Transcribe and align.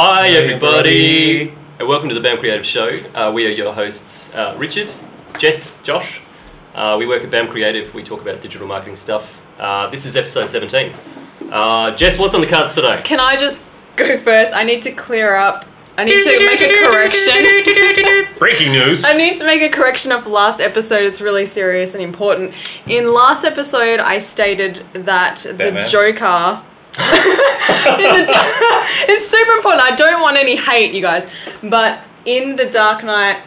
Hi, 0.00 0.28
Hey, 0.28 0.36
everybody, 0.36 1.40
everybody. 1.40 1.58
and 1.80 1.88
welcome 1.88 2.08
to 2.08 2.14
the 2.14 2.20
BAM 2.20 2.38
Creative 2.38 2.64
Show. 2.64 3.00
Uh, 3.16 3.32
we 3.34 3.48
are 3.48 3.50
your 3.50 3.72
hosts, 3.72 4.32
uh, 4.32 4.54
Richard, 4.56 4.92
Jess, 5.40 5.82
Josh. 5.82 6.22
Uh, 6.72 6.94
we 6.96 7.04
work 7.04 7.24
at 7.24 7.32
BAM 7.32 7.48
Creative. 7.48 7.92
We 7.96 8.04
talk 8.04 8.20
about 8.22 8.40
digital 8.40 8.68
marketing 8.68 8.94
stuff. 8.94 9.42
Uh, 9.58 9.90
this 9.90 10.06
is 10.06 10.16
episode 10.16 10.48
17. 10.50 10.92
Uh, 11.50 11.96
Jess, 11.96 12.16
what's 12.16 12.36
on 12.36 12.42
the 12.42 12.46
cards 12.46 12.76
today? 12.76 13.00
Can 13.02 13.18
I 13.18 13.34
just 13.34 13.64
go 13.96 14.16
first? 14.16 14.54
I 14.54 14.62
need 14.62 14.82
to 14.82 14.92
clear 14.92 15.34
up. 15.34 15.64
I 15.98 16.04
need 16.04 16.22
to 16.22 16.46
make 16.46 16.60
a 16.60 16.88
correction. 16.88 18.36
Breaking 18.38 18.70
news. 18.70 19.04
I 19.04 19.14
need 19.14 19.36
to 19.38 19.46
make 19.46 19.62
a 19.62 19.68
correction 19.68 20.12
of 20.12 20.28
last 20.28 20.60
episode. 20.60 21.02
It's 21.02 21.20
really 21.20 21.44
serious 21.44 21.94
and 21.96 22.04
important. 22.04 22.54
In 22.86 23.12
last 23.12 23.44
episode, 23.44 23.98
I 23.98 24.20
stated 24.20 24.76
that 24.92 25.38
the 25.38 25.54
Batman? 25.54 25.88
Joker. 25.88 26.62
in 28.00 28.12
the, 28.14 28.26
it's 29.08 29.28
super 29.28 29.52
important. 29.52 29.82
I 29.82 29.94
don't 29.94 30.20
want 30.20 30.36
any 30.36 30.56
hate, 30.56 30.92
you 30.92 31.02
guys. 31.02 31.30
But 31.62 32.04
in 32.24 32.56
the 32.56 32.66
Dark 32.66 33.04
Knight, 33.04 33.40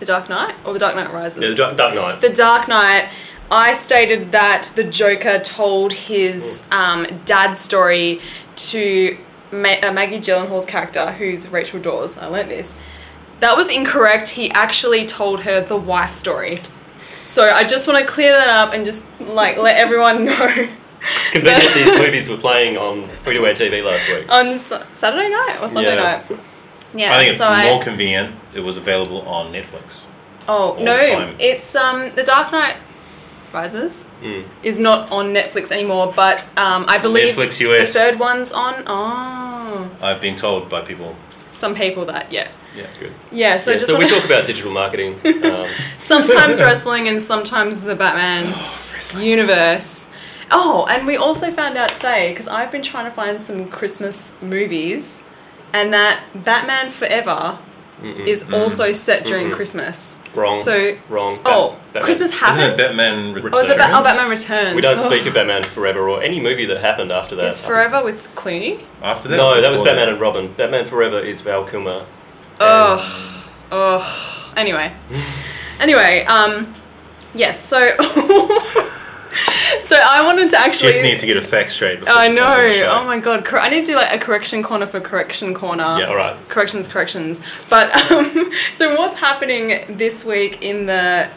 the 0.00 0.06
Dark 0.06 0.28
Knight 0.28 0.54
or 0.64 0.72
the 0.72 0.78
Dark 0.78 0.94
Knight 0.94 1.12
Rises. 1.12 1.42
Yeah, 1.42 1.48
the 1.50 1.54
Dark 1.54 1.76
Dark 1.76 1.94
Knight. 1.94 2.20
The 2.20 2.30
Dark 2.30 2.68
Knight, 2.68 3.08
I 3.50 3.72
stated 3.72 4.32
that 4.32 4.70
the 4.76 4.84
Joker 4.84 5.38
told 5.40 5.92
his 5.92 6.66
um, 6.70 7.06
dad's 7.24 7.60
story 7.60 8.20
to 8.56 9.18
Ma- 9.52 9.76
uh, 9.82 9.92
Maggie 9.92 10.18
Gyllenhaal's 10.18 10.66
character, 10.66 11.10
who's 11.12 11.48
Rachel 11.48 11.80
Dawes. 11.80 12.18
I 12.18 12.26
learnt 12.26 12.48
this. 12.48 12.76
That 13.40 13.56
was 13.56 13.70
incorrect. 13.70 14.28
He 14.28 14.50
actually 14.52 15.04
told 15.06 15.42
her 15.42 15.60
the 15.60 15.76
wife 15.76 16.10
story. 16.12 16.60
So 16.98 17.44
I 17.44 17.64
just 17.64 17.88
want 17.88 18.06
to 18.06 18.12
clear 18.12 18.32
that 18.32 18.48
up 18.48 18.74
and 18.74 18.84
just 18.84 19.06
like 19.20 19.56
let 19.56 19.76
everyone 19.76 20.24
know. 20.26 20.68
Convenient 21.32 21.74
these 21.74 21.98
movies 21.98 22.28
were 22.28 22.36
playing 22.36 22.76
on 22.76 23.04
free 23.04 23.34
to 23.36 23.46
air 23.46 23.54
TV 23.54 23.84
last 23.84 24.08
week. 24.08 24.30
On 24.30 24.46
S- 24.48 24.72
Saturday 24.92 25.28
night 25.28 25.56
or 25.60 25.68
Sunday 25.68 25.94
Yeah. 25.96 26.02
night. 26.02 26.22
Yeah, 26.94 27.14
I 27.14 27.18
think 27.18 27.30
it's 27.30 27.38
so 27.40 27.48
I- 27.48 27.64
more 27.70 27.82
convenient. 27.82 28.34
It 28.54 28.60
was 28.60 28.76
available 28.76 29.22
on 29.22 29.52
Netflix. 29.52 30.04
Oh 30.48 30.76
no, 30.80 31.00
it's 31.38 31.74
um 31.74 32.12
the 32.14 32.22
Dark 32.22 32.52
Knight 32.52 32.76
Rises 33.52 34.06
Mm. 34.22 34.44
is 34.62 34.78
not 34.78 35.10
on 35.12 35.32
Netflix 35.34 35.70
anymore, 35.72 36.12
but 36.14 36.44
um 36.56 36.84
I 36.88 36.98
believe 36.98 37.34
Netflix 37.34 37.60
US. 37.60 37.92
the 37.92 37.98
third 37.98 38.18
one's 38.18 38.52
on. 38.52 38.74
Oh, 38.86 39.88
I've 40.00 40.20
been 40.20 40.36
told 40.36 40.68
by 40.68 40.80
people. 40.82 41.16
some 41.50 41.74
people 41.74 42.04
that 42.06 42.32
yeah 42.32 42.48
Yeah, 42.74 42.86
Good. 42.98 43.12
yeah. 43.30 43.58
So 43.58 43.70
yeah, 43.72 43.76
just 43.76 43.86
so 43.88 43.98
we 43.98 44.06
talk 44.06 44.24
about 44.24 44.46
digital 44.46 44.72
marketing. 44.72 45.20
Um, 45.24 45.66
sometimes 45.98 46.60
wrestling 46.60 47.08
and 47.08 47.20
sometimes 47.20 47.82
the 47.82 47.94
Batman 47.94 48.44
universe. 49.18 50.08
Oh, 50.54 50.86
and 50.90 51.06
we 51.06 51.16
also 51.16 51.50
found 51.50 51.76
out 51.78 51.88
today 51.90 52.30
because 52.30 52.46
I've 52.46 52.70
been 52.70 52.82
trying 52.82 53.06
to 53.06 53.10
find 53.10 53.40
some 53.40 53.68
Christmas 53.68 54.40
movies, 54.42 55.24
and 55.72 55.92
that 55.94 56.22
Batman 56.34 56.90
Forever 56.90 57.58
mm-mm. 58.02 58.26
is 58.26 58.52
also 58.52 58.92
set 58.92 59.24
during 59.24 59.48
Mm-mm. 59.48 59.54
Christmas. 59.54 60.20
wrong. 60.34 60.58
So 60.58 60.92
wrong. 61.08 61.38
oh, 61.46 61.70
Bat- 61.70 61.78
Batman. 61.94 62.02
Christmas 62.04 62.32
Isn't 62.34 62.60
it. 62.60 62.76
Batman 62.76 63.32
Returns? 63.34 63.54
Oh, 63.56 63.60
is 63.62 63.70
it 63.70 63.78
ba- 63.78 63.88
oh, 63.90 64.04
Batman 64.04 64.28
Returns. 64.30 64.74
We 64.76 64.82
don't 64.82 65.00
Oh. 65.00 65.10
speak 65.10 65.26
of 65.26 65.32
Batman 65.34 65.62
Forever 65.62 66.08
or 66.08 66.22
any 66.22 66.38
movie 66.40 66.66
that 66.66 66.80
happened 66.80 67.12
after 67.12 67.34
that. 67.36 67.46
Is 67.46 67.60
Forever 67.64 68.04
with 68.04 68.28
Clooney? 68.34 68.84
After 69.02 69.28
that? 69.28 69.36
No, 69.36 69.54
or 69.54 69.60
that 69.60 69.70
was 69.70 69.80
before 69.80 69.94
Batman 69.94 70.08
and 70.10 70.20
Robin. 70.20 70.52
Batman 70.52 70.84
Forever 70.84 71.18
is 71.18 71.40
Val 71.40 71.64
Kilmer. 71.64 72.04
Ugh. 72.60 73.44
Ugh. 73.70 74.52
Anyway. 74.56 74.92
Anyway, 75.80 76.24
um, 76.26 76.72
yes, 77.34 77.58
so. 77.66 77.96
so 79.82 79.96
I 79.96 80.24
wanted 80.26 80.50
to 80.50 80.58
actually. 80.58 80.92
Just 80.92 81.02
needs 81.02 81.20
to 81.20 81.26
get 81.26 81.38
a 81.38 81.42
fact 81.42 81.70
straight. 81.70 82.00
Before 82.00 82.14
I 82.14 82.28
know. 82.28 82.42
comes 82.42 82.58
on 82.58 82.68
the 82.68 82.74
show. 82.74 82.98
Oh 83.00 83.04
my 83.06 83.18
god. 83.18 83.46
I 83.54 83.68
need 83.70 83.86
to 83.86 83.92
do 83.92 83.96
like 83.96 84.14
a 84.14 84.18
correction 84.18 84.62
corner 84.62 84.86
for 84.86 85.00
correction 85.00 85.54
corner. 85.54 85.96
Yeah, 85.98 86.06
all 86.06 86.16
right. 86.16 86.36
Corrections, 86.48 86.86
corrections. 86.86 87.42
But 87.70 87.94
um, 88.12 88.52
so 88.52 88.94
what's 88.94 89.16
happening 89.16 89.96
this 89.96 90.26
week 90.26 90.62
in 90.62 90.84
the 90.84 91.30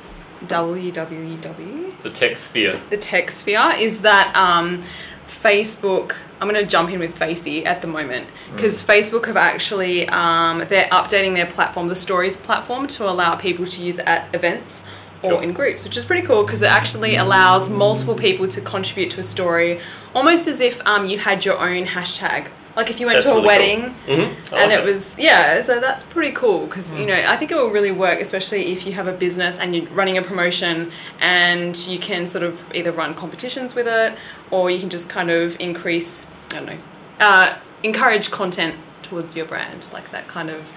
WWW? 0.45 2.01
The 2.01 2.09
tech 2.09 2.35
sphere. 2.37 2.81
the 2.89 2.97
tech 2.97 3.31
sphere 3.31 3.71
is 3.77 4.01
that 4.01 4.35
um, 4.35 4.83
Facebook. 5.25 6.17
I'm 6.41 6.49
going 6.49 6.61
to 6.61 6.69
jump 6.69 6.89
in 6.91 6.99
with 6.99 7.17
Facey 7.17 7.65
at 7.65 7.81
the 7.81 7.87
moment 7.87 8.29
because 8.53 8.83
Facebook 8.83 9.25
have 9.27 9.37
actually 9.37 10.05
um, 10.09 10.65
they're 10.67 10.89
updating 10.89 11.33
their 11.33 11.45
platform, 11.45 11.87
the 11.87 11.95
Stories 11.95 12.35
platform, 12.35 12.87
to 12.87 13.09
allow 13.09 13.37
people 13.37 13.65
to 13.65 13.81
use 13.81 13.99
it 13.99 14.05
at 14.05 14.35
events 14.35 14.85
or 15.33 15.43
in 15.43 15.53
groups, 15.53 15.83
which 15.83 15.97
is 15.97 16.05
pretty 16.05 16.25
cool 16.25 16.43
because 16.43 16.61
it 16.61 16.69
actually 16.69 17.15
allows 17.15 17.69
multiple 17.69 18.15
people 18.15 18.47
to 18.47 18.61
contribute 18.61 19.09
to 19.11 19.19
a 19.19 19.23
story, 19.23 19.79
almost 20.13 20.47
as 20.47 20.61
if 20.61 20.85
um, 20.87 21.05
you 21.05 21.17
had 21.19 21.45
your 21.45 21.57
own 21.59 21.85
hashtag. 21.85 22.47
Like 22.75 22.89
if 22.89 22.99
you 22.99 23.05
went 23.05 23.15
That's 23.19 23.25
to 23.27 23.31
a 23.31 23.35
really 23.35 23.47
wedding 23.47 23.81
Mm-hmm. 24.05 24.55
and 24.55 24.71
it 24.73 24.83
was 24.83 25.17
yeah 25.17 25.61
so 25.61 25.79
that's 25.79 26.03
pretty 26.03 26.33
cool 26.33 26.65
because 26.67 26.93
you 26.93 27.05
know 27.05 27.15
i 27.15 27.37
think 27.37 27.49
it 27.49 27.55
will 27.55 27.69
really 27.69 27.91
work 27.93 28.19
especially 28.19 28.65
if 28.73 28.85
you 28.85 28.91
have 28.91 29.07
a 29.07 29.13
business 29.13 29.59
and 29.61 29.73
you're 29.73 29.85
running 29.91 30.17
a 30.17 30.21
promotion 30.21 30.91
and 31.21 31.77
you 31.87 31.97
can 31.97 32.27
sort 32.27 32.43
of 32.43 32.53
either 32.75 32.91
run 32.91 33.13
competitions 33.13 33.75
with 33.75 33.87
it 33.87 34.17
or 34.51 34.69
you 34.69 34.77
can 34.77 34.89
just 34.89 35.07
kind 35.09 35.29
of 35.31 35.57
increase 35.61 36.29
i 36.51 36.55
don't 36.55 36.65
know 36.65 36.77
uh, 37.21 37.57
encourage 37.83 38.29
content 38.29 38.75
towards 39.03 39.37
your 39.37 39.45
brand 39.45 39.89
like 39.93 40.11
that 40.11 40.27
kind 40.27 40.49
of 40.49 40.69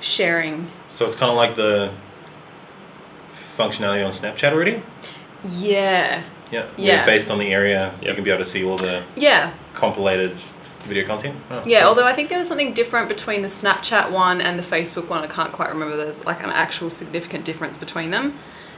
sharing 0.00 0.66
So 0.88 1.04
it's 1.04 1.14
kind 1.14 1.30
of 1.30 1.36
like 1.36 1.56
the 1.56 1.92
functionality 3.34 4.04
on 4.04 4.12
Snapchat 4.12 4.52
already. 4.52 4.82
yeah 5.58 6.22
Yeah. 6.50 6.66
Yeah. 6.76 6.96
Where 6.98 7.06
Based 7.06 7.30
on 7.30 7.38
the 7.38 7.52
area, 7.52 7.92
you 8.00 8.06
Yep. 8.08 8.14
can 8.16 8.24
be 8.24 8.30
able 8.30 8.44
to 8.44 8.50
see 8.50 8.64
all 8.64 8.76
the 8.76 9.02
yeah 9.16 9.52
compilated 9.74 10.32
video 10.82 11.06
content. 11.06 11.34
Oh, 11.50 11.62
yeah 11.66 11.80
cool. 11.80 11.88
although 11.88 12.06
i 12.06 12.12
think 12.12 12.28
there 12.28 12.38
was 12.38 12.46
something 12.46 12.74
different 12.74 13.08
between 13.08 13.40
the 13.40 13.48
snapchat 13.48 14.10
one 14.10 14.42
and 14.42 14.58
the 14.58 14.62
facebook 14.62 15.08
one 15.08 15.22
i 15.24 15.26
can't 15.26 15.50
quite 15.50 15.70
remember 15.70 15.96
there's 15.96 16.26
like 16.26 16.42
an 16.44 16.50
actual 16.50 16.90
significant 16.90 17.42
difference 17.46 17.78
between 17.78 18.10
them 18.10 18.34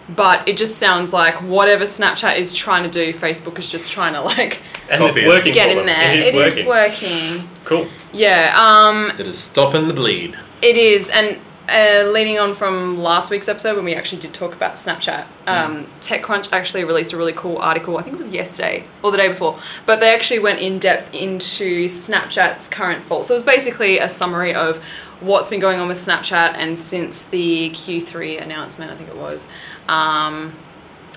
but 0.08 0.46
it 0.48 0.56
just 0.56 0.78
sounds 0.78 1.12
like 1.12 1.34
whatever 1.42 1.82
snapchat 1.84 2.36
is 2.36 2.54
trying 2.54 2.84
to 2.84 2.88
do 2.88 3.12
facebook 3.12 3.58
is 3.58 3.68
just 3.68 3.90
trying 3.90 4.14
to 4.14 4.20
like 4.20 4.62
And 4.88 5.02
it's 5.02 5.20
working 5.26 5.52
get 5.52 5.64
for 5.72 5.80
in 5.80 5.86
them. 5.86 5.86
there 5.86 6.12
It 6.14 6.20
is 6.20 6.28
It 6.28 6.34
is 6.36 6.64
working. 6.64 6.66
working 6.68 7.48
Cool. 7.64 7.88
yeah 8.12 8.54
um 8.56 9.10
It 9.18 9.26
is 9.26 9.36
stopping 9.38 9.88
the 9.88 9.94
bleed. 9.94 10.38
it 10.62 10.76
is 10.76 11.10
and 11.10 11.38
uh, 11.68 12.10
leading 12.12 12.38
on 12.38 12.54
from 12.54 12.98
last 12.98 13.30
week's 13.30 13.48
episode 13.48 13.76
when 13.76 13.84
we 13.84 13.94
actually 13.94 14.20
did 14.20 14.32
talk 14.32 14.54
about 14.54 14.74
Snapchat, 14.74 15.26
um, 15.46 15.86
TechCrunch 16.00 16.52
actually 16.52 16.84
released 16.84 17.12
a 17.12 17.16
really 17.16 17.32
cool 17.32 17.58
article. 17.58 17.98
I 17.98 18.02
think 18.02 18.14
it 18.14 18.18
was 18.18 18.30
yesterday 18.30 18.84
or 19.02 19.10
the 19.10 19.16
day 19.16 19.28
before, 19.28 19.58
but 19.84 20.00
they 20.00 20.14
actually 20.14 20.38
went 20.38 20.60
in 20.60 20.78
depth 20.78 21.14
into 21.14 21.86
Snapchat's 21.86 22.68
current 22.68 23.02
fault. 23.02 23.26
So 23.26 23.34
it 23.34 23.36
was 23.36 23.42
basically 23.42 23.98
a 23.98 24.08
summary 24.08 24.54
of 24.54 24.82
what's 25.20 25.48
been 25.48 25.60
going 25.60 25.80
on 25.80 25.88
with 25.88 25.98
Snapchat 25.98 26.54
and 26.54 26.78
since 26.78 27.24
the 27.24 27.70
Q3 27.70 28.40
announcement, 28.42 28.90
I 28.90 28.96
think 28.96 29.08
it 29.08 29.16
was. 29.16 29.50
Um, 29.88 30.54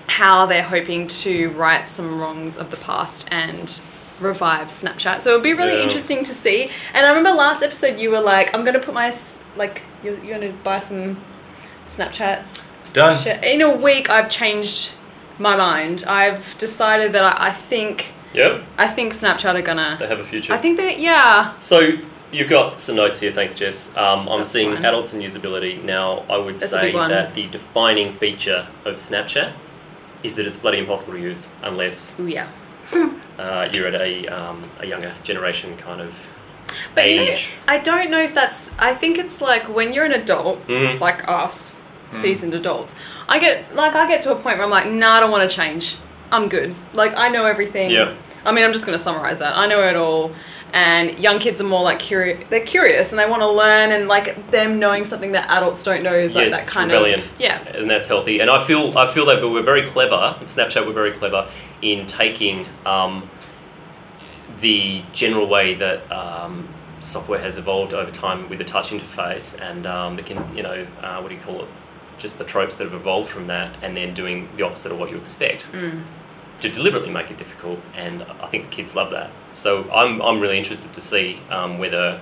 how 0.06 0.46
they're 0.46 0.62
hoping 0.62 1.06
to 1.06 1.50
right 1.50 1.86
some 1.86 2.20
wrongs 2.20 2.58
of 2.58 2.70
the 2.70 2.76
past 2.78 3.32
and 3.32 3.80
revive 4.20 4.68
Snapchat. 4.68 5.20
So 5.20 5.30
it'll 5.30 5.42
be 5.42 5.52
really 5.54 5.76
Yeah. 5.76 5.82
interesting 5.82 6.22
to 6.24 6.32
see. 6.34 6.70
And 6.94 7.06
I 7.06 7.08
remember 7.10 7.30
last 7.32 7.62
episode 7.62 7.98
you 7.98 8.10
were 8.10 8.20
like, 8.20 8.54
I'm 8.54 8.64
gonna 8.64 8.78
put 8.80 8.94
my 8.94 9.06
s- 9.08 9.40
like 9.56 9.82
you're, 10.04 10.18
you're 10.24 10.38
gonna 10.38 10.52
buy 10.64 10.78
some 10.78 11.20
Snapchat 11.86 12.42
Done. 12.92 13.16
shit. 13.18 13.42
In 13.44 13.60
a 13.62 13.74
week, 13.74 14.10
I've 14.10 14.28
changed 14.28 14.92
my 15.38 15.56
mind. 15.56 16.04
I've 16.06 16.56
decided 16.58 17.12
that 17.12 17.24
I, 17.40 17.48
I 17.48 17.50
think 17.50 18.12
Yep. 18.32 18.62
I 18.78 18.86
think 18.86 19.12
Snapchat 19.12 19.56
are 19.56 19.62
gonna. 19.62 19.96
They 19.98 20.06
have 20.06 20.20
a 20.20 20.24
future. 20.24 20.52
I 20.52 20.58
think 20.58 20.76
that 20.76 21.00
yeah. 21.00 21.52
So 21.58 21.98
you've 22.30 22.48
got 22.48 22.80
some 22.80 22.94
notes 22.94 23.18
here, 23.18 23.32
thanks, 23.32 23.56
Jess. 23.56 23.96
Um, 23.96 24.28
I'm 24.28 24.38
That's 24.38 24.50
seeing 24.52 24.72
fine. 24.74 24.84
adults 24.84 25.12
and 25.14 25.20
usability. 25.22 25.82
Now, 25.82 26.24
I 26.30 26.36
would 26.36 26.54
That's 26.54 26.70
say 26.70 26.92
that 26.92 27.34
the 27.34 27.48
defining 27.48 28.12
feature 28.12 28.68
of 28.84 28.96
Snapchat 28.96 29.52
is 30.22 30.36
that 30.36 30.46
it's 30.46 30.58
bloody 30.58 30.78
impossible 30.78 31.14
to 31.14 31.20
use 31.20 31.48
unless 31.64 32.20
Ooh 32.20 32.26
yeah. 32.28 32.46
uh, 33.38 33.68
you're 33.72 33.86
at 33.88 34.00
a, 34.00 34.26
um, 34.28 34.62
a 34.80 34.86
younger 34.86 35.12
generation 35.22 35.76
kind 35.76 36.00
of 36.00 36.30
But 36.94 37.08
you 37.10 37.16
know, 37.16 37.22
age. 37.22 37.56
I 37.68 37.78
don't 37.78 38.10
know 38.10 38.20
if 38.20 38.34
that's. 38.34 38.70
I 38.78 38.94
think 38.94 39.18
it's 39.18 39.40
like 39.40 39.68
when 39.74 39.92
you're 39.92 40.04
an 40.04 40.12
adult, 40.12 40.66
Mhm. 40.66 41.00
like 41.00 41.28
us, 41.28 41.80
seasoned 42.08 42.54
adults. 42.54 42.96
I 43.28 43.38
get 43.38 43.74
like 43.74 43.94
I 43.94 44.06
get 44.08 44.22
to 44.22 44.32
a 44.32 44.34
point 44.34 44.56
where 44.58 44.64
I'm 44.64 44.70
like, 44.70 44.88
nah, 44.88 45.14
I 45.14 45.20
don't 45.20 45.30
want 45.30 45.48
to 45.48 45.54
change. 45.56 45.96
I'm 46.32 46.48
good. 46.48 46.74
Like 46.94 47.16
I 47.16 47.28
know 47.28 47.46
everything. 47.46 47.90
Yeah. 47.90 48.14
I 48.44 48.52
mean, 48.52 48.64
I'm 48.64 48.72
just 48.72 48.86
gonna 48.86 48.98
summarize 48.98 49.38
that. 49.40 49.56
I 49.56 49.66
know 49.66 49.80
it 49.82 49.96
all. 49.96 50.32
And 50.72 51.18
young 51.18 51.38
kids 51.38 51.60
are 51.60 51.66
more 51.66 51.82
like 51.82 51.98
curious. 51.98 52.44
They're 52.48 52.64
curious 52.64 53.10
and 53.10 53.18
they 53.18 53.28
want 53.28 53.42
to 53.42 53.50
learn, 53.50 53.90
and 53.90 54.06
like 54.06 54.50
them 54.50 54.78
knowing 54.78 55.04
something 55.04 55.32
that 55.32 55.48
adults 55.50 55.82
don't 55.82 56.02
know 56.02 56.14
is 56.14 56.34
like 56.34 56.44
yes, 56.44 56.64
that 56.64 56.72
kind 56.72 56.90
rebellion. 56.90 57.18
of 57.18 57.40
yeah. 57.40 57.66
and 57.76 57.90
that's 57.90 58.06
healthy. 58.06 58.40
And 58.40 58.48
I 58.50 58.62
feel 58.62 58.96
I 58.96 59.06
feel 59.06 59.26
that 59.26 59.42
we're 59.42 59.62
very 59.62 59.82
clever. 59.82 60.36
At 60.40 60.46
Snapchat, 60.46 60.86
we're 60.86 60.92
very 60.92 61.12
clever 61.12 61.48
in 61.82 62.06
taking 62.06 62.66
um, 62.86 63.28
the 64.58 65.02
general 65.12 65.48
way 65.48 65.74
that 65.74 66.10
um, 66.12 66.68
software 67.00 67.40
has 67.40 67.58
evolved 67.58 67.94
over 67.94 68.10
time 68.10 68.48
with 68.48 68.60
a 68.60 68.64
touch 68.64 68.90
interface, 68.90 69.60
and 69.60 69.86
um, 69.86 70.18
it 70.18 70.26
can 70.26 70.56
you 70.56 70.62
know 70.62 70.86
uh, 71.02 71.20
what 71.20 71.30
do 71.30 71.34
you 71.34 71.40
call 71.40 71.62
it? 71.62 71.68
Just 72.18 72.38
the 72.38 72.44
tropes 72.44 72.76
that 72.76 72.84
have 72.84 72.94
evolved 72.94 73.28
from 73.28 73.46
that, 73.48 73.74
and 73.82 73.96
then 73.96 74.14
doing 74.14 74.48
the 74.56 74.64
opposite 74.64 74.92
of 74.92 74.98
what 74.98 75.10
you 75.10 75.16
expect. 75.16 75.68
To 76.60 76.68
deliberately 76.68 77.10
make 77.10 77.30
it 77.30 77.38
difficult, 77.38 77.78
and 77.96 78.22
I 78.42 78.46
think 78.46 78.64
the 78.64 78.70
kids 78.70 78.94
love 78.94 79.10
that. 79.12 79.30
So 79.50 79.90
I'm, 79.90 80.20
I'm 80.20 80.40
really 80.40 80.58
interested 80.58 80.92
to 80.92 81.00
see 81.00 81.40
um, 81.48 81.78
whether 81.78 82.20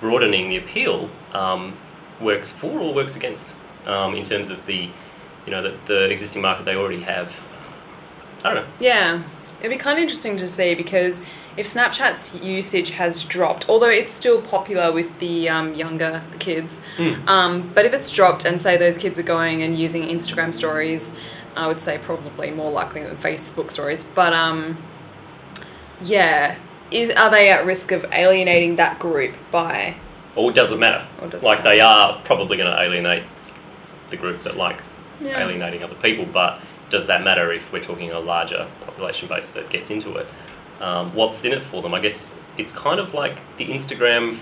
broadening 0.00 0.50
the 0.50 0.58
appeal 0.58 1.08
um, 1.32 1.74
works 2.20 2.52
for 2.52 2.78
or 2.78 2.94
works 2.94 3.16
against 3.16 3.56
um, 3.86 4.14
in 4.14 4.22
terms 4.24 4.50
of 4.50 4.66
the 4.66 4.90
you 5.46 5.50
know 5.50 5.62
the, 5.62 5.74
the 5.86 6.10
existing 6.10 6.42
market 6.42 6.64
they 6.66 6.74
already 6.76 7.00
have. 7.02 7.40
I 8.44 8.52
don't 8.52 8.64
know. 8.64 8.70
Yeah, 8.80 9.22
it'd 9.60 9.70
be 9.70 9.78
kind 9.78 9.98
of 9.98 10.02
interesting 10.02 10.36
to 10.36 10.46
see 10.46 10.74
because 10.74 11.24
if 11.56 11.66
Snapchat's 11.66 12.40
usage 12.42 12.90
has 12.90 13.24
dropped, 13.24 13.68
although 13.68 13.88
it's 13.88 14.12
still 14.12 14.40
popular 14.42 14.92
with 14.92 15.18
the 15.20 15.48
um, 15.48 15.74
younger 15.74 16.22
the 16.32 16.38
kids, 16.38 16.80
Hmm. 16.98 17.26
um, 17.28 17.70
but 17.74 17.86
if 17.86 17.94
it's 17.94 18.12
dropped 18.12 18.44
and 18.44 18.60
say 18.60 18.76
those 18.76 18.98
kids 18.98 19.18
are 19.18 19.22
going 19.24 19.62
and 19.62 19.78
using 19.78 20.02
Instagram 20.08 20.54
stories, 20.54 21.18
I 21.56 21.66
would 21.66 21.80
say 21.80 21.98
probably 21.98 22.50
more 22.50 22.70
likely 22.70 23.02
than 23.02 23.16
Facebook 23.16 23.70
stories. 23.70 24.04
But 24.04 24.32
um, 24.32 24.78
yeah, 26.02 26.56
is 26.90 27.10
are 27.10 27.30
they 27.30 27.50
at 27.50 27.64
risk 27.66 27.92
of 27.92 28.04
alienating 28.12 28.76
that 28.76 28.98
group 28.98 29.36
by? 29.50 29.94
Or 30.36 30.52
does 30.52 30.72
it 30.72 30.78
matter? 30.78 31.06
Or 31.20 31.28
does 31.28 31.42
like 31.42 31.62
they 31.62 31.80
are 31.80 32.20
probably 32.24 32.56
going 32.56 32.70
to 32.70 32.80
alienate 32.80 33.24
the 34.10 34.16
group 34.16 34.42
that 34.42 34.56
like 34.56 34.80
Yeah. 35.20 35.42
alienating 35.42 35.82
other 35.82 35.94
people, 35.96 36.26
but 36.26 36.60
does 36.88 37.06
that 37.06 37.22
matter 37.22 37.52
if 37.52 37.72
we're 37.72 37.80
talking 37.82 38.10
a 38.10 38.18
larger 38.20 38.66
population 38.84 39.28
base 39.28 39.48
that 39.50 39.70
gets 39.70 39.90
into 39.90 40.16
it? 40.16 40.26
Um, 40.80 41.14
what's 41.14 41.44
in 41.44 41.52
it 41.52 41.62
for 41.62 41.82
them? 41.82 41.94
I 41.94 42.00
guess 42.00 42.36
it's 42.56 42.72
kind 42.72 42.98
of 42.98 43.12
like 43.14 43.36
the 43.58 43.68
Instagram. 43.68 44.40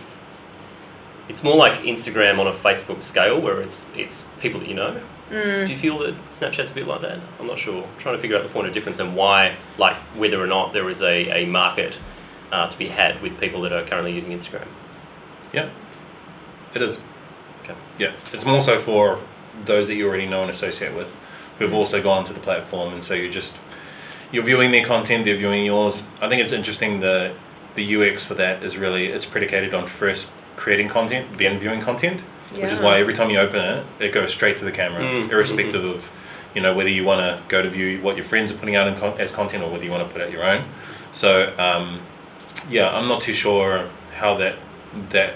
It's 1.28 1.42
more 1.44 1.56
like 1.56 1.80
Instagram 1.80 2.38
on 2.38 2.46
a 2.46 2.52
Facebook 2.52 3.02
scale, 3.02 3.40
where 3.40 3.60
it's 3.60 3.92
it's 3.96 4.30
people 4.40 4.60
that 4.60 4.68
you 4.68 4.74
know. 4.74 5.00
Mm. 5.30 5.66
Do 5.66 5.72
you 5.72 5.78
feel 5.78 5.98
that 5.98 6.14
Snapchat's 6.30 6.70
a 6.70 6.74
bit 6.74 6.86
like 6.86 7.02
that? 7.02 7.18
I'm 7.38 7.46
not 7.46 7.58
sure. 7.58 7.86
trying 7.98 8.16
to 8.16 8.20
figure 8.20 8.36
out 8.36 8.42
the 8.42 8.48
point 8.48 8.66
of 8.66 8.72
difference 8.72 8.98
and 8.98 9.14
why, 9.14 9.56
like 9.76 9.96
whether 10.16 10.42
or 10.42 10.46
not 10.46 10.72
there 10.72 10.88
is 10.88 11.02
a, 11.02 11.42
a 11.42 11.46
market 11.46 11.98
uh, 12.50 12.68
to 12.68 12.78
be 12.78 12.88
had 12.88 13.20
with 13.20 13.38
people 13.40 13.60
that 13.62 13.72
are 13.72 13.84
currently 13.84 14.14
using 14.14 14.32
Instagram. 14.32 14.66
Yeah, 15.52 15.68
it 16.74 16.82
is. 16.82 16.98
Okay. 17.62 17.74
Yeah, 17.98 18.12
it's 18.32 18.46
more 18.46 18.60
so 18.60 18.78
for 18.78 19.18
those 19.64 19.88
that 19.88 19.96
you 19.96 20.08
already 20.08 20.26
know 20.26 20.42
and 20.42 20.50
associate 20.50 20.94
with, 20.94 21.14
who've 21.58 21.74
also 21.74 22.02
gone 22.02 22.24
to 22.24 22.32
the 22.32 22.40
platform, 22.40 22.94
and 22.94 23.04
so 23.04 23.14
you're 23.14 23.30
just 23.30 23.58
you're 24.30 24.44
viewing 24.44 24.70
their 24.70 24.84
content, 24.84 25.24
they're 25.24 25.36
viewing 25.36 25.64
yours. 25.64 26.08
I 26.20 26.28
think 26.28 26.42
it's 26.42 26.52
interesting 26.52 27.00
the 27.00 27.34
the 27.74 27.96
UX 27.96 28.24
for 28.24 28.34
that 28.34 28.62
is 28.62 28.76
really 28.76 29.06
it's 29.06 29.26
predicated 29.26 29.74
on 29.74 29.86
first 29.86 30.32
creating 30.58 30.88
content, 30.88 31.38
then 31.38 31.58
viewing 31.58 31.80
content, 31.80 32.20
which 32.52 32.72
is 32.72 32.80
why 32.80 32.98
every 32.98 33.14
time 33.14 33.30
you 33.30 33.38
open 33.38 33.60
it, 33.60 33.86
it 34.00 34.12
goes 34.12 34.30
straight 34.32 34.56
to 34.58 34.64
the 34.64 34.72
camera, 34.72 35.02
Mm, 35.02 35.30
irrespective 35.30 35.84
of 35.84 36.10
you 36.54 36.60
know 36.62 36.74
whether 36.74 36.88
you 36.98 37.04
want 37.04 37.20
to 37.20 37.30
go 37.48 37.62
to 37.62 37.70
view 37.70 38.00
what 38.02 38.16
your 38.16 38.24
friends 38.24 38.50
are 38.52 38.56
putting 38.56 38.74
out 38.76 38.88
in 38.88 38.94
con- 38.96 39.18
as 39.20 39.30
content 39.32 39.62
or 39.64 39.70
whether 39.70 39.84
you 39.84 39.90
want 39.90 40.02
to 40.06 40.12
put 40.12 40.20
out 40.22 40.30
your 40.32 40.44
own. 40.44 40.64
So 41.12 41.30
um, 41.58 42.00
yeah, 42.68 42.90
I'm 42.96 43.06
not 43.08 43.20
too 43.22 43.32
sure 43.34 43.88
how 44.14 44.34
that 44.42 44.56
that 45.10 45.34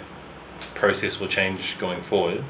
process 0.75 1.21
will 1.21 1.29
change 1.29 1.79
going 1.79 2.01
forward. 2.03 2.43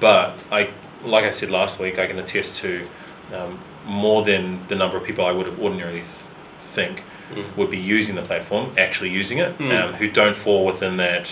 But 0.00 0.42
I, 0.52 0.70
like 1.04 1.24
I 1.24 1.30
said 1.30 1.50
last 1.50 1.80
week, 1.80 1.98
I 1.98 2.06
can 2.06 2.18
attest 2.18 2.60
to 2.62 2.86
um, 3.34 3.58
more 3.86 4.22
than 4.24 4.66
the 4.68 4.74
number 4.76 4.96
of 4.96 5.04
people 5.04 5.24
I 5.24 5.32
would 5.32 5.46
have 5.46 5.60
ordinarily 5.60 6.00
th- 6.00 6.06
think 6.58 7.02
Mm. 7.34 7.56
would 7.56 7.70
be 7.70 7.76
using 7.78 8.14
the 8.14 8.22
platform, 8.22 8.72
actually 8.78 9.10
using 9.10 9.38
it, 9.38 9.58
Mm. 9.58 9.72
um, 9.82 9.94
who 9.94 10.08
don't 10.08 10.36
fall 10.36 10.64
within 10.64 10.96
that, 10.98 11.24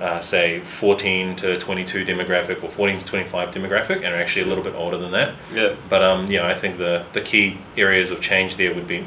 uh, 0.00 0.20
say, 0.20 0.60
14 0.60 1.36
to 1.36 1.58
22 1.58 2.04
demographic 2.04 2.62
or 2.62 2.68
14 2.68 2.98
to 2.98 3.04
25 3.04 3.50
demographic 3.50 3.96
and 3.96 4.06
are 4.06 4.16
actually 4.16 4.42
a 4.42 4.46
little 4.46 4.64
bit 4.64 4.74
older 4.74 4.98
than 4.98 5.12
that. 5.12 5.34
Yeah. 5.54 5.74
But 5.88 6.02
um, 6.02 6.26
you 6.30 6.38
know, 6.38 6.46
I 6.46 6.54
think 6.54 6.78
the 6.78 7.04
the 7.12 7.20
key 7.20 7.58
areas 7.76 8.10
of 8.10 8.20
change 8.20 8.56
there 8.56 8.74
would 8.74 8.86
be 8.86 9.06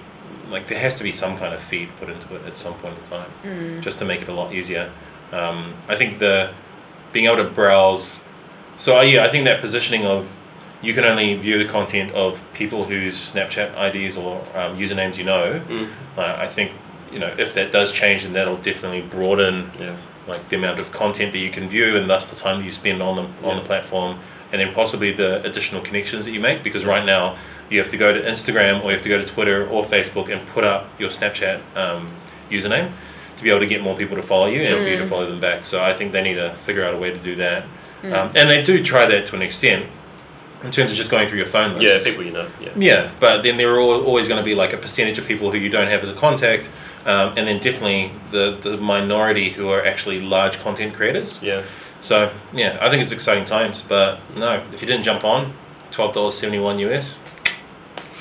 like 0.49 0.67
there 0.67 0.79
has 0.79 0.97
to 0.97 1.03
be 1.03 1.11
some 1.11 1.37
kind 1.37 1.53
of 1.53 1.59
feed 1.59 1.89
put 1.97 2.09
into 2.09 2.35
it 2.35 2.45
at 2.45 2.57
some 2.57 2.73
point 2.75 2.97
in 2.97 3.03
time, 3.03 3.81
just 3.81 3.99
to 3.99 4.05
make 4.05 4.21
it 4.21 4.27
a 4.27 4.33
lot 4.33 4.53
easier. 4.53 4.91
Um, 5.31 5.75
I 5.87 5.95
think 5.95 6.19
the 6.19 6.51
being 7.11 7.25
able 7.25 7.37
to 7.37 7.49
browse. 7.49 8.25
So 8.77 8.97
uh, 8.97 9.01
yeah, 9.01 9.23
I 9.23 9.29
think 9.29 9.45
that 9.45 9.61
positioning 9.61 10.05
of 10.05 10.33
you 10.81 10.93
can 10.93 11.03
only 11.03 11.35
view 11.35 11.57
the 11.57 11.69
content 11.69 12.11
of 12.13 12.41
people 12.53 12.85
whose 12.85 13.15
Snapchat 13.15 13.77
IDs 13.77 14.17
or 14.17 14.39
um, 14.55 14.77
usernames 14.77 15.17
you 15.17 15.25
know. 15.25 15.61
Mm. 15.67 15.89
Uh, 16.17 16.35
I 16.37 16.47
think 16.47 16.71
you 17.11 17.19
know 17.19 17.33
if 17.37 17.53
that 17.53 17.71
does 17.71 17.91
change, 17.91 18.23
then 18.23 18.33
that'll 18.33 18.57
definitely 18.57 19.01
broaden 19.01 19.71
Yeah. 19.79 19.95
Like 20.29 20.47
the 20.49 20.55
amount 20.55 20.79
of 20.79 20.91
content 20.91 21.31
that 21.33 21.39
you 21.39 21.49
can 21.49 21.67
view 21.67 21.97
and 21.97 22.09
thus 22.09 22.29
the 22.29 22.35
time 22.35 22.59
that 22.59 22.65
you 22.65 22.71
spend 22.71 23.01
on 23.01 23.15
the 23.15 23.23
on 23.23 23.29
Yeah. 23.43 23.55
the 23.55 23.61
platform 23.61 24.19
and 24.51 24.61
then 24.61 24.73
possibly 24.73 25.11
the 25.11 25.43
additional 25.43 25.81
connections 25.81 26.25
that 26.25 26.31
you 26.31 26.39
make 26.39 26.63
because 26.63 26.85
right 26.85 27.05
now 27.05 27.35
you 27.69 27.77
have 27.79 27.89
to 27.89 27.97
go 27.97 28.11
to 28.13 28.21
Instagram 28.21 28.81
or 28.83 28.85
you 28.87 28.93
have 28.97 29.01
to 29.03 29.09
go 29.09 29.19
to 29.21 29.25
Twitter 29.27 29.67
or 29.67 29.83
Facebook 29.83 30.29
and 30.31 30.45
put 30.47 30.63
up 30.63 30.87
your 30.99 31.09
Snapchat 31.09 31.59
um, 31.75 32.07
username 32.49 32.91
to 33.37 33.43
be 33.43 33.49
able 33.51 33.59
to 33.59 33.67
get 33.67 33.81
more 33.81 33.95
people 33.95 34.15
to 34.15 34.23
follow 34.23 34.47
you 34.47 34.61
and 34.61 34.81
for 34.83 34.89
you 34.89 34.97
to 34.97 35.05
follow 35.05 35.25
them 35.29 35.39
back. 35.39 35.65
So 35.65 35.83
I 35.83 35.93
think 35.93 36.11
they 36.11 36.23
need 36.23 36.33
to 36.35 36.53
figure 36.55 36.83
out 36.83 36.93
a 36.93 36.97
way 36.97 37.11
to 37.11 37.17
do 37.19 37.35
that. 37.35 37.63
Um, 38.03 38.31
and 38.35 38.49
they 38.49 38.63
do 38.63 38.83
try 38.83 39.05
that 39.05 39.25
to 39.27 39.35
an 39.35 39.41
extent 39.41 39.85
in 40.63 40.71
terms 40.71 40.91
of 40.91 40.97
just 40.97 41.09
going 41.09 41.27
through 41.27 41.37
your 41.37 41.47
phone 41.47 41.73
list. 41.77 42.05
Yeah, 42.05 42.11
people 42.11 42.25
you 42.25 42.31
know. 42.31 42.47
Yeah. 42.59 42.71
Yeah, 42.75 43.11
but 43.19 43.43
then 43.43 43.57
there 43.57 43.73
are 43.73 43.79
always 43.79 44.27
going 44.27 44.39
to 44.39 44.43
be 44.45 44.55
like 44.55 44.73
a 44.73 44.77
percentage 44.77 45.17
of 45.17 45.25
people 45.27 45.51
who 45.51 45.57
you 45.57 45.69
don't 45.69 45.87
have 45.87 46.03
as 46.03 46.09
a 46.09 46.13
contact, 46.15 46.69
um, 47.05 47.33
and 47.37 47.47
then 47.47 47.59
definitely 47.59 48.11
the, 48.31 48.57
the 48.61 48.77
minority 48.77 49.51
who 49.51 49.69
are 49.69 49.85
actually 49.85 50.19
large 50.19 50.59
content 50.59 50.93
creators. 50.93 51.41
Yeah. 51.41 51.63
So 52.01 52.31
yeah, 52.53 52.77
I 52.81 52.89
think 52.89 53.01
it's 53.01 53.11
exciting 53.11 53.45
times. 53.45 53.81
But 53.81 54.19
no, 54.37 54.63
if 54.73 54.81
you 54.81 54.87
didn't 54.87 55.03
jump 55.03 55.23
on, 55.23 55.53
twelve 55.91 56.13
dollars 56.13 56.35
seventy 56.37 56.59
one 56.59 56.79
US 56.79 57.19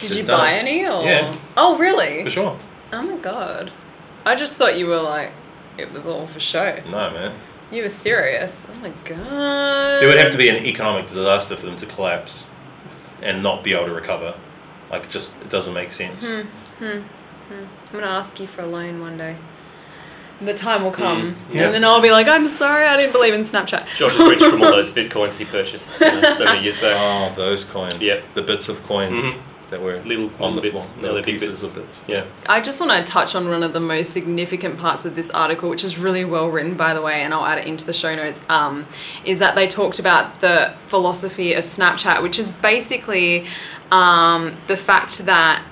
Did 0.01 0.17
you 0.17 0.23
done. 0.25 0.39
buy 0.39 0.53
any 0.53 0.85
or? 0.85 1.03
Yeah. 1.05 1.35
Oh 1.57 1.77
really? 1.79 2.25
for 2.25 2.31
sure. 2.31 2.59
Oh 2.93 3.03
my 3.03 3.17
god. 3.19 3.71
I 4.25 4.35
just 4.35 4.57
thought 4.59 4.79
you 4.79 4.87
were 4.87 5.01
like 5.01 5.33
it 5.79 5.93
was 5.93 6.07
all 6.07 6.27
for 6.27 6.41
show. 6.41 6.77
No 6.91 7.11
man, 7.11 7.35
You 7.71 7.83
were 7.83 7.89
serious. 7.89 8.67
Oh 8.71 8.81
my 8.81 8.93
god. 9.05 10.03
it 10.03 10.07
would 10.07 10.17
have 10.19 10.33
to 10.33 10.39
be 10.39 10.49
an 10.49 10.65
economic 10.65 11.07
disaster 11.07 11.55
for 11.57 11.67
them 11.67 11.77
to 11.77 11.87
collapse 11.87 12.51
and 13.23 13.43
not 13.43 13.63
be 13.63 13.75
able 13.75 13.87
to 13.87 13.95
recover. 13.95 14.35
Like 14.91 15.11
just 15.11 15.41
it 15.43 15.51
doesn't 15.51 15.75
make 15.75 15.93
sense. 15.93 16.31
Hmm, 16.31 16.41
hmm, 16.79 16.99
hmm. 17.01 17.65
I'm 17.93 17.93
gonna 18.01 18.07
ask 18.07 18.41
you 18.41 18.47
for 18.47 18.63
a 18.63 18.67
loan 18.67 19.01
one 19.01 19.19
day. 19.19 19.37
The 20.41 20.55
time 20.55 20.85
will 20.85 20.93
come, 20.93 21.35
Yeah. 21.51 21.65
and 21.65 21.75
then 21.75 21.85
I'll 21.85 22.01
be 22.01 22.13
like, 22.13 22.29
"I'm 22.29 22.47
sorry, 22.47 22.87
I 22.87 22.97
didn't 22.97 23.13
believe 23.13 23.35
in 23.35 23.41
Snapchat." 23.41 23.97
Josh 23.97 24.15
is 24.15 24.21
rich 24.21 24.39
from 24.41 24.63
all 24.63 24.71
those 24.71 24.93
bitcoins 24.95 25.37
he 25.37 25.45
purchased 25.45 26.01
you 26.01 26.07
know, 26.07 26.31
so 26.31 26.45
many 26.45 26.63
years 26.63 26.79
back. 26.79 26.95
Oh, 26.97 27.35
those 27.35 27.65
coins. 27.65 27.99
Yeah. 28.01 28.21
The 28.35 28.43
bits 28.43 28.69
of 28.69 28.83
coins 28.85 29.19
Mhm. 29.21 29.41
That 29.71 29.83
were 29.83 30.01
Little- 30.01 30.31
on 30.41 30.57
the 30.57 30.63
bits. 30.63 30.89
floor. 30.91 31.03
No, 31.03 31.09
Little 31.15 31.25
pieces 31.25 31.49
bits. 31.49 31.63
of 31.63 31.75
bits. 31.75 32.05
Yeah. 32.07 32.25
I 32.49 32.61
just 32.61 32.81
want 32.81 32.93
to 32.93 33.11
touch 33.13 33.35
on 33.35 33.49
one 33.49 33.63
of 33.63 33.73
the 33.73 33.81
most 33.81 34.13
significant 34.13 34.79
parts 34.79 35.05
of 35.05 35.15
this 35.15 35.31
article, 35.31 35.69
which 35.69 35.85
is 35.85 35.99
really 35.99 36.25
well 36.25 36.49
written, 36.49 36.75
by 36.75 36.95
the 36.95 37.03
way, 37.03 37.23
and 37.23 37.35
I'll 37.35 37.45
add 37.45 37.59
it 37.59 37.67
into 37.67 37.85
the 37.85 37.93
show 37.93 38.15
notes. 38.15 38.45
Um, 38.49 38.87
is 39.25 39.39
that 39.41 39.55
they 39.55 39.67
talked 39.67 39.99
about 39.99 40.41
the 40.41 40.73
philosophy 40.79 41.53
of 41.55 41.65
Snapchat, 41.65 42.23
which 42.23 42.39
is 42.39 42.51
basically 42.51 43.47
um, 43.93 44.57
the 44.67 44.77
fact 44.77 45.19
that 45.27 45.63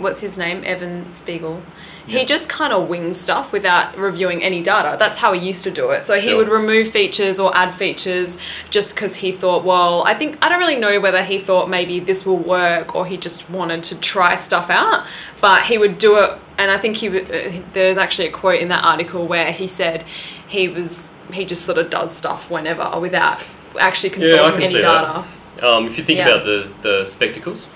what's 0.00 0.20
his 0.20 0.36
name, 0.38 0.62
Evan 0.64 1.12
Spiegel. 1.14 1.62
He 2.06 2.18
Yeah. 2.18 2.24
just 2.24 2.48
kind 2.48 2.72
of 2.72 2.88
wings 2.88 3.20
stuff 3.20 3.52
without 3.52 3.96
reviewing 3.96 4.42
any 4.42 4.62
data. 4.62 4.96
That's 4.98 5.18
how 5.18 5.32
he 5.32 5.46
used 5.46 5.62
to 5.64 5.70
do 5.70 5.90
it. 5.90 6.04
So 6.04 6.18
he 6.18 6.34
would 6.34 6.48
remove 6.48 6.88
features 6.88 7.38
or 7.38 7.54
add 7.56 7.72
features 7.74 8.38
just 8.70 8.94
because 8.94 9.16
he 9.16 9.30
thought, 9.30 9.62
well, 9.64 10.02
I 10.06 10.14
think, 10.14 10.36
I 10.42 10.48
don't 10.48 10.58
really 10.58 10.76
know 10.80 10.98
whether 11.00 11.22
he 11.22 11.38
thought 11.38 11.68
maybe 11.70 12.00
this 12.00 12.26
will 12.26 12.38
work 12.38 12.96
or 12.96 13.06
he 13.06 13.16
just 13.16 13.48
wanted 13.50 13.84
to 13.84 14.00
try 14.00 14.34
stuff 14.34 14.70
out. 14.70 15.04
But 15.40 15.64
he 15.64 15.78
would 15.78 15.98
do 15.98 16.18
it, 16.18 16.30
and 16.58 16.70
I 16.70 16.78
think 16.78 16.96
he 16.96 17.08
uh, 17.08 17.62
there's 17.74 17.98
actually 17.98 18.28
a 18.28 18.32
quote 18.32 18.60
in 18.60 18.68
that 18.68 18.84
article 18.84 19.26
where 19.26 19.52
he 19.52 19.66
said 19.66 20.04
he 20.48 20.66
was, 20.68 21.10
he 21.32 21.44
just 21.44 21.64
sort 21.64 21.78
of 21.78 21.90
does 21.90 22.16
stuff 22.16 22.50
whenever 22.50 22.98
without 22.98 23.40
actually 23.78 24.10
Yeah, 24.10 24.14
consulting 24.16 24.52
can 24.52 24.62
any 24.62 24.80
data. 24.80 25.24
Um, 25.62 25.86
if 25.86 25.96
you 25.98 26.02
think 26.02 26.18
Yeah. 26.18 26.28
about 26.30 26.44
the, 26.44 26.70
the 26.82 27.04
spectacles, 27.04 27.68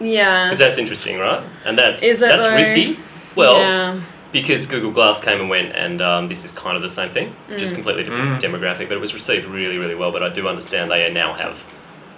Yeah. 0.00 0.46
because 0.46 0.58
that's 0.58 0.78
interesting, 0.78 1.18
right? 1.18 1.42
And 1.64 1.76
that's 1.78 2.02
Is 2.02 2.22
it 2.22 2.26
that's 2.28 2.46
though? 2.46 2.54
risky. 2.54 2.96
Well, 3.34 3.58
yeah. 3.58 4.00
because 4.32 4.66
Google 4.66 4.90
Glass 4.90 5.22
came 5.22 5.40
and 5.40 5.48
went, 5.50 5.74
and 5.74 6.00
um, 6.00 6.28
this 6.28 6.44
is 6.44 6.52
kind 6.52 6.76
of 6.76 6.82
the 6.82 6.88
same 6.88 7.10
thing, 7.10 7.34
Mm. 7.50 7.58
just 7.58 7.74
completely 7.74 8.04
different 8.04 8.42
demographic. 8.42 8.88
But 8.88 8.92
it 8.92 9.00
was 9.00 9.14
received 9.14 9.46
really, 9.46 9.78
really 9.78 9.94
well. 9.94 10.12
But 10.12 10.22
I 10.22 10.28
do 10.28 10.48
understand 10.48 10.90
they 10.90 11.10
now 11.12 11.32
have 11.34 11.62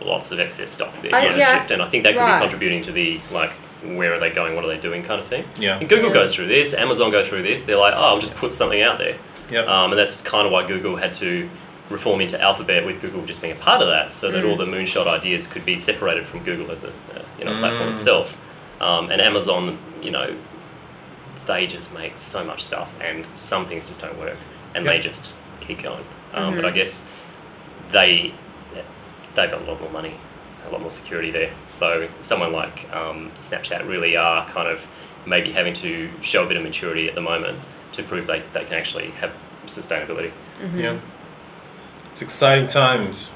lots 0.02 0.32
of 0.32 0.40
excess 0.40 0.70
stock 0.70 0.92
that 1.02 1.12
I- 1.14 1.28
you 1.30 1.36
yeah, 1.36 1.58
shipped, 1.58 1.70
and 1.72 1.82
I 1.82 1.86
think 1.86 2.04
that 2.04 2.14
could 2.14 2.20
right. 2.20 2.38
be 2.38 2.42
contributing 2.48 2.82
to 2.82 2.92
the 2.92 3.20
like 3.32 3.50
where 3.82 4.12
are 4.12 4.18
they 4.18 4.30
going, 4.30 4.54
what 4.54 4.62
are 4.64 4.68
they 4.68 4.78
doing 4.78 5.02
kind 5.02 5.20
of 5.20 5.26
thing. 5.26 5.44
Yeah. 5.58 5.78
And 5.78 5.88
Google 5.88 6.08
Yeah. 6.08 6.14
goes 6.14 6.34
through 6.34 6.46
this, 6.48 6.74
Amazon 6.74 7.10
go 7.10 7.24
through 7.24 7.42
this. 7.42 7.62
They're 7.64 7.78
like, 7.78 7.94
oh, 7.96 8.02
I'll 8.14 8.18
just 8.18 8.34
put 8.36 8.52
something 8.52 8.82
out 8.82 8.98
there. 8.98 9.16
Yep. 9.50 9.66
Um, 9.66 9.90
and 9.92 9.98
that's 9.98 10.20
kind 10.20 10.46
of 10.46 10.52
why 10.52 10.66
Google 10.66 10.96
had 10.96 11.14
to 11.14 11.48
reform 11.90 12.20
into 12.20 12.40
Alphabet, 12.40 12.84
with 12.86 13.00
Google 13.02 13.24
just 13.26 13.40
being 13.42 13.52
a 13.52 13.60
part 13.60 13.82
of 13.82 13.88
that, 13.88 14.12
so 14.12 14.30
that 14.30 14.44
all 14.44 14.56
the 14.56 14.64
moonshot 14.66 15.06
ideas 15.06 15.46
could 15.46 15.64
be 15.66 15.76
separated 15.76 16.24
from 16.24 16.42
Google 16.44 16.70
as 16.70 16.84
a 16.84 16.88
uh, 16.90 17.22
you 17.38 17.44
know 17.44 17.56
platform 17.58 17.88
Mm. 17.88 17.90
itself. 17.90 18.36
Um, 18.80 19.10
and 19.10 19.20
Amazon, 19.20 19.76
you 20.02 20.10
know, 20.10 20.34
they 21.46 21.66
just 21.66 21.92
make 21.94 22.12
so 22.18 22.44
much 22.44 22.62
stuff, 22.62 22.94
and 23.00 23.26
some 23.34 23.64
things 23.66 23.88
just 23.88 24.00
don't 24.00 24.18
work, 24.18 24.36
and 24.74 24.86
they 24.86 24.98
just 25.00 25.34
keep 25.60 25.82
going. 25.82 26.04
Um, 26.32 26.54
But 26.56 26.64
I 26.64 26.70
guess 26.70 27.08
they 27.90 28.32
they've 29.34 29.50
got 29.50 29.62
a 29.62 29.64
lot 29.64 29.80
more 29.80 29.90
money, 29.90 30.14
a 30.66 30.70
lot 30.70 30.80
more 30.80 30.90
security 30.90 31.30
there. 31.30 31.50
So 31.66 32.08
someone 32.20 32.52
like 32.52 32.86
um, 32.92 33.30
Snapchat 33.38 33.86
really 33.88 34.16
are 34.16 34.46
kind 34.48 34.68
of 34.68 34.86
maybe 35.26 35.52
having 35.52 35.74
to 35.74 36.08
show 36.22 36.44
a 36.44 36.48
bit 36.48 36.56
of 36.56 36.62
maturity 36.62 37.08
at 37.08 37.14
the 37.14 37.20
moment 37.20 37.58
to 37.92 38.02
prove 38.02 38.26
they, 38.26 38.40
they 38.52 38.64
can 38.64 38.74
actually 38.74 39.10
have 39.22 39.36
sustainability. 39.66 40.30
Yeah. 40.74 40.98
It's 42.10 42.22
exciting 42.22 42.66
times. 42.66 43.32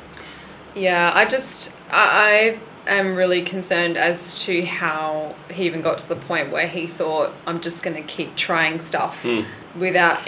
Yeah, 0.74 1.12
I 1.14 1.24
just 1.24 1.76
I, 1.90 2.58
I 2.86 2.90
am 2.90 3.14
really 3.14 3.42
concerned 3.42 3.96
as 3.96 4.42
to 4.44 4.64
how 4.64 5.34
he 5.50 5.64
even 5.64 5.80
got 5.82 5.98
to 5.98 6.08
the 6.08 6.16
point 6.16 6.50
where 6.50 6.66
he 6.66 6.86
thought 6.86 7.32
I'm 7.46 7.60
just 7.60 7.82
going 7.84 7.96
to 7.96 8.02
keep 8.02 8.34
trying 8.36 8.78
stuff 8.80 9.22
Mm. 9.24 9.44
without 9.78 10.18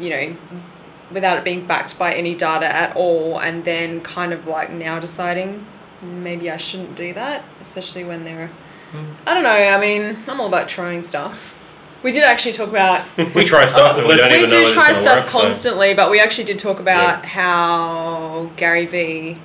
you 0.00 0.10
know 0.10 0.36
without 1.10 1.38
it 1.38 1.44
being 1.44 1.66
backed 1.66 1.98
by 1.98 2.12
any 2.14 2.34
data 2.34 2.66
at 2.66 2.96
all 2.96 3.38
and 3.40 3.64
then 3.64 4.00
kind 4.00 4.32
of 4.32 4.46
like 4.46 4.70
now 4.72 4.98
deciding 4.98 5.64
maybe 6.02 6.50
I 6.50 6.56
shouldn't 6.56 6.94
do 6.96 7.12
that, 7.14 7.44
especially 7.60 8.04
when 8.04 8.24
there 8.24 8.42
are 8.44 8.50
I 9.26 9.34
don't 9.34 9.42
know, 9.42 9.50
I 9.50 9.78
mean, 9.80 10.16
I'm 10.26 10.40
all 10.40 10.46
about 10.46 10.68
trying 10.68 11.02
stuff. 11.02 11.52
We 12.06 12.12
did 12.12 12.22
actually 12.22 12.52
talk 12.52 12.68
about 12.68 13.04
We 13.34 13.42
try 13.44 13.64
stuff 13.64 13.98
and 13.98 14.06
we 14.06 14.16
don't 14.16 14.30
we 14.30 14.36
even 14.36 14.42
know 14.48 14.48
do 14.48 14.60
it's 14.60 14.72
try 14.72 14.92
stuff 14.92 15.22
work, 15.24 15.28
so- 15.28 15.40
constantly, 15.40 15.92
but 15.92 16.08
we 16.08 16.20
actually 16.20 16.44
did 16.44 16.56
talk 16.60 16.78
about 16.78 17.24
how 17.26 18.48
Gary 18.56 18.86
V, 18.86 19.36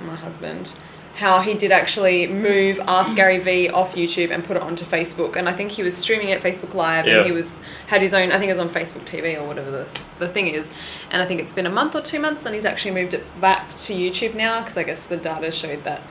my 0.00 0.14
husband, 0.14 0.76
how 1.16 1.40
he 1.40 1.54
did 1.54 1.72
actually 1.72 2.28
move 2.28 2.78
Ask 2.86 3.16
Gary 3.20 3.38
V 3.38 3.70
off 3.70 3.96
YouTube 3.96 4.30
and 4.30 4.44
put 4.44 4.56
it 4.56 4.62
onto 4.62 4.84
Facebook, 4.84 5.34
and 5.34 5.48
I 5.48 5.52
think 5.52 5.72
he 5.72 5.82
was 5.82 5.96
streaming 5.96 6.28
it 6.28 6.40
Facebook 6.40 6.74
Live, 6.74 7.06
Yeah. 7.08 7.16
and 7.18 7.26
he 7.26 7.32
was 7.32 7.60
had 7.88 8.00
his 8.00 8.14
own. 8.14 8.30
I 8.30 8.38
think 8.38 8.50
it 8.50 8.56
was 8.56 8.58
on 8.60 8.68
Facebook 8.68 9.04
TV 9.04 9.36
or 9.36 9.44
whatever 9.44 9.70
the 9.72 9.86
the 10.20 10.28
thing 10.28 10.46
is, 10.46 10.72
and 11.10 11.20
I 11.20 11.26
think 11.26 11.40
it's 11.40 11.52
been 11.52 11.66
a 11.66 11.70
month 11.80 11.96
or 11.96 12.00
two 12.00 12.20
months, 12.20 12.46
and 12.46 12.54
he's 12.54 12.64
actually 12.64 12.94
moved 12.94 13.14
it 13.14 13.24
back 13.40 13.70
to 13.70 13.92
YouTube 13.94 14.34
now 14.36 14.60
because 14.60 14.78
I 14.78 14.84
guess 14.84 15.06
the 15.06 15.16
data 15.16 15.50
showed 15.50 15.82
that 15.82 16.02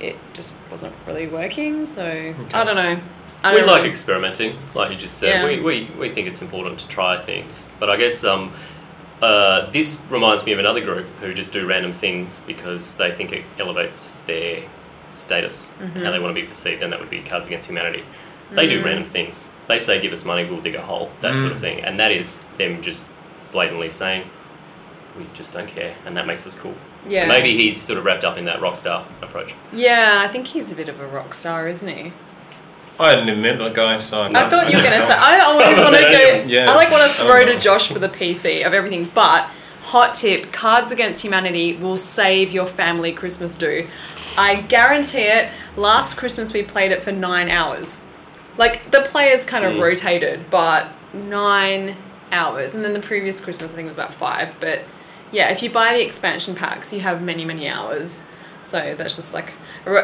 it 0.00 0.16
just 0.34 0.58
wasn't 0.68 0.96
really 1.06 1.28
working. 1.28 1.86
So 1.86 2.34
I 2.54 2.64
don't 2.64 2.74
know. 2.74 2.98
I 3.42 3.52
we 3.54 3.60
don't 3.60 3.68
like 3.68 3.82
know. 3.84 3.88
experimenting, 3.88 4.56
like 4.74 4.90
you 4.90 4.96
just 4.96 5.18
said. 5.18 5.28
Yeah. 5.28 5.44
We, 5.46 5.60
we, 5.60 5.90
we 5.98 6.08
think 6.10 6.26
it's 6.28 6.42
important 6.42 6.78
to 6.80 6.88
try 6.88 7.16
things. 7.16 7.68
But 7.78 7.88
I 7.90 7.96
guess 7.96 8.22
um, 8.24 8.52
uh, 9.22 9.70
this 9.70 10.06
reminds 10.10 10.44
me 10.46 10.52
of 10.52 10.58
another 10.58 10.80
group 10.82 11.06
who 11.20 11.32
just 11.34 11.52
do 11.52 11.66
random 11.66 11.92
things 11.92 12.40
because 12.46 12.94
they 12.96 13.10
think 13.12 13.32
it 13.32 13.44
elevates 13.58 14.20
their 14.20 14.62
status, 15.10 15.72
Mm-hmm. 15.80 16.00
how 16.02 16.10
they 16.10 16.18
want 16.20 16.34
to 16.36 16.40
be 16.40 16.46
perceived, 16.46 16.82
and 16.82 16.92
that 16.92 17.00
would 17.00 17.10
be 17.10 17.20
Cards 17.22 17.46
Against 17.46 17.66
Humanity. 17.68 18.04
They 18.52 18.66
do 18.66 18.84
random 18.84 19.04
things. 19.04 19.48
They 19.68 19.78
say, 19.78 20.00
give 20.00 20.12
us 20.12 20.24
money, 20.24 20.44
we'll 20.44 20.60
dig 20.60 20.74
a 20.74 20.82
hole, 20.82 21.10
that 21.20 21.38
sort 21.38 21.52
of 21.52 21.58
Mm. 21.58 21.60
thing. 21.60 21.80
And 21.84 22.00
that 22.00 22.10
is 22.12 22.44
them 22.58 22.82
just 22.82 23.08
blatantly 23.52 23.90
saying, 23.90 24.28
we 25.16 25.24
just 25.34 25.52
don't 25.52 25.68
care, 25.68 25.94
and 26.04 26.16
that 26.16 26.26
makes 26.26 26.46
us 26.46 26.58
cool. 26.60 26.74
Yeah. 27.08 27.22
So 27.22 27.28
maybe 27.28 27.56
he's 27.56 27.80
sort 27.80 27.98
of 27.98 28.04
wrapped 28.04 28.24
up 28.24 28.36
in 28.36 28.44
that 28.44 28.60
rock 28.60 28.76
star 28.76 29.06
approach. 29.22 29.54
Yeah, 29.72 30.18
I 30.24 30.28
think 30.28 30.48
he's 30.48 30.70
a 30.72 30.74
bit 30.76 30.88
of 30.88 30.98
a 31.00 31.06
rock 31.06 31.32
star, 31.34 31.68
isn't 31.68 31.88
he? 31.96 32.12
I 33.00 33.10
hadn't 33.10 33.28
even 33.28 33.40
met 33.42 33.58
that 33.58 33.74
guy, 33.74 33.98
so 33.98 34.22
I 34.22 34.48
thought 34.48 34.70
you 34.70 34.76
were 34.76 34.82
gonna 34.84 35.00
say. 35.06 35.14
I 35.16 35.40
always 35.40 35.78
want 35.78 35.96
to 35.96 36.02
go. 36.02 36.44
Yeah. 36.46 36.70
I 36.70 36.74
like 36.76 36.90
want 36.90 37.02
to 37.10 37.16
throw 37.16 37.44
to. 37.46 37.58
Josh 37.58 37.88
for 37.88 37.98
the 37.98 38.08
PC 38.08 38.66
of 38.66 38.72
everything. 38.74 39.08
But 39.14 39.48
hot 39.82 40.14
tip: 40.14 40.52
Cards 40.52 40.92
Against 40.92 41.22
Humanity 41.24 41.76
will 41.76 41.96
save 41.96 42.52
your 42.52 42.66
family 42.66 43.12
Christmas 43.12 43.54
do. 43.54 43.86
I 44.36 44.62
guarantee 44.62 45.22
it. 45.22 45.48
Last 45.76 46.16
Christmas 46.18 46.52
we 46.52 46.62
played 46.62 46.92
it 46.92 47.02
for 47.02 47.10
nine 47.12 47.48
hours. 47.48 48.02
Like 48.58 48.90
the 48.90 49.00
players 49.00 49.44
kind 49.44 49.64
of 49.64 49.72
Mm. 49.74 49.80
rotated, 49.82 50.50
but 50.50 50.88
nine 51.14 51.96
hours. 52.32 52.74
And 52.74 52.84
then 52.84 52.92
the 52.92 53.00
previous 53.00 53.42
Christmas 53.42 53.72
I 53.72 53.76
think 53.76 53.86
was 53.86 53.96
about 53.96 54.12
five. 54.14 54.54
But 54.60 54.82
yeah, 55.32 55.50
if 55.50 55.62
you 55.62 55.70
buy 55.70 55.94
the 55.94 56.02
expansion 56.02 56.54
packs, 56.54 56.92
you 56.92 57.00
have 57.00 57.22
many 57.22 57.44
many 57.44 57.66
hours. 57.68 58.22
So 58.62 58.94
that's 58.96 59.16
just 59.16 59.32
like. 59.34 59.52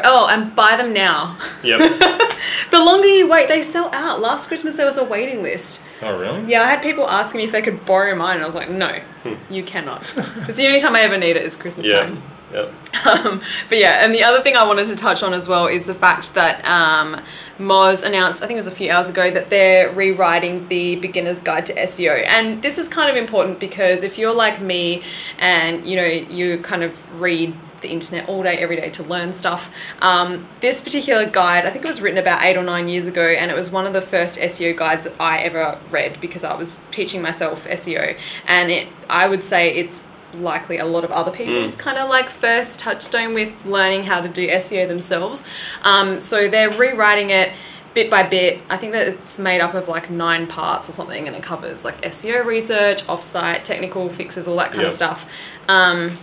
Oh, 0.03 0.27
and 0.29 0.55
buy 0.55 0.75
them 0.75 0.93
now. 0.93 1.37
Yep. 1.63 1.79
The 2.71 2.83
longer 2.83 3.07
you 3.07 3.27
wait, 3.27 3.47
they 3.47 3.61
sell 3.61 3.89
out. 3.93 4.21
Last 4.21 4.47
Christmas 4.47 4.77
there 4.77 4.85
was 4.85 4.97
a 4.97 5.03
waiting 5.03 5.41
list. 5.41 5.85
Oh, 6.01 6.17
really? 6.17 6.45
Yeah, 6.45 6.61
I 6.61 6.67
had 6.67 6.81
people 6.81 7.09
asking 7.09 7.39
me 7.39 7.43
if 7.43 7.51
they 7.51 7.61
could 7.61 7.85
borrow 7.85 8.15
mine, 8.15 8.35
and 8.35 8.43
I 8.43 8.45
was 8.45 8.55
like, 8.55 8.69
no, 8.69 9.01
you 9.49 9.63
cannot. 9.63 10.01
it's 10.01 10.57
the 10.57 10.67
only 10.67 10.79
time 10.79 10.95
I 10.95 11.01
ever 11.01 11.17
need 11.17 11.35
it 11.35 11.43
is 11.43 11.55
Christmas 11.55 11.87
yeah. 11.87 12.03
time. 12.03 12.21
Yep. 12.53 12.73
Um, 13.07 13.41
but 13.69 13.77
yeah, 13.77 14.03
and 14.03 14.13
the 14.13 14.23
other 14.23 14.41
thing 14.41 14.57
I 14.57 14.65
wanted 14.65 14.87
to 14.87 14.95
touch 14.95 15.23
on 15.23 15.33
as 15.33 15.47
well 15.47 15.67
is 15.67 15.85
the 15.85 15.93
fact 15.93 16.33
that 16.33 16.65
um, 16.65 17.21
Moz 17.57 18.05
announced, 18.05 18.43
I 18.43 18.47
think 18.47 18.57
it 18.57 18.59
was 18.59 18.67
a 18.67 18.71
few 18.71 18.91
hours 18.91 19.09
ago, 19.09 19.31
that 19.31 19.49
they're 19.49 19.89
rewriting 19.91 20.67
the 20.67 20.97
beginner's 20.97 21.41
guide 21.41 21.65
to 21.67 21.73
SEO. 21.75 22.25
And 22.27 22.61
this 22.61 22.77
is 22.77 22.89
kind 22.89 23.09
of 23.09 23.15
important 23.15 23.61
because 23.61 24.03
if 24.03 24.17
you're 24.17 24.33
like 24.33 24.59
me 24.59 25.03
and 25.39 25.87
you 25.87 25.95
know 25.95 26.05
you 26.05 26.57
kind 26.57 26.83
of 26.83 27.21
read 27.21 27.55
the 27.81 27.89
internet 27.89 28.27
all 28.27 28.43
day, 28.43 28.57
every 28.57 28.75
day 28.75 28.89
to 28.91 29.03
learn 29.03 29.33
stuff. 29.33 29.73
Um, 30.01 30.47
this 30.61 30.81
particular 30.81 31.25
guide, 31.25 31.65
I 31.65 31.69
think 31.69 31.85
it 31.85 31.87
was 31.87 32.01
written 32.01 32.17
about 32.19 32.43
eight 32.43 32.57
or 32.57 32.63
nine 32.63 32.87
years 32.87 33.07
ago, 33.07 33.21
and 33.27 33.51
it 33.51 33.55
was 33.55 33.71
one 33.71 33.85
of 33.85 33.93
the 33.93 34.01
first 34.01 34.39
SEO 34.39 34.75
guides 34.75 35.05
that 35.05 35.13
I 35.19 35.39
ever 35.39 35.77
read 35.89 36.19
because 36.21 36.43
I 36.43 36.55
was 36.55 36.83
teaching 36.91 37.21
myself 37.21 37.65
SEO, 37.67 38.17
and 38.47 38.71
it 38.71 38.87
I 39.09 39.27
would 39.27 39.43
say 39.43 39.73
it's 39.75 40.05
likely 40.33 40.77
a 40.77 40.85
lot 40.85 41.03
of 41.05 41.11
other 41.11 41.31
people's 41.31 41.75
kind 41.77 41.97
of 41.97 42.09
like 42.09 42.29
first 42.29 42.79
touchstone 42.79 43.33
with 43.33 43.65
learning 43.65 44.03
how 44.03 44.21
to 44.21 44.27
do 44.27 44.47
SEO 44.47 44.87
themselves. 44.87 45.47
Um, 45.83 46.19
so 46.19 46.47
they're 46.49 46.69
rewriting 46.69 47.29
it 47.29 47.53
bit 47.93 48.11
by 48.11 48.21
bit. 48.21 48.59
I 48.69 48.77
think 48.77 48.91
that 48.91 49.07
it's 49.07 49.39
made 49.39 49.59
up 49.61 49.73
of 49.73 49.87
like 49.87 50.11
nine 50.11 50.45
parts 50.45 50.87
or 50.89 50.91
something, 50.91 51.27
and 51.27 51.35
it 51.35 51.41
covers 51.41 51.83
like 51.85 51.99
SEO 52.01 52.45
research, 52.45 53.03
offsite, 53.07 53.63
technical 53.63 54.09
fixes, 54.09 54.47
all 54.47 54.57
that 54.57 54.69
kind 54.71 54.81
Yeah. 54.81 54.87
of 54.89 54.93
stuff. 54.93 55.33
Um, 55.67 56.17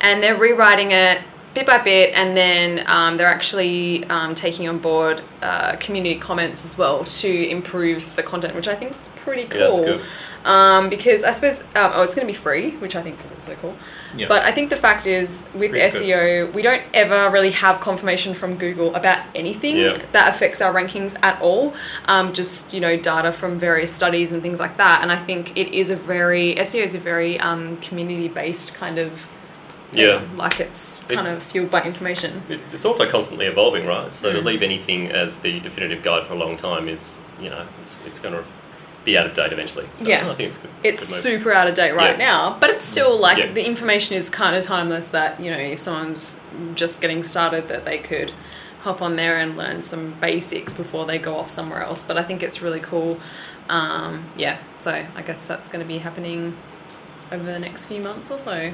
and 0.00 0.22
they're 0.22 0.36
rewriting 0.36 0.92
it 0.92 1.22
bit 1.56 1.66
by 1.66 1.78
bit, 1.78 2.14
and 2.14 2.36
then 2.36 2.84
um, 2.86 3.16
they're 3.16 3.26
actually 3.26 4.04
um, 4.04 4.34
taking 4.34 4.68
on 4.68 4.78
board 4.78 5.22
uh, 5.42 5.74
community 5.76 6.14
comments 6.20 6.66
as 6.66 6.76
well 6.76 7.02
to 7.02 7.48
improve 7.48 8.14
the 8.14 8.22
content, 8.22 8.54
which 8.54 8.68
I 8.68 8.74
think 8.74 8.92
is 8.92 9.08
pretty 9.16 9.44
cool. 9.44 9.60
Yeah, 9.60 9.66
that's 9.68 9.80
good. 9.80 10.02
Um, 10.44 10.88
because 10.90 11.24
I 11.24 11.32
suppose 11.32 11.62
um, 11.74 11.92
oh, 11.94 12.02
it's 12.02 12.14
going 12.14 12.24
to 12.26 12.32
be 12.32 12.36
free, 12.36 12.76
which 12.76 12.94
I 12.94 13.02
think 13.02 13.24
is 13.24 13.32
also 13.32 13.54
cool. 13.56 13.74
Yeah. 14.14 14.28
But 14.28 14.44
I 14.44 14.52
think 14.52 14.70
the 14.70 14.76
fact 14.76 15.06
is 15.06 15.50
with 15.54 15.70
Free's 15.72 15.94
good. 15.94 16.02
SEO, 16.02 16.54
we 16.54 16.62
don't 16.62 16.82
ever 16.94 17.30
really 17.30 17.50
have 17.50 17.80
confirmation 17.80 18.32
from 18.32 18.56
Google 18.56 18.94
about 18.94 19.18
anything 19.34 19.76
Yeah. 19.76 19.98
that 20.12 20.28
affects 20.28 20.60
our 20.60 20.72
rankings 20.72 21.16
at 21.22 21.40
all. 21.42 21.74
Um, 22.04 22.32
just 22.32 22.72
you 22.72 22.80
know 22.80 22.96
data 22.96 23.32
from 23.32 23.58
various 23.58 23.92
studies 23.92 24.30
and 24.30 24.40
things 24.42 24.60
like 24.60 24.76
that. 24.76 25.00
And 25.02 25.10
I 25.10 25.16
think 25.16 25.56
it 25.56 25.74
is 25.74 25.90
a 25.90 25.96
very 25.96 26.54
SEO 26.56 26.82
is 26.82 26.94
a 26.94 27.00
very 27.00 27.40
um, 27.40 27.78
community 27.78 28.28
based 28.28 28.74
kind 28.74 28.98
of. 28.98 29.28
Yeah. 29.92 30.20
like 30.36 30.60
it's 30.60 31.02
It- 31.08 31.14
kind 31.14 31.28
of 31.28 31.42
fueled 31.42 31.70
by 31.70 31.82
information. 31.82 32.42
It, 32.48 32.60
it's 32.72 32.84
also 32.84 33.08
constantly 33.08 33.46
evolving, 33.46 33.86
right? 33.86 34.12
So 34.12 34.32
to 34.32 34.40
Mm. 34.40 34.44
leave 34.44 34.62
anything 34.62 35.10
as 35.10 35.40
the 35.40 35.60
definitive 35.60 36.02
guide 36.02 36.26
for 36.26 36.34
a 36.34 36.36
long 36.36 36.56
time 36.56 36.88
is, 36.88 37.22
you 37.40 37.48
know, 37.50 37.64
it's, 37.80 38.04
it's 38.06 38.18
going 38.20 38.34
to 38.34 38.44
be 39.04 39.16
out 39.16 39.24
of 39.26 39.34
date 39.34 39.52
eventually. 39.52 39.86
So 39.92 40.08
Yeah. 40.08 40.28
I 40.30 40.34
think 40.34 40.48
it's 40.48 40.58
good. 40.58 40.70
It's 40.82 41.06
good 41.08 41.22
super 41.22 41.52
out 41.52 41.68
of 41.68 41.74
date 41.74 41.94
right 41.94 42.18
Yeah. 42.18 42.26
now, 42.26 42.56
but 42.60 42.70
it's 42.70 42.84
still 42.84 43.16
like 43.16 43.38
Yeah. 43.38 43.52
the 43.52 43.64
information 43.64 44.16
is 44.16 44.28
kind 44.28 44.56
of 44.56 44.64
timeless. 44.64 45.08
That 45.08 45.40
you 45.40 45.50
know, 45.50 45.56
if 45.58 45.78
someone's 45.80 46.40
just 46.74 47.00
getting 47.00 47.22
started, 47.22 47.68
that 47.68 47.84
they 47.84 47.98
could 47.98 48.32
hop 48.80 49.00
on 49.00 49.14
there 49.16 49.36
and 49.38 49.56
learn 49.56 49.82
some 49.82 50.14
basics 50.20 50.74
before 50.74 51.06
they 51.06 51.18
go 51.18 51.36
off 51.38 51.48
somewhere 51.48 51.82
else. 51.82 52.02
But 52.02 52.16
I 52.18 52.22
think 52.22 52.42
it's 52.42 52.60
really 52.60 52.80
cool. 52.80 53.20
Um, 53.68 54.24
yeah, 54.36 54.58
so 54.74 55.04
I 55.16 55.22
guess 55.22 55.46
that's 55.46 55.68
going 55.68 55.80
to 55.84 55.88
be 55.88 55.98
happening 55.98 56.56
over 57.32 57.44
the 57.44 57.58
next 57.60 57.86
few 57.86 58.00
months 58.00 58.30
or 58.30 58.38
so. 58.38 58.72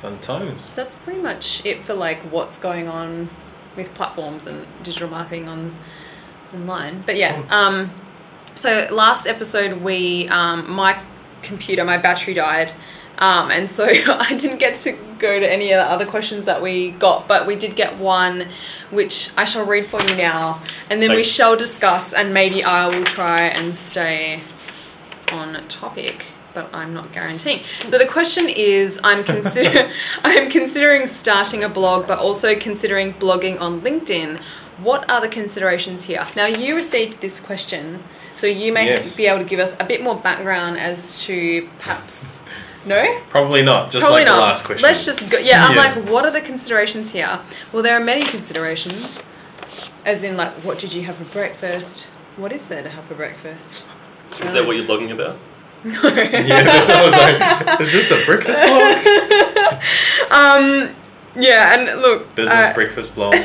Fun 0.00 0.18
times. 0.20 0.64
So 0.64 0.82
that's 0.82 0.96
pretty 0.96 1.20
much 1.20 1.64
it 1.64 1.84
for 1.84 1.94
like 1.94 2.18
what's 2.22 2.58
going 2.58 2.88
on 2.88 3.30
with 3.76 3.94
platforms 3.94 4.46
and 4.46 4.66
digital 4.82 5.08
marketing 5.08 5.48
on 5.48 5.74
online. 6.52 7.02
But 7.06 7.16
yeah, 7.16 7.42
um, 7.50 7.90
so 8.54 8.86
last 8.90 9.26
episode 9.26 9.80
we 9.82 10.28
um, 10.28 10.70
my 10.70 10.98
computer 11.42 11.84
my 11.84 11.98
battery 11.98 12.34
died. 12.34 12.72
Um, 13.18 13.50
and 13.50 13.70
so 13.70 13.84
I 14.06 14.34
didn't 14.36 14.58
get 14.58 14.74
to 14.76 14.96
go 15.18 15.38
to 15.38 15.50
any 15.50 15.72
of 15.72 15.78
the 15.78 15.90
other 15.90 16.06
questions 16.06 16.46
that 16.46 16.60
we 16.60 16.90
got, 16.90 17.28
but 17.28 17.46
we 17.46 17.56
did 17.56 17.76
get 17.76 17.98
one, 17.98 18.46
which 18.90 19.30
I 19.36 19.44
shall 19.44 19.64
read 19.64 19.86
for 19.86 20.02
you 20.02 20.16
now, 20.16 20.60
and 20.90 21.00
then 21.00 21.12
we 21.12 21.22
shall 21.22 21.56
discuss, 21.56 22.12
and 22.12 22.34
maybe 22.34 22.64
I 22.64 22.88
will 22.88 23.04
try 23.04 23.42
and 23.42 23.76
stay 23.76 24.40
on 25.32 25.54
topic, 25.68 26.26
but 26.54 26.72
I'm 26.74 26.94
not 26.94 27.12
guaranteeing. 27.12 27.60
So 27.84 27.98
the 27.98 28.06
question 28.06 28.46
is, 28.48 29.00
I'm 29.04 29.24
consider 29.24 29.90
I'm 30.24 30.48
considering 30.50 31.06
starting 31.06 31.64
a 31.64 31.68
blog, 31.68 32.06
but 32.06 32.18
also 32.18 32.54
considering 32.56 33.12
blogging 33.14 33.60
on 33.60 33.80
LinkedIn. 33.80 34.40
What 34.78 35.08
are 35.10 35.20
the 35.20 35.28
considerations 35.28 36.04
here? 36.04 36.24
Now 36.34 36.46
you 36.46 36.74
received 36.74 37.20
this 37.20 37.38
question, 37.40 38.02
so 38.34 38.46
you 38.46 38.72
may 38.72 38.86
Yes. 38.86 39.16
be 39.16 39.26
able 39.26 39.38
to 39.38 39.44
give 39.48 39.60
us 39.60 39.76
a 39.78 39.84
bit 39.84 40.02
more 40.02 40.16
background 40.16 40.78
as 40.78 41.22
to 41.24 41.68
perhaps. 41.78 42.42
No, 42.86 43.18
Probably 43.30 43.62
not. 43.62 43.90
Just 43.90 44.04
probably 44.04 44.22
like 44.24 44.26
not. 44.28 44.34
the 44.36 44.40
last 44.42 44.66
question. 44.66 44.82
Let's 44.86 45.06
just 45.06 45.30
go. 45.30 45.38
Yeah, 45.38 45.64
I'm 45.64 45.74
Yeah. 45.74 45.94
like, 45.94 46.08
what 46.10 46.26
are 46.26 46.30
the 46.30 46.42
considerations 46.42 47.12
here? 47.12 47.40
Well, 47.72 47.82
there 47.82 47.96
are 47.98 48.04
many 48.04 48.22
considerations, 48.22 49.24
as 50.04 50.22
in 50.22 50.36
like, 50.36 50.52
what 50.64 50.78
did 50.78 50.92
you 50.92 51.02
have 51.04 51.14
for 51.14 51.24
breakfast? 51.32 52.08
What 52.36 52.52
is 52.52 52.68
there 52.68 52.82
to 52.82 52.90
have 52.90 53.04
for 53.04 53.14
breakfast? 53.14 53.84
Is 54.42 54.52
that 54.52 54.66
what 54.66 54.76
you're 54.76 54.84
blogging 54.84 55.10
about? 55.12 55.38
yeah, 55.92 56.62
that's 56.62 56.88
what 56.88 56.96
I 56.96 57.04
was 57.04 57.12
like. 57.14 57.80
Is 57.80 57.92
this 57.92 58.10
a 58.10 58.26
breakfast 58.26 58.60
blog? 58.62 59.80
Um, 60.30 60.90
yeah, 61.36 61.74
and 61.78 62.00
look, 62.00 62.34
Business 62.34 62.70
uh, 62.70 62.74
breakfast 62.74 63.14
blog. 63.14 63.34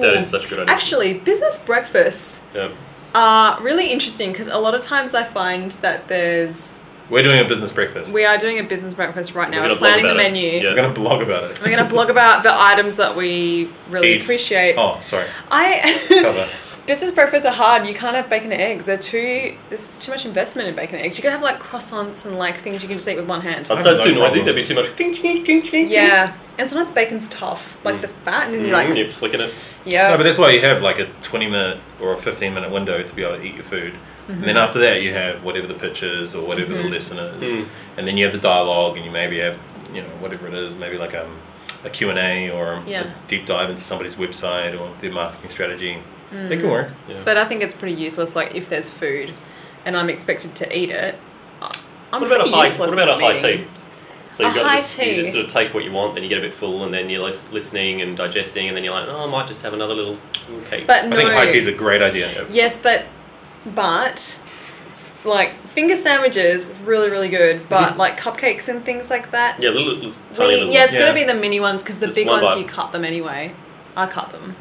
That 0.00 0.14
is 0.14 0.28
such 0.30 0.46
a 0.46 0.48
good 0.50 0.58
idea. 0.60 0.74
Actually, 0.74 1.14
business 1.18 1.58
breakfasts 1.64 2.46
yeah. 2.54 2.70
are 3.14 3.60
really 3.62 3.90
interesting 3.90 4.30
because 4.30 4.46
a 4.46 4.58
lot 4.58 4.74
of 4.74 4.82
times 4.82 5.12
I 5.14 5.24
find 5.24 5.72
that 5.82 6.06
there's 6.08 6.78
We're 7.10 7.22
doing 7.24 7.44
a 7.44 7.48
business 7.48 7.72
breakfast. 7.72 8.14
we 8.14 8.24
are 8.24 8.38
doing 8.38 8.58
a 8.58 8.62
business 8.62 8.94
breakfast 8.94 9.34
right 9.34 9.50
now. 9.50 9.62
We're 9.62 9.70
We're, 9.70 9.74
planning 9.76 10.04
the 10.04 10.12
it. 10.12 10.16
menu. 10.16 10.42
Yeah. 10.50 10.68
We're 10.70 10.76
going 10.76 10.94
to 10.94 11.00
blog 11.00 11.22
about 11.22 11.50
it. 11.50 11.60
We're 11.64 11.74
gonna 11.74 11.88
blog 11.88 12.10
about 12.10 12.42
the 12.44 12.52
items 12.52 12.96
that 12.96 13.16
we 13.16 13.70
really 13.88 14.14
Eat. 14.14 14.22
appreciate. 14.22 14.76
Oh, 14.78 14.98
sorry. 15.02 15.26
I 15.50 15.80
Cover. 16.22 16.46
Business 16.88 17.12
breakfasts 17.12 17.46
are 17.46 17.52
hard. 17.52 17.86
You 17.86 17.94
can't 17.94 18.16
have 18.16 18.28
bacon 18.28 18.50
and 18.50 18.60
eggs. 18.60 18.86
They're 18.86 18.96
too. 18.96 19.56
This 19.70 19.92
is 19.92 20.04
too 20.04 20.10
much 20.10 20.24
investment 20.26 20.68
in 20.68 20.74
bacon 20.74 20.96
and 20.96 21.04
eggs. 21.04 21.16
You 21.18 21.22
can 21.22 21.30
have 21.30 21.42
like 21.42 21.60
croissants 21.60 22.26
and 22.26 22.36
like 22.38 22.56
things 22.56 22.82
you 22.82 22.88
can 22.88 22.96
just 22.96 23.06
eat 23.08 23.16
with 23.16 23.28
one 23.28 23.42
hand. 23.42 23.66
I'd 23.70 23.80
say 23.82 23.90
it's 23.92 24.00
no 24.00 24.06
too 24.06 24.14
noisy. 24.16 24.42
There'd 24.42 24.56
be 24.56 24.64
too 24.64 24.74
much. 24.74 24.96
Ding, 24.96 25.12
ding, 25.12 25.44
ding, 25.44 25.44
ding, 25.44 25.60
ding. 25.62 25.86
Yeah, 25.88 26.34
and 26.58 26.68
sometimes 26.68 26.90
bacon's 26.90 27.28
tough, 27.28 27.78
like 27.84 28.00
the 28.00 28.08
fat, 28.08 28.46
and 28.46 28.54
then 28.54 28.64
you 28.64 28.72
like, 28.72 28.88
Mm, 28.88 28.96
you're 28.96 29.06
flicking 29.06 29.40
it. 29.40 29.54
yeah. 29.84 30.10
No, 30.10 30.16
but 30.16 30.22
that's 30.24 30.38
why 30.38 30.50
you 30.50 30.60
have 30.62 30.82
like 30.82 30.98
a 30.98 31.04
20 31.22 31.46
minute 31.48 31.78
or 32.00 32.14
a 32.14 32.16
15 32.16 32.52
minute 32.54 32.70
window 32.72 33.00
to 33.02 33.14
be 33.14 33.22
able 33.22 33.36
to 33.36 33.42
eat 33.44 33.54
your 33.54 33.64
food. 33.64 33.94
And 34.28 34.38
then 34.44 34.56
after 34.58 34.78
that, 34.80 35.00
you 35.00 35.12
have 35.14 35.42
whatever 35.42 35.66
the 35.66 35.72
pitch 35.74 36.02
is 36.02 36.34
or 36.34 36.46
whatever 36.46 36.74
the 36.74 36.82
lesson 36.88 37.16
is. 37.18 37.50
Mm. 37.50 37.66
And 37.96 38.06
then 38.06 38.18
you 38.18 38.24
have 38.26 38.34
the 38.34 38.40
dialogue 38.40 38.96
and 38.96 39.04
you 39.06 39.10
maybe 39.10 39.38
have, 39.38 39.58
you 39.94 40.02
know, 40.02 40.08
whatever 40.20 40.46
it 40.46 40.52
is, 40.52 40.74
maybe 40.76 40.98
like 40.98 41.14
um, 41.14 41.34
a 41.82 41.88
Q&A 41.88 42.50
or 42.50 42.82
Yeah. 42.86 43.04
a 43.04 43.26
deep 43.26 43.46
dive 43.46 43.70
into 43.70 43.82
somebody's 43.82 44.16
website 44.16 44.78
or 44.78 44.94
their 45.00 45.12
marketing 45.12 45.48
strategy. 45.50 45.98
They 46.30 46.56
Mm. 46.56 46.60
can 46.60 46.70
work. 46.70 46.88
Yeah. 47.08 47.16
But 47.24 47.36
I 47.38 47.44
think 47.44 47.62
it's 47.62 47.74
pretty 47.74 47.94
useless. 47.94 48.36
Like 48.36 48.54
if 48.54 48.68
there's 48.68 48.90
food, 48.90 49.32
and 49.86 49.96
I'm 49.96 50.10
expected 50.10 50.54
to 50.56 50.78
eat 50.78 50.90
it, 50.90 51.16
I- 51.62 51.70
I'm 52.12 52.20
what 52.20 52.26
about 52.28 52.40
a 52.40 52.42
pretty 52.44 52.50
high? 52.56 52.64
useless 52.64 52.90
What 52.94 53.02
about 53.02 53.08
a 53.20 53.24
high 53.24 53.36
eating. 53.36 53.64
tea? 53.64 53.70
So 54.30 54.44
A 54.44 54.48
you've 54.48 54.56
got 54.56 54.66
high 54.66 54.76
this, 54.76 54.98
you 54.98 55.14
just 55.14 55.32
sort 55.32 55.46
of 55.46 55.50
take 55.50 55.72
what 55.72 55.84
you 55.84 55.92
want, 55.92 56.12
then 56.12 56.22
you 56.22 56.28
get 56.28 56.36
a 56.36 56.42
bit 56.42 56.52
full, 56.52 56.84
and 56.84 56.92
then 56.92 57.08
you're 57.08 57.22
listening 57.22 58.02
and 58.02 58.14
digesting, 58.14 58.68
and 58.68 58.76
then 58.76 58.84
you're 58.84 58.92
like, 58.92 59.08
oh, 59.08 59.24
I 59.24 59.26
might 59.30 59.46
just 59.46 59.62
have 59.62 59.72
another 59.72 59.94
little 59.94 60.18
cake. 60.70 60.86
But 60.86 61.04
I 61.04 61.06
no. 61.06 61.16
think 61.16 61.30
high 61.30 61.48
tea 61.48 61.56
is 61.56 61.66
a 61.66 61.72
great 61.72 62.02
idea. 62.02 62.28
Yes, 62.50 62.76
but 62.78 63.04
but 63.74 64.38
like 65.24 65.54
finger 65.68 65.96
sandwiches, 65.96 66.74
really 66.84 67.08
really 67.10 67.28
good. 67.30 67.68
But 67.70 67.96
like 67.96 68.20
cupcakes 68.20 68.68
and 68.68 68.84
things 68.84 69.08
like 69.10 69.30
that. 69.30 69.60
yeah, 69.60 69.70
little, 69.70 69.94
little 69.94 70.10
tiny 70.34 70.48
we- 70.48 70.54
little. 70.60 70.74
yeah, 70.74 70.84
it's 70.84 70.92
Yeah. 70.94 71.00
gonna 71.00 71.14
be 71.14 71.24
the 71.24 71.34
mini 71.34 71.58
ones 71.60 71.82
because 71.82 71.98
the 71.98 72.06
Just 72.06 72.16
big 72.16 72.26
one 72.26 72.42
ones 72.42 72.54
bite. 72.54 72.60
you 72.60 72.66
cut 72.66 72.92
them 72.92 73.04
anyway. 73.04 73.52
I 73.96 74.06
cut 74.06 74.30
them. 74.32 74.56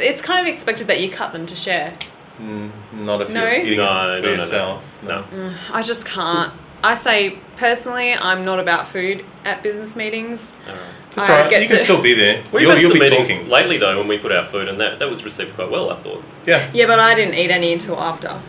It's 0.00 0.22
kind 0.22 0.40
of 0.40 0.46
expected 0.52 0.86
that 0.88 1.00
you 1.00 1.10
cut 1.10 1.32
them 1.32 1.46
to 1.46 1.54
share. 1.56 1.94
Mm, 2.40 2.70
not 2.92 3.20
if 3.20 3.32
No? 3.32 3.42
you're 3.44 3.60
eating 3.60 3.78
No, 3.78 4.14
it 4.16 4.16
no, 4.16 4.16
for 4.20 4.22
no, 4.22 4.28
no. 4.28 4.34
yourself. 4.34 5.02
No. 5.02 5.24
I 5.72 5.82
just 5.82 6.06
can't. 6.06 6.52
I 6.84 6.94
say 6.94 7.38
personally, 7.56 8.14
I'm 8.14 8.44
not 8.44 8.60
about 8.60 8.86
food 8.86 9.24
at 9.44 9.62
business 9.64 9.96
meetings. 9.96 10.54
Alright. 10.66 10.80
That's 11.16 11.28
I 11.28 11.32
all 11.34 11.40
right. 11.42 11.50
get 11.50 11.62
You 11.62 11.68
can 11.68 11.78
still 11.78 12.00
be 12.00 12.14
there. 12.14 12.44
We've 12.52 12.62
you'll 12.62 12.70
had 12.72 12.80
you'll 12.80 12.90
some 12.90 13.00
be 13.00 13.04
meetings 13.10 13.28
talking. 13.28 13.48
lately 13.48 13.78
though 13.78 13.98
when 13.98 14.06
we 14.06 14.18
put 14.18 14.30
out 14.30 14.46
food, 14.46 14.68
and 14.68 14.78
that, 14.78 15.00
that 15.00 15.08
was 15.10 15.24
received 15.24 15.54
quite 15.56 15.68
well. 15.70 15.90
I 15.90 15.94
thought 15.96 16.22
Yeah. 16.46 16.70
Yeah, 16.72 16.86
but 16.86 17.00
I 17.00 17.14
didn't 17.16 17.34
eat 17.34 17.50
any 17.50 17.72
until 17.72 17.98
after. 17.98 18.40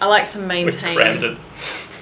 I 0.00 0.06
like 0.06 0.28
to 0.28 0.38
we 0.40 0.46
maintain. 0.46 0.96
crammed 0.96 1.22
it. 1.22 1.36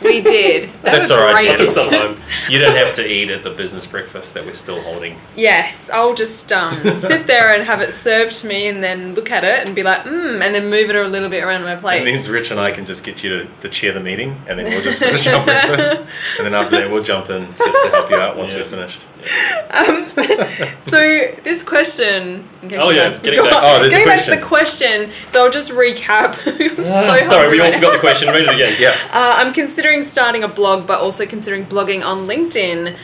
We 0.02 0.20
did. 0.20 0.70
They 0.86 0.92
That's 0.92 1.10
were 1.10 1.16
all 1.16 1.32
right, 1.32 1.44
great. 1.44 1.56
Took 1.56 1.66
some. 2.14 2.14
You 2.48 2.60
don't 2.60 2.76
have 2.76 2.94
to 2.94 3.04
eat 3.04 3.28
at 3.30 3.42
the 3.42 3.50
business 3.50 3.86
breakfast 3.86 4.34
that 4.34 4.44
we're 4.44 4.52
still 4.54 4.80
holding. 4.82 5.16
Yes, 5.36 5.90
I'll 5.90 6.14
just 6.14 6.52
um, 6.52 6.70
sit 7.10 7.26
there 7.26 7.52
and 7.54 7.64
have 7.64 7.80
it 7.80 7.90
served 7.92 8.34
to 8.40 8.46
me, 8.46 8.68
and 8.68 8.84
then 8.84 9.14
look 9.16 9.30
at 9.32 9.42
it 9.42 9.66
and 9.66 9.74
be 9.74 9.82
like, 9.82 10.02
mmm, 10.02 10.40
and 10.42 10.54
then 10.54 10.70
move 10.70 10.90
it 10.90 10.94
a 10.96 11.08
little 11.08 11.28
bit 11.28 11.42
around 11.42 11.64
my 11.64 11.74
plate. 11.74 12.02
It 12.02 12.04
means 12.04 12.28
Rich 12.28 12.52
and 12.52 12.60
I 12.60 12.70
can 12.70 12.84
just 12.84 13.04
get 13.04 13.24
you 13.24 13.30
to, 13.30 13.48
to 13.62 13.68
chair 13.68 13.92
the 13.92 14.00
meeting, 14.00 14.36
and 14.48 14.58
then 14.58 14.66
we'll 14.66 14.82
just 14.82 15.00
finish 15.02 15.26
our 15.26 15.44
breakfast, 15.44 15.96
and 16.38 16.46
then 16.46 16.54
after 16.54 16.76
that 16.78 16.90
we'll 16.90 17.02
jump 17.02 17.28
in 17.30 17.46
just 17.46 17.58
to 17.58 17.88
help 17.90 18.08
you 18.10 18.16
out 18.16 18.36
once 18.36 18.52
Yeah. 18.52 18.58
we're 18.58 18.64
finished. 18.64 19.06
So 20.82 21.00
this 21.42 21.62
question, 21.64 22.48
in 22.62 22.68
case 22.68 22.78
Oh, 22.80 22.90
yeah, 22.90 23.08
getting 23.10 23.38
forgot, 23.40 23.50
back 23.50 23.60
to- 23.60 23.66
Oh, 23.66 23.80
there's 23.80 23.92
a 23.92 23.96
getting 23.96 24.08
back 24.08 24.24
to 24.24 24.30
the 24.30 24.40
question. 24.40 25.10
So 25.28 25.44
I'll 25.44 25.50
just 25.50 25.72
recap. 25.72 26.36
I'm 26.78 26.86
so 26.86 27.20
Sorry, 27.20 27.50
we 27.50 27.60
all 27.60 27.72
forgot 27.72 27.92
the 27.94 27.98
question. 27.98 28.28
Read 28.32 28.46
it 28.48 28.54
again. 28.54 28.74
Yeah. 28.78 28.90
Uh, 29.12 29.34
I'm 29.38 29.52
considering 29.52 30.02
starting 30.02 30.44
a 30.44 30.48
blog, 30.48 30.86
but 30.86 31.00
also 31.00 31.26
considering 31.26 31.64
blogging 31.64 32.04
on 32.04 32.26
LinkedIn. 32.28 32.96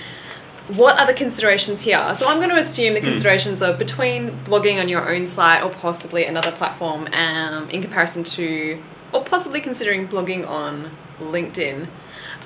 What 0.77 0.99
are 1.01 1.07
the 1.07 1.13
considerations 1.13 1.83
here? 1.83 2.15
So 2.15 2.29
I'm 2.29 2.37
going 2.39 2.51
to 2.51 2.57
assume 2.57 2.95
the 2.95 3.01
Hmm. 3.01 3.07
considerations 3.07 3.63
are 3.63 3.73
between 3.73 4.31
blogging 4.45 4.81
on 4.81 4.89
your 4.89 5.13
own 5.13 5.27
site 5.27 5.63
or 5.63 5.71
possibly 5.71 6.25
another 6.25 6.53
platform, 6.53 7.09
um, 7.13 7.69
in 7.71 7.83
comparison 7.83 8.23
to, 8.25 8.79
or 9.13 9.25
possibly 9.25 9.61
considering 9.61 10.07
blogging 10.07 10.49
on 10.49 10.93
LinkedIn. 11.21 11.89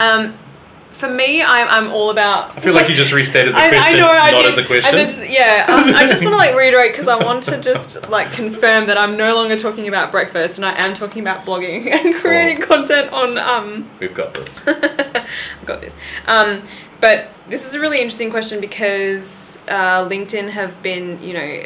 Um, 0.01 0.35
for 0.97 1.13
me, 1.13 1.43
I'm, 1.43 1.69
I'm 1.69 1.93
all 1.93 2.11
about. 2.11 2.57
I 2.57 2.61
feel 2.61 2.73
like 2.73 2.89
you 2.89 2.95
just 2.95 3.13
restated 3.13 3.55
the 3.55 3.59
I, 3.59 3.69
question, 3.69 3.95
I 3.95 3.99
know, 3.99 4.09
I 4.09 4.31
not 4.31 4.43
did. 4.43 4.53
as 4.53 4.59
a 4.59 4.65
question. 4.65 4.99
And 4.99 5.09
just, 5.09 5.29
yeah, 5.29 5.67
um, 5.69 5.95
I 5.95 6.07
just 6.07 6.25
want 6.25 6.33
to 6.33 6.39
like 6.39 6.55
reiterate 6.57 6.93
because 6.93 7.07
I 7.07 7.23
want 7.23 7.43
to 7.45 7.61
just 7.61 8.11
like 8.11 8.33
confirm 8.33 8.87
that 8.87 8.97
I'm 8.97 9.17
no 9.17 9.35
longer 9.35 9.57
talking 9.57 9.89
about 9.89 10.11
breakfast 10.11 10.59
and 10.59 10.65
I 10.65 10.73
am 10.83 10.95
talking 10.95 11.21
about 11.21 11.45
blogging 11.45 11.87
and 11.91 12.15
creating 12.15 12.63
content 12.63 13.13
on 13.13 13.37
um, 13.37 13.91
We've 14.01 14.15
got 14.15 14.33
this. 14.35 14.67
I've 14.69 15.67
got 15.67 15.83
this. 15.83 15.97
Um, 16.27 16.63
but 17.01 17.29
this 17.49 17.67
is 17.67 17.75
a 17.75 17.81
really 17.81 17.99
interesting 17.99 18.31
question 18.31 18.61
because 18.61 19.63
uh, 19.69 20.09
LinkedIn 20.09 20.49
have 20.49 20.83
been, 20.83 21.23
you 21.23 21.35
know, 21.35 21.63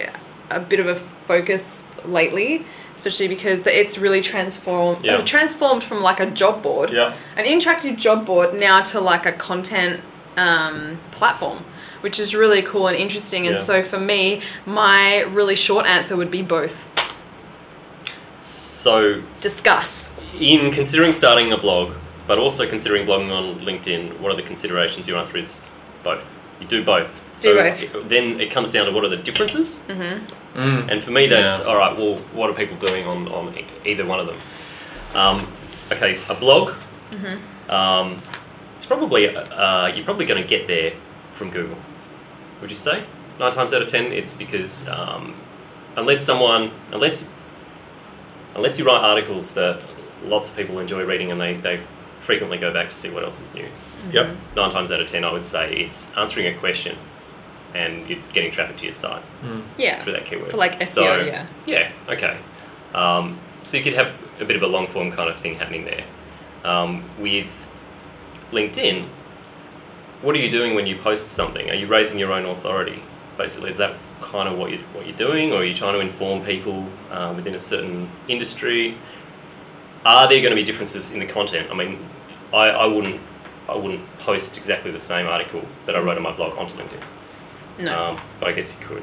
a 0.50 0.60
bit 0.60 0.80
of 0.80 0.88
a 0.88 0.96
focus 0.96 1.86
lately, 2.04 2.66
especially 3.00 3.28
because 3.28 3.62
the, 3.62 3.72
it's 3.80 3.96
really 3.96 4.20
transformed 4.20 5.02
Yeah. 5.02 5.16
uh, 5.16 5.24
transformed 5.24 5.82
from 5.82 6.02
like 6.02 6.20
a 6.20 6.26
job 6.26 6.62
board, 6.62 6.90
Yeah. 6.92 7.14
an 7.38 7.46
interactive 7.46 7.96
job 7.96 8.26
board, 8.26 8.52
now 8.52 8.82
to 8.92 9.00
like 9.00 9.24
a 9.24 9.32
content 9.32 10.02
um, 10.36 10.98
platform. 11.10 11.64
Which 12.02 12.18
is 12.18 12.34
really 12.34 12.62
cool 12.62 12.86
and 12.88 12.96
interesting, 12.96 13.46
and 13.46 13.56
Yeah. 13.56 13.62
so 13.62 13.82
for 13.82 13.98
me, 14.00 14.40
my 14.66 15.20
really 15.38 15.54
short 15.54 15.84
answer 15.86 16.14
would 16.16 16.30
be 16.30 16.40
both. 16.42 16.76
So, 18.40 19.22
Discuss. 19.42 20.12
in 20.40 20.70
considering 20.70 21.12
starting 21.12 21.52
a 21.52 21.58
blog, 21.58 21.92
but 22.26 22.38
also 22.38 22.66
considering 22.66 23.06
blogging 23.06 23.30
on 23.30 23.60
LinkedIn, 23.60 24.18
what 24.20 24.32
are 24.32 24.36
the 24.36 24.42
considerations? 24.52 25.06
Your 25.08 25.18
answer 25.18 25.36
is 25.38 25.60
both. 26.02 26.34
You 26.60 26.66
do 26.66 26.82
both. 26.84 27.22
so 27.36 27.54
both. 27.54 27.82
it- 27.82 28.08
then 28.08 28.40
it 28.40 28.50
comes 28.50 28.72
down 28.72 28.86
to 28.86 28.92
what 28.92 29.04
are 29.04 29.08
the 29.16 29.22
differences? 29.28 29.82
Mm. 30.60 30.90
And 30.90 31.02
for 31.04 31.10
me, 31.10 31.26
that's 31.26 31.60
Yeah. 31.60 31.66
all 31.66 31.76
right. 31.76 31.96
Well, 31.96 32.16
what 32.34 32.50
are 32.50 32.54
people 32.54 32.76
doing 32.76 33.06
on, 33.06 33.28
on 33.28 33.56
e- 33.58 33.64
either 33.84 34.04
one 34.04 34.20
of 34.20 34.26
them? 34.26 34.36
Um, 35.14 35.46
okay, 35.92 36.18
a 36.28 36.34
blog. 36.34 36.72
Um, 37.68 38.16
it's 38.76 38.86
probably 38.86 39.34
uh, 39.34 39.86
you're 39.88 40.04
probably 40.04 40.26
going 40.26 40.42
to 40.42 40.46
get 40.48 40.66
there 40.66 40.92
from 41.32 41.50
Google. 41.50 41.76
Would 42.60 42.70
you 42.70 42.76
say 42.76 43.02
nine 43.38 43.52
times 43.52 43.72
out 43.72 43.82
of 43.82 43.88
ten, 43.88 44.12
it's 44.12 44.34
because 44.34 44.88
um, 44.88 45.34
unless 45.96 46.20
someone 46.20 46.70
unless 46.92 47.32
unless 48.54 48.78
you 48.78 48.84
write 48.84 49.00
articles 49.02 49.54
that 49.54 49.82
lots 50.24 50.50
of 50.50 50.56
people 50.56 50.78
enjoy 50.78 51.04
reading 51.04 51.30
and 51.32 51.40
they, 51.40 51.54
they 51.54 51.78
frequently 52.18 52.58
go 52.58 52.72
back 52.72 52.88
to 52.88 52.94
see 52.94 53.10
what 53.10 53.22
else 53.24 53.40
is 53.40 53.54
new. 53.54 53.66
Yep. 54.12 54.36
Nine 54.56 54.70
times 54.70 54.90
out 54.92 55.00
of 55.00 55.06
ten, 55.06 55.24
I 55.24 55.32
would 55.32 55.44
say 55.46 55.74
it's 55.76 56.14
answering 56.16 56.46
a 56.46 56.54
question, 56.58 56.96
and 57.74 58.08
you're 58.08 58.18
getting 58.32 58.50
traffic 58.50 58.76
to 58.78 58.84
your 58.84 58.92
site 58.92 59.22
Yeah. 59.76 60.02
through 60.02 60.14
that 60.14 60.24
keyword. 60.24 60.50
For 60.50 60.56
like 60.56 60.78
SEO, 60.80 60.84
So, 60.84 61.20
yeah. 61.24 61.46
Yeah, 61.66 61.90
okay. 62.08 62.36
Um, 62.94 63.38
so 63.62 63.76
you 63.76 63.84
could 63.84 63.92
have 63.94 64.12
a 64.40 64.44
bit 64.44 64.56
of 64.56 64.62
a 64.62 64.66
long 64.66 64.86
form 64.86 65.12
kind 65.12 65.28
of 65.30 65.36
thing 65.36 65.56
happening 65.56 65.84
there. 65.84 66.04
Um, 66.64 67.04
with 67.18 67.68
LinkedIn, 68.52 69.06
what 70.22 70.34
are 70.34 70.38
you 70.38 70.50
doing 70.50 70.74
when 70.74 70.86
you 70.86 70.96
post 70.96 71.30
something? 71.32 71.70
Are 71.70 71.74
you 71.74 71.86
raising 71.86 72.18
your 72.18 72.32
own 72.32 72.44
authority? 72.46 73.02
Basically, 73.38 73.70
is 73.70 73.78
that 73.78 73.94
kind 74.20 74.48
of 74.48 74.58
what 74.58 74.70
you 74.70 74.78
what 74.92 75.06
you're 75.06 75.16
doing, 75.16 75.52
or 75.52 75.60
are 75.60 75.64
you 75.64 75.72
trying 75.72 75.94
to 75.94 76.00
inform 76.00 76.44
people 76.44 76.86
uh, 77.10 77.32
within 77.34 77.54
a 77.54 77.60
certain 77.60 78.10
industry? 78.28 78.96
Are 80.04 80.28
there 80.28 80.40
going 80.40 80.50
to 80.50 80.56
be 80.56 80.62
differences 80.62 81.12
in 81.12 81.20
the 81.20 81.26
content? 81.26 81.70
I 81.70 81.74
mean, 81.74 81.98
I, 82.52 82.68
I 82.68 82.86
wouldn't 82.86 83.20
I 83.68 83.76
wouldn't 83.76 84.04
post 84.18 84.58
exactly 84.58 84.90
the 84.90 84.98
same 84.98 85.26
article 85.26 85.62
that 85.86 85.94
I 85.96 86.00
wrote 86.00 86.16
on 86.16 86.22
my 86.22 86.32
blog 86.32 86.58
onto 86.58 86.74
LinkedIn. 86.76 87.00
No. 87.80 88.04
Um, 88.12 88.20
but 88.38 88.48
I 88.48 88.52
guess 88.52 88.78
you 88.80 88.86
could. 88.86 89.02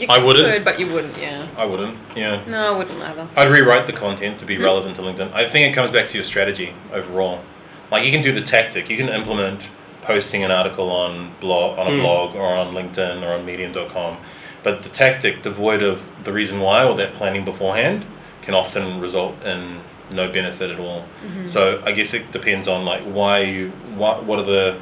you 0.00 0.06
I 0.08 0.22
wouldn't. 0.24 0.64
but 0.64 0.78
you 0.78 0.86
wouldn't, 0.92 1.16
yeah. 1.18 1.46
I 1.56 1.64
wouldn't. 1.64 1.96
Yeah. 2.14 2.42
No, 2.48 2.74
I 2.74 2.76
wouldn't 2.78 3.00
either. 3.02 3.28
I'd 3.36 3.50
rewrite 3.50 3.86
the 3.86 3.92
content 3.92 4.38
to 4.40 4.46
be 4.46 4.56
relevant 4.58 4.96
to 4.96 5.02
LinkedIn. 5.02 5.32
I 5.32 5.48
think 5.48 5.70
it 5.70 5.74
comes 5.74 5.90
back 5.90 6.08
to 6.08 6.14
your 6.16 6.24
strategy 6.24 6.74
overall. 6.92 7.42
Like 7.90 8.04
you 8.04 8.12
can 8.12 8.22
do 8.22 8.32
the 8.32 8.40
tactic. 8.42 8.88
You 8.90 8.96
can 8.96 9.08
implement 9.08 9.70
posting 10.02 10.44
an 10.44 10.50
article 10.50 10.90
on 10.90 11.32
blog 11.40 11.78
on 11.78 11.86
a 11.88 11.90
Mm. 11.90 12.00
blog 12.00 12.36
or 12.36 12.46
on 12.54 12.68
LinkedIn 12.74 13.22
or 13.22 13.34
on 13.34 13.44
medium.com. 13.44 14.18
But 14.62 14.82
the 14.82 14.88
tactic 14.88 15.42
devoid 15.42 15.82
of 15.82 16.06
the 16.24 16.32
reason 16.32 16.60
why 16.60 16.84
or 16.84 16.94
that 16.96 17.12
planning 17.12 17.44
beforehand 17.44 18.04
can 18.42 18.54
often 18.54 19.00
result 19.00 19.40
in 19.44 19.80
no 20.10 20.30
benefit 20.30 20.70
at 20.70 20.78
all. 20.78 21.04
Mm-hmm. 21.24 21.46
So 21.46 21.82
I 21.84 21.90
guess 21.92 22.14
it 22.14 22.30
depends 22.30 22.68
on 22.68 22.84
like 22.84 23.02
why 23.02 23.40
you 23.40 23.70
what 23.96 24.24
what 24.24 24.38
are 24.38 24.44
the 24.44 24.76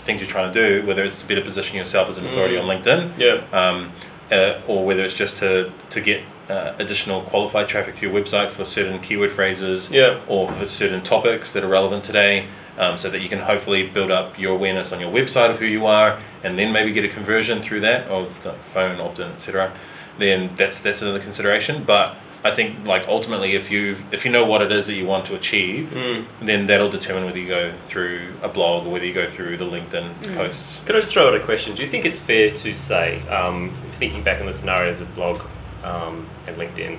things 0.00 0.20
you're 0.20 0.30
trying 0.30 0.52
to 0.52 0.58
do, 0.80 0.86
whether 0.86 1.04
it's 1.04 1.20
to 1.22 1.26
better 1.28 1.40
position 1.42 1.76
yourself 1.76 2.08
as 2.08 2.18
an 2.18 2.26
authority 2.26 2.56
Mm. 2.56 2.62
on 2.68 2.82
LinkedIn 2.82 3.10
Yeah. 3.18 3.40
um, 3.52 3.92
uh, 4.30 4.60
or 4.66 4.84
whether 4.84 5.02
it's 5.04 5.14
just 5.14 5.38
to, 5.38 5.70
to 5.90 6.00
get 6.00 6.22
uh, 6.48 6.72
additional 6.78 7.20
qualified 7.22 7.68
traffic 7.68 7.94
to 7.96 8.08
your 8.08 8.20
website 8.20 8.48
for 8.50 8.64
certain 8.64 8.98
keyword 8.98 9.30
phrases 9.30 9.90
Yeah. 9.92 10.16
or 10.26 10.48
for 10.48 10.64
certain 10.66 11.00
topics 11.02 11.52
that 11.52 11.62
are 11.62 11.68
relevant 11.68 12.02
today 12.04 12.46
um, 12.78 12.96
so 12.96 13.08
that 13.10 13.20
you 13.20 13.28
can 13.28 13.40
hopefully 13.40 13.86
build 13.86 14.10
up 14.10 14.38
your 14.38 14.52
awareness 14.56 14.92
on 14.92 14.98
your 15.00 15.12
website 15.12 15.50
of 15.50 15.58
who 15.60 15.66
you 15.66 15.86
are 15.86 16.18
and 16.42 16.58
then 16.58 16.72
maybe 16.72 16.90
get 16.92 17.04
a 17.04 17.08
conversion 17.08 17.60
through 17.62 17.80
that 17.80 18.06
of 18.08 18.42
the 18.42 18.52
phone 18.64 19.00
opt-in 19.00 19.28
etc 19.30 19.72
then 20.18 20.50
that's 20.56 20.82
that's 20.82 21.02
another 21.02 21.20
consideration 21.20 21.84
but 21.84 22.16
I 22.42 22.50
think 22.50 22.86
like 22.86 23.06
ultimately, 23.06 23.54
if 23.54 23.70
you 23.70 23.96
if 24.12 24.24
you 24.24 24.30
know 24.32 24.46
what 24.46 24.62
it 24.62 24.72
is 24.72 24.86
that 24.86 24.94
you 24.94 25.04
want 25.06 25.26
to 25.26 25.34
achieve, 25.34 25.90
Mm. 25.92 26.24
then 26.40 26.66
that'll 26.66 26.88
determine 26.88 27.24
whether 27.26 27.38
you 27.38 27.48
go 27.48 27.72
through 27.84 28.32
a 28.42 28.48
blog 28.48 28.86
or 28.86 28.90
whether 28.92 29.04
you 29.04 29.12
go 29.12 29.28
through 29.28 29.58
the 29.58 29.66
LinkedIn 29.66 30.34
posts. 30.36 30.82
Could 30.84 30.96
I 30.96 31.00
just 31.00 31.12
throw 31.12 31.28
out 31.28 31.34
a 31.34 31.40
question? 31.40 31.74
Do 31.74 31.82
you 31.82 31.88
think 31.88 32.04
it's 32.06 32.18
fair 32.18 32.50
to 32.50 32.74
say, 32.74 33.20
um, 33.28 33.72
thinking 33.92 34.22
back 34.22 34.40
on 34.40 34.46
the 34.46 34.52
scenarios 34.54 35.00
of 35.02 35.14
blog 35.14 35.40
um, 35.84 36.26
and 36.46 36.56
LinkedIn, 36.56 36.98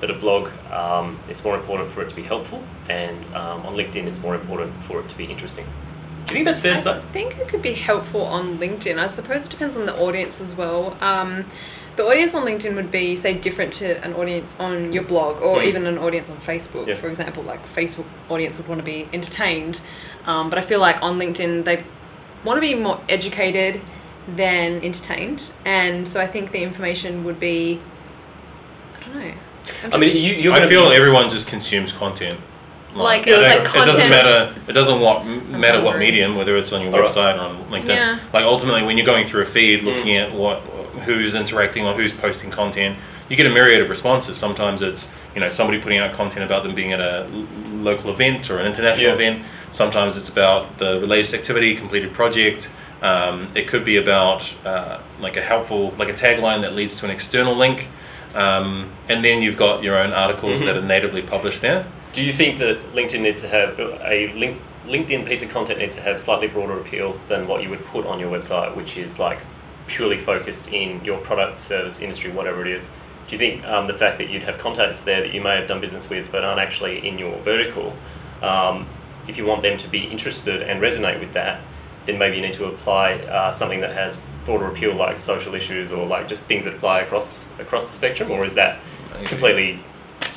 that 0.00 0.10
a 0.10 0.14
blog 0.14 0.50
um, 0.70 1.18
it's 1.28 1.44
more 1.44 1.56
important 1.56 1.90
for 1.90 2.02
it 2.02 2.08
to 2.10 2.14
be 2.14 2.22
helpful, 2.22 2.62
and 2.88 3.24
um, 3.34 3.66
on 3.66 3.74
LinkedIn 3.74 4.06
it's 4.06 4.20
more 4.22 4.34
important 4.36 4.80
for 4.80 5.00
it 5.00 5.08
to 5.08 5.16
be 5.18 5.24
interesting? 5.24 5.66
Do 6.26 6.32
you 6.38 6.44
think 6.44 6.46
that's 6.46 6.60
fair 6.60 6.74
to 6.76 6.78
I 6.78 7.00
say? 7.00 7.00
think 7.12 7.38
it 7.38 7.48
could 7.48 7.62
be 7.62 7.72
helpful 7.72 8.22
on 8.22 8.58
LinkedIn. 8.58 8.98
I 8.98 9.06
suppose 9.08 9.46
it 9.46 9.50
depends 9.50 9.76
on 9.76 9.86
the 9.86 9.96
audience 9.96 10.40
as 10.40 10.56
well. 10.56 10.96
The 11.96 12.04
audience 12.04 12.34
on 12.34 12.44
LinkedIn 12.44 12.74
would 12.76 12.90
be, 12.90 13.16
say, 13.16 13.32
different 13.34 13.72
to 13.74 14.02
an 14.04 14.12
audience 14.14 14.54
on 14.60 14.92
your 14.92 15.02
blog 15.02 15.40
or 15.40 15.58
Mm. 15.60 15.64
even 15.64 15.86
an 15.86 15.96
audience 15.98 16.28
on 16.28 16.36
Facebook, 16.36 16.86
Yeah. 16.86 16.94
for 16.94 17.08
example. 17.08 17.42
Like, 17.42 17.66
Facebook 17.66 18.04
audience 18.28 18.58
would 18.58 18.68
want 18.68 18.80
to 18.80 18.84
be 18.84 19.08
entertained. 19.14 19.80
Um, 20.26 20.50
but 20.50 20.58
I 20.58 20.62
feel 20.62 20.78
like 20.80 21.02
on 21.02 21.18
LinkedIn, 21.18 21.64
they 21.64 21.82
want 22.44 22.58
to 22.58 22.60
be 22.60 22.74
more 22.74 23.00
educated 23.08 23.80
than 24.28 24.82
entertained. 24.84 25.50
And 25.64 26.06
so 26.06 26.20
I 26.20 26.26
think 26.26 26.52
the 26.52 26.62
information 26.62 27.24
would 27.24 27.40
be, 27.40 27.80
I 29.00 29.04
don't 29.04 29.14
know. 29.24 29.32
I'm 29.84 29.94
I 29.94 29.96
mean, 29.98 30.16
you, 30.16 30.32
you're 30.34 30.52
I 30.52 30.66
feel 30.66 30.90
be, 30.90 30.96
everyone 30.96 31.28
just 31.30 31.48
consumes 31.48 31.92
content. 31.92 32.38
Like, 32.94 33.26
it, 33.26 33.30
doesn't- 33.30 33.58
like 33.58 33.76
it 33.76 33.84
doesn't 33.84 34.10
matter. 34.10 34.54
It 34.68 34.72
doesn't 34.72 35.00
what 35.00 35.26
matter 35.26 35.82
what 35.82 35.98
medium, 35.98 36.34
whether 36.36 36.56
it's 36.56 36.72
on 36.72 36.82
your 36.82 36.92
website 36.92 37.36
or 37.36 37.40
on 37.40 37.64
LinkedIn. 37.70 37.88
Yeah. 37.88 38.18
Like 38.32 38.44
ultimately, 38.44 38.82
when 38.84 38.96
you're 38.96 39.04
going 39.06 39.26
through 39.26 39.42
a 39.42 39.46
feed, 39.46 39.82
looking 39.82 40.06
Mm. 40.14 40.22
at 40.22 40.32
what 40.32 40.62
who's 41.00 41.34
interacting 41.34 41.86
or 41.86 41.94
who's 41.94 42.12
posting 42.12 42.50
content, 42.50 42.96
you 43.28 43.36
get 43.36 43.46
a 43.46 43.50
myriad 43.50 43.82
of 43.82 43.88
responses. 43.88 44.36
Sometimes 44.36 44.82
it's 44.82 45.14
you 45.34 45.40
know 45.40 45.48
somebody 45.50 45.80
putting 45.80 45.98
out 45.98 46.12
content 46.12 46.44
about 46.44 46.62
them 46.62 46.74
being 46.74 46.92
at 46.92 47.00
a 47.00 47.26
local 47.72 48.10
event 48.10 48.50
or 48.50 48.58
an 48.58 48.66
international 48.66 49.08
Yeah. 49.08 49.14
event. 49.14 49.44
Sometimes 49.70 50.16
it's 50.16 50.28
about 50.28 50.78
the 50.78 50.94
latest 50.94 51.34
activity, 51.34 51.74
completed 51.74 52.12
project. 52.12 52.72
Um, 53.02 53.48
it 53.54 53.68
could 53.68 53.84
be 53.84 53.96
about 53.98 54.54
uh, 54.64 54.98
like 55.20 55.36
a 55.36 55.42
helpful, 55.42 55.92
like 55.98 56.08
a 56.08 56.14
tagline 56.14 56.62
that 56.62 56.74
leads 56.74 56.98
to 57.00 57.04
an 57.06 57.10
external 57.12 57.54
link. 57.54 57.88
Um, 58.34 58.90
and 59.08 59.24
then 59.24 59.42
you've 59.42 59.56
got 59.56 59.82
your 59.82 59.96
own 59.98 60.12
articles 60.12 60.60
Mhm. 60.62 60.66
that 60.66 60.76
are 60.76 60.82
natively 60.82 61.22
published 61.22 61.60
there. 61.62 61.84
do 62.12 62.22
you 62.24 62.32
think 62.32 62.56
that 62.56 62.78
LinkedIn 62.94 63.20
needs 63.20 63.42
to 63.42 63.48
have 63.48 63.78
a 63.78 64.32
link, 64.34 64.58
LinkedIn 64.88 65.26
piece 65.26 65.42
of 65.42 65.50
content 65.52 65.78
needs 65.80 65.94
to 65.96 66.00
have 66.00 66.18
slightly 66.18 66.48
broader 66.48 66.72
appeal 66.80 67.18
than 67.28 67.46
what 67.46 67.62
you 67.62 67.68
would 67.68 67.84
put 67.84 68.06
on 68.06 68.18
your 68.18 68.30
website, 68.30 68.74
which 68.74 68.96
is 68.96 69.18
like 69.18 69.38
purely 69.86 70.18
focused 70.18 70.72
in 70.72 71.04
your 71.04 71.18
product, 71.18 71.60
service, 71.60 72.00
industry, 72.00 72.30
whatever 72.30 72.62
it 72.62 72.68
is? 72.68 72.90
Do 73.28 73.32
you 73.34 73.38
think 73.38 73.64
um, 73.64 73.86
the 73.86 73.94
fact 73.94 74.18
that 74.18 74.30
you'd 74.30 74.44
have 74.44 74.58
contacts 74.58 75.02
there 75.02 75.20
that 75.20 75.34
you 75.34 75.40
may 75.40 75.56
have 75.56 75.66
done 75.66 75.80
business 75.80 76.08
with 76.08 76.30
but 76.30 76.44
aren't 76.44 76.60
actually 76.60 77.06
in 77.06 77.18
your 77.18 77.36
vertical, 77.38 77.96
um, 78.42 78.86
if 79.26 79.36
you 79.36 79.46
want 79.46 79.62
them 79.62 79.76
to 79.78 79.88
be 79.88 80.04
interested 80.04 80.62
and 80.62 80.80
resonate 80.80 81.18
with 81.18 81.32
that, 81.32 81.60
then 82.04 82.18
maybe 82.18 82.36
you 82.36 82.42
need 82.42 82.52
to 82.54 82.66
apply 82.66 83.14
uh, 83.14 83.50
something 83.50 83.80
that 83.80 83.92
has 83.92 84.24
broader 84.44 84.66
appeal, 84.68 84.94
like 84.94 85.18
social 85.18 85.54
issues 85.54 85.92
or 85.92 86.06
like 86.06 86.28
just 86.28 86.46
things 86.46 86.64
that 86.64 86.74
apply 86.74 87.00
across 87.00 87.48
across 87.58 87.88
the 87.88 87.92
spectrum, 87.92 88.30
or 88.30 88.44
is 88.44 88.54
that 88.54 88.78
completely, 89.24 89.80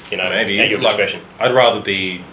you 0.09 0.17
know, 0.17 0.29
Maybe 0.29 0.59
at 0.59 0.69
your 0.69 0.81
like. 0.81 1.15
I'd 1.39 1.53
rather 1.53 1.79
be, 1.79 2.23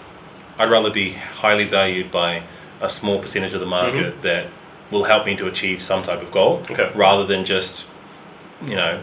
I'd 0.57 0.71
rather 0.71 0.91
be 0.91 1.11
highly 1.11 1.65
valued 1.65 2.11
by 2.11 2.41
a 2.81 2.89
small 2.89 3.19
percentage 3.19 3.53
of 3.53 3.59
the 3.59 3.67
market 3.67 4.21
that 4.23 4.47
will 4.91 5.03
help 5.05 5.25
me 5.25 5.35
to 5.35 5.47
achieve 5.47 5.81
some 5.81 6.01
type 6.03 6.21
of 6.21 6.31
goal. 6.31 6.61
Okay. 6.71 6.91
rather 6.95 7.25
than 7.25 7.43
just, 7.45 7.87
you 8.65 8.75
know, 8.75 8.99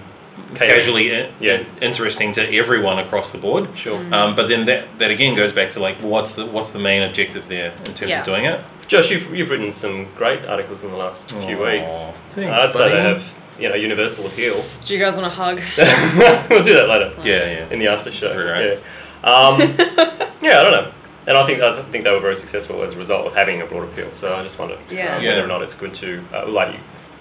Catering. 0.54 0.70
casually 0.70 1.28
Yeah. 1.40 1.62
interesting 1.80 2.32
to 2.32 2.54
everyone 2.56 2.98
across 2.98 3.30
the 3.32 3.38
board. 3.38 3.68
Sure. 3.76 4.00
Um, 4.12 4.34
but 4.34 4.48
then 4.48 4.64
that, 4.66 4.98
that 4.98 5.10
again 5.10 5.34
goes 5.36 5.52
back 5.52 5.70
to 5.72 5.80
like 5.80 5.96
what's 5.98 6.34
the 6.34 6.44
what's 6.46 6.72
the 6.72 6.78
main 6.80 7.02
objective 7.02 7.46
there 7.48 7.70
in 7.70 7.84
terms 7.94 8.10
Yeah. 8.10 8.20
of 8.20 8.26
doing 8.26 8.44
it? 8.46 8.60
Josh, 8.88 9.10
you've, 9.10 9.34
you've 9.34 9.50
written 9.50 9.70
some 9.70 10.06
great 10.16 10.44
articles 10.44 10.84
in 10.84 10.90
the 10.90 10.96
last 10.96 11.30
few 11.30 11.56
Aw, 11.64 11.72
weeks. 11.72 12.06
thanks, 12.30 12.50
I'd 12.60 12.72
say 12.74 12.90
they 12.90 13.00
have 13.02 13.38
you 13.60 13.68
know 13.68 13.74
universal 13.76 14.26
appeal. 14.26 14.54
Do 14.84 14.92
you 14.94 15.00
guys 15.00 15.16
want 15.16 15.28
a 15.28 15.30
hug? 15.30 15.60
we'll 16.50 16.62
do 16.64 16.74
that 16.74 16.88
later 16.88 17.10
Yeah, 17.22 17.58
yeah. 17.58 17.72
in 17.72 17.78
the 17.78 17.86
after 17.88 18.10
show. 18.10 18.34
Right. 18.36 18.78
Yeah. 19.22 19.30
Um, 19.30 19.60
yeah, 20.42 20.60
I 20.60 20.62
don't 20.64 20.72
know. 20.72 20.92
And 21.26 21.36
I 21.38 21.44
think 21.46 21.60
I 21.60 21.80
think 21.82 22.04
they 22.04 22.10
were 22.10 22.20
very 22.20 22.36
successful 22.36 22.82
as 22.82 22.92
a 22.92 22.98
result 22.98 23.26
of 23.26 23.34
having 23.34 23.62
a 23.62 23.66
broad 23.66 23.84
appeal. 23.84 24.12
So 24.12 24.34
I 24.34 24.42
just 24.42 24.58
wonder 24.58 24.76
Yeah. 24.90 25.16
um, 25.16 25.22
Yeah. 25.22 25.30
whether 25.30 25.44
or 25.44 25.48
not 25.48 25.62
it's 25.62 25.74
good 25.74 25.94
to 25.94 26.22
uh, 26.34 26.46
like 26.46 26.74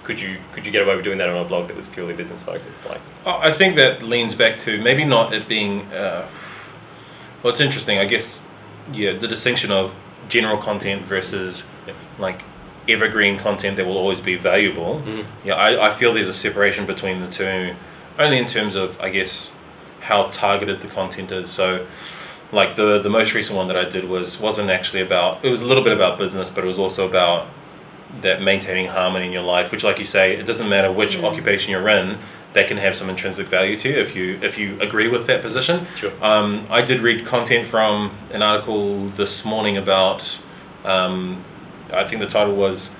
could 0.04 0.20
you 0.20 0.38
could 0.52 0.66
you 0.66 0.72
get 0.72 0.82
away 0.82 0.96
with 0.96 1.06
doing 1.06 1.18
that 1.20 1.30
on 1.30 1.38
a 1.38 1.46
blog 1.48 1.68
that 1.68 1.76
was 1.78 1.88
purely 1.88 2.14
business 2.14 2.42
focused? 2.42 2.90
Like 2.90 3.00
Oh, 3.26 3.38
I 3.42 3.52
think 3.52 3.76
that 3.76 4.04
leans 4.04 4.36
back 4.36 4.58
to 4.60 4.82
maybe 4.82 5.06
not 5.06 5.34
it 5.34 5.48
being. 5.48 5.82
Uh, 5.94 6.26
well, 7.42 7.52
it's 7.52 7.62
interesting. 7.62 7.98
I 8.00 8.06
guess, 8.06 8.42
yeah, 8.94 9.14
the 9.14 9.28
distinction 9.28 9.72
of 9.72 9.96
general 10.30 10.58
content 10.58 11.04
versus 11.04 11.70
Yeah. 11.88 11.94
like 12.20 12.44
evergreen 12.90 13.38
content 13.38 13.78
that 13.78 13.86
will 13.86 13.98
always 13.98 14.20
be 14.20 14.36
valuable. 14.36 15.02
Mhm. 15.06 15.24
Yeah, 15.46 15.56
I, 15.56 15.88
I 15.88 15.92
feel 15.92 16.14
there's 16.14 16.28
a 16.28 16.34
separation 16.34 16.86
between 16.86 17.22
the 17.22 17.28
two, 17.30 17.76
only 18.20 18.38
in 18.38 18.46
terms 18.48 18.76
of 18.76 19.00
I 19.00 19.08
guess 19.10 19.54
how 20.02 20.24
targeted 20.24 20.82
the 20.82 20.88
content 20.88 21.32
is. 21.32 21.50
So, 21.50 21.86
like 22.54 22.76
the 22.76 23.00
the 23.00 23.10
most 23.10 23.34
recent 23.34 23.58
one 23.58 23.68
that 23.68 23.78
I 23.78 23.86
did 23.86 24.06
was 24.06 24.40
wasn't 24.40 24.70
actually 24.70 25.02
about. 25.02 25.44
It 25.44 25.50
was 25.50 25.62
a 25.62 25.66
little 25.66 25.84
bit 25.84 25.94
about 25.94 26.18
business, 26.18 26.50
but 26.50 26.64
it 26.64 26.68
was 26.68 26.80
also 26.80 27.08
about 27.08 27.48
that 28.22 28.42
maintaining 28.42 28.88
harmony 28.88 29.26
in 29.26 29.32
your 29.32 29.44
life. 29.44 29.72
Which, 29.72 29.84
like 29.84 30.00
you 30.00 30.06
say, 30.06 30.34
it 30.34 30.46
doesn't 30.46 30.70
matter 30.70 30.92
which 30.92 31.22
occupation 31.22 31.72
you're 31.72 31.90
in. 31.90 32.20
That 32.54 32.68
can 32.68 32.78
have 32.78 32.96
some 32.96 33.10
intrinsic 33.10 33.48
value 33.48 33.76
to 33.80 33.90
you 33.90 33.96
if 33.96 34.16
you 34.16 34.40
if 34.44 34.60
you 34.60 34.80
agree 34.80 35.10
with 35.10 35.26
that 35.26 35.42
position. 35.42 35.88
Sure. 35.96 36.12
Um, 36.22 36.68
I 36.70 36.84
did 36.84 37.00
read 37.00 37.26
content 37.26 37.68
from 37.68 38.12
an 38.32 38.44
article 38.44 39.08
this 39.10 39.44
morning 39.44 39.76
about. 39.76 40.40
Um, 40.86 41.44
I 41.92 42.04
think 42.04 42.22
the 42.22 42.28
title 42.28 42.56
was 42.56 42.96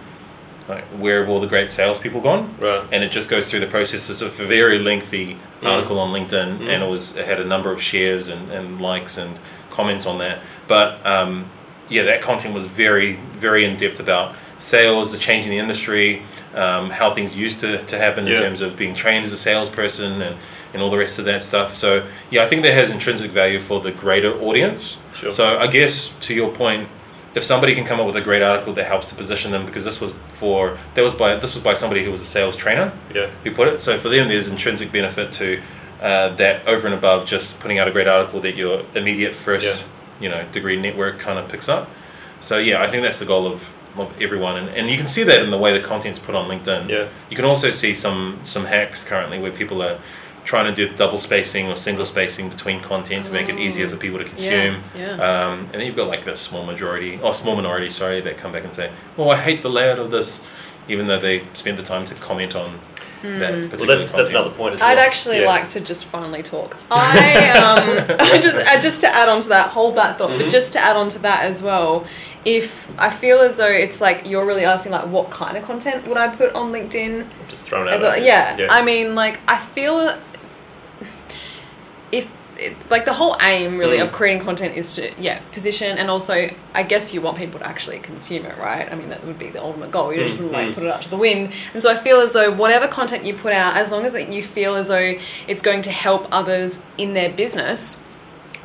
like, 0.68 0.84
"Where 1.00 1.20
have 1.22 1.30
all 1.30 1.40
the 1.40 1.48
great 1.48 1.70
salespeople 1.72 2.22
gone?" 2.22 2.56
right. 2.60 2.84
and 2.92 3.04
it 3.04 3.12
just 3.12 3.30
goes 3.30 3.50
through 3.50 3.60
the 3.62 3.68
process. 3.68 4.10
It's 4.10 4.22
a 4.22 4.30
very 4.30 4.80
lengthy 4.80 5.38
Mm. 5.62 5.68
article 5.70 6.00
on 6.00 6.12
LinkedIn, 6.14 6.58
Mm. 6.60 6.68
and 6.74 6.84
it 6.84 6.90
was 6.90 7.16
it 7.16 7.26
had 7.26 7.40
a 7.40 7.46
number 7.46 7.72
of 7.72 7.82
shares 7.82 8.28
and, 8.28 8.52
and 8.52 8.82
likes 8.82 9.18
and 9.18 9.38
comments 9.70 10.06
on 10.06 10.18
that. 10.20 10.40
But 10.68 11.06
um, 11.06 11.46
yeah, 11.90 12.04
that 12.04 12.22
content 12.22 12.54
was 12.54 12.66
very 12.66 13.20
very 13.36 13.66
in 13.66 13.78
depth 13.78 14.00
about 14.00 14.36
sales, 14.60 15.12
the 15.12 15.18
change 15.18 15.44
in 15.46 15.52
the 15.52 15.58
industry, 15.60 16.22
um, 16.56 16.90
how 16.90 17.12
things 17.14 17.38
used 17.38 17.60
to, 17.60 17.84
to 17.84 17.98
happen 17.98 18.28
in 18.28 18.38
terms 18.38 18.62
of 18.62 18.78
being 18.78 18.94
trained 18.96 19.26
as 19.26 19.34
a 19.34 19.38
salesperson 19.38 20.22
and, 20.22 20.36
and 20.74 20.82
all 20.82 20.90
the 20.90 20.98
rest 20.98 21.20
of 21.20 21.26
that 21.26 21.44
stuff. 21.44 21.76
So 21.76 22.04
yeah, 22.30 22.44
I 22.44 22.46
think 22.46 22.62
that 22.64 22.74
has 22.74 22.90
intrinsic 22.92 23.32
value 23.32 23.60
for 23.60 23.82
the 23.82 23.92
greater 23.92 24.32
audience. 24.42 25.04
Sure. 25.16 25.32
So 25.32 25.58
I 25.60 25.68
guess 25.68 26.16
to 26.28 26.34
your 26.34 26.50
point, 26.52 26.88
if 27.36 27.44
somebody 27.44 27.74
can 27.76 27.84
come 27.84 28.00
up 28.00 28.06
with 28.06 28.16
a 28.16 28.22
great 28.22 28.42
article 28.42 28.74
that 28.74 28.86
helps 28.86 29.08
to 29.10 29.16
position 29.16 29.52
them, 29.52 29.66
because 29.66 29.84
this 29.84 30.00
was 30.00 30.14
for 30.44 30.78
that 30.94 31.02
was 31.04 31.14
by 31.14 31.36
this 31.36 31.56
was 31.56 31.64
by 31.64 31.74
somebody 31.74 32.04
who 32.04 32.12
was 32.12 32.22
a 32.22 32.26
sales 32.26 32.56
trainer 32.58 32.92
Yeah. 33.16 33.28
who 33.44 33.52
put 33.52 33.68
it. 33.70 33.80
So 33.80 33.98
for 33.98 34.10
them, 34.10 34.28
there's 34.28 34.50
intrinsic 34.50 34.92
benefit 34.92 35.32
to 35.40 35.62
uh, 36.02 36.30
that 36.36 36.68
over 36.68 36.86
and 36.86 36.94
above 37.02 37.26
just 37.26 37.62
putting 37.62 37.80
out 37.80 37.88
a 37.88 37.92
great 37.92 38.08
article 38.08 38.42
that 38.42 38.56
your 38.58 38.84
immediate 38.94 39.34
first 39.34 39.88
you 40.20 40.30
know 40.30 40.42
degree 40.52 40.76
network 40.88 41.18
kind 41.18 41.40
of 41.40 41.48
picks 41.50 41.70
up. 41.70 41.90
So 42.42 42.58
yeah, 42.58 42.82
I 42.86 42.88
think 42.90 43.04
that's 43.04 43.20
the 43.20 43.26
goal 43.26 43.46
of, 43.48 43.72
of 43.98 44.08
everyone, 44.22 44.58
and, 44.58 44.68
and 44.78 44.90
you 44.90 44.98
can 44.98 45.08
see 45.08 45.24
that 45.24 45.40
in 45.46 45.50
the 45.50 45.58
way 45.58 45.72
the 45.80 45.86
content's 45.88 46.20
put 46.20 46.36
on 46.36 46.50
LinkedIn. 46.50 46.90
Yeah. 46.90 47.08
You 47.30 47.38
can 47.38 47.46
also 47.46 47.70
see 47.72 47.94
some 47.94 48.40
some 48.44 48.66
hacks 48.66 49.08
currently 49.08 49.40
where 49.40 49.52
people 49.52 49.82
are 49.82 49.98
trying 50.46 50.66
to 50.66 50.74
do 50.74 50.88
the 50.90 50.96
double 50.96 51.18
spacing 51.18 51.70
or 51.70 51.76
single 51.76 52.06
spacing 52.06 52.50
between 52.50 52.82
content 52.82 53.26
to 53.28 53.32
make 53.32 53.48
it 53.50 53.58
easier 53.58 53.88
for 53.88 53.96
people 53.98 54.20
to 54.20 54.26
consume. 54.26 54.82
Yeah. 54.98 55.12
Um, 55.14 55.60
and 55.66 55.74
then 55.74 55.82
you've 55.86 55.96
got 55.96 56.08
like 56.08 56.24
the 56.26 56.36
small 56.36 56.66
majority, 56.66 57.20
or 57.22 57.34
small 57.34 57.56
minority, 57.56 57.90
sorry, 57.90 58.22
that 58.22 58.38
come 58.38 58.52
back 58.52 58.64
and 58.64 58.74
say, 58.74 58.92
"Well, 59.18 59.32
I 59.32 59.38
hate 59.38 59.62
the 59.62 59.70
layout 59.70 60.00
of 60.00 60.12
this," 60.12 60.46
even 60.88 61.08
though 61.08 61.20
they 61.20 61.44
spend 61.54 61.78
the 61.78 61.84
time 61.84 62.06
to 62.06 62.16
comment 62.16 62.56
on 62.56 62.80
that 63.24 63.54
particular 63.54 63.78
Well, 63.78 63.88
that's 63.88 64.12
that's 64.12 64.30
another 64.32 64.50
point 64.50 64.74
as 64.76 64.82
well. 64.82 64.90
I'd 64.90 64.98
actually 65.00 65.40
Yeah. 65.40 65.48
like 65.48 65.66
to 65.70 65.80
just 65.80 66.04
finally 66.06 66.44
talk. 66.44 66.76
I 66.92 67.50
um, 67.52 68.18
I 68.20 68.38
just 68.42 68.58
uh, 68.58 68.80
just 68.82 69.00
to 69.02 69.08
add 69.08 69.30
on 69.30 69.40
to 69.42 69.50
that, 69.50 69.70
hold 69.70 69.96
that 69.96 70.18
thought, 70.18 70.32
Mm-hmm. 70.32 70.40
but 70.40 70.50
just 70.52 70.74
to 70.74 70.80
add 70.80 70.98
on 70.98 71.08
to 71.10 71.20
that 71.20 71.46
as 71.46 71.64
well. 71.64 72.06
If 72.46 72.92
I 73.00 73.10
feel 73.10 73.40
as 73.40 73.56
though 73.56 73.72
it's 73.72 74.02
like 74.02 74.28
you're 74.28 74.46
really 74.46 74.66
asking 74.66 74.92
like 74.92 75.08
what 75.08 75.30
kind 75.32 75.56
of 75.56 75.64
content 75.64 76.06
would 76.10 76.18
I 76.18 76.28
put 76.36 76.54
on 76.54 76.74
LinkedIn? 76.74 77.26
just 77.48 77.66
thrown 77.70 77.88
out. 77.88 77.94
As 77.94 78.02
well, 78.02 78.18
yeah. 78.22 78.58
yeah. 78.58 78.68
I 78.70 78.84
mean, 78.84 79.16
like 79.16 79.40
I 79.48 79.58
feel 79.58 80.14
if 82.20 82.26
it, 82.60 82.74
like 82.92 83.04
the 83.06 83.14
whole 83.14 83.36
aim 83.42 83.80
really 83.80 83.98
Mm. 83.98 84.04
of 84.06 84.12
creating 84.12 84.42
content 84.46 84.78
is 84.78 84.88
to 84.96 85.04
yeah 85.20 85.40
position 85.52 85.98
and 85.98 86.08
also 86.16 86.36
I 86.76 86.84
guess 86.84 87.12
you 87.14 87.20
want 87.26 87.36
people 87.44 87.60
to 87.60 87.68
actually 87.68 87.98
consume 88.10 88.46
it, 88.46 88.56
right? 88.60 88.86
I 88.92 88.96
mean 88.96 89.10
that 89.10 89.26
would 89.26 89.40
be 89.40 89.50
the 89.50 89.62
ultimate 89.68 89.92
goal. 89.92 90.14
You 90.14 90.20
just 90.28 90.40
Mm, 90.40 90.52
like 90.52 90.68
mm. 90.68 90.74
put 90.76 90.84
it 90.84 90.92
out 90.94 91.02
to 91.02 91.10
the 91.10 91.18
wind. 91.28 91.52
And 91.74 91.82
so 91.84 91.90
I 91.92 91.96
feel 91.96 92.20
as 92.22 92.32
though 92.34 92.52
whatever 92.64 92.88
content 92.88 93.26
you 93.26 93.34
put 93.34 93.54
out, 93.54 93.76
as 93.76 93.92
long 93.92 94.06
as 94.06 94.14
you 94.38 94.44
feel 94.44 94.76
as 94.76 94.88
though 94.90 95.16
it's 95.48 95.64
going 95.70 95.82
to 95.90 95.92
help 95.92 96.28
others 96.32 96.86
in 97.00 97.16
their 97.16 97.30
business, 97.44 98.04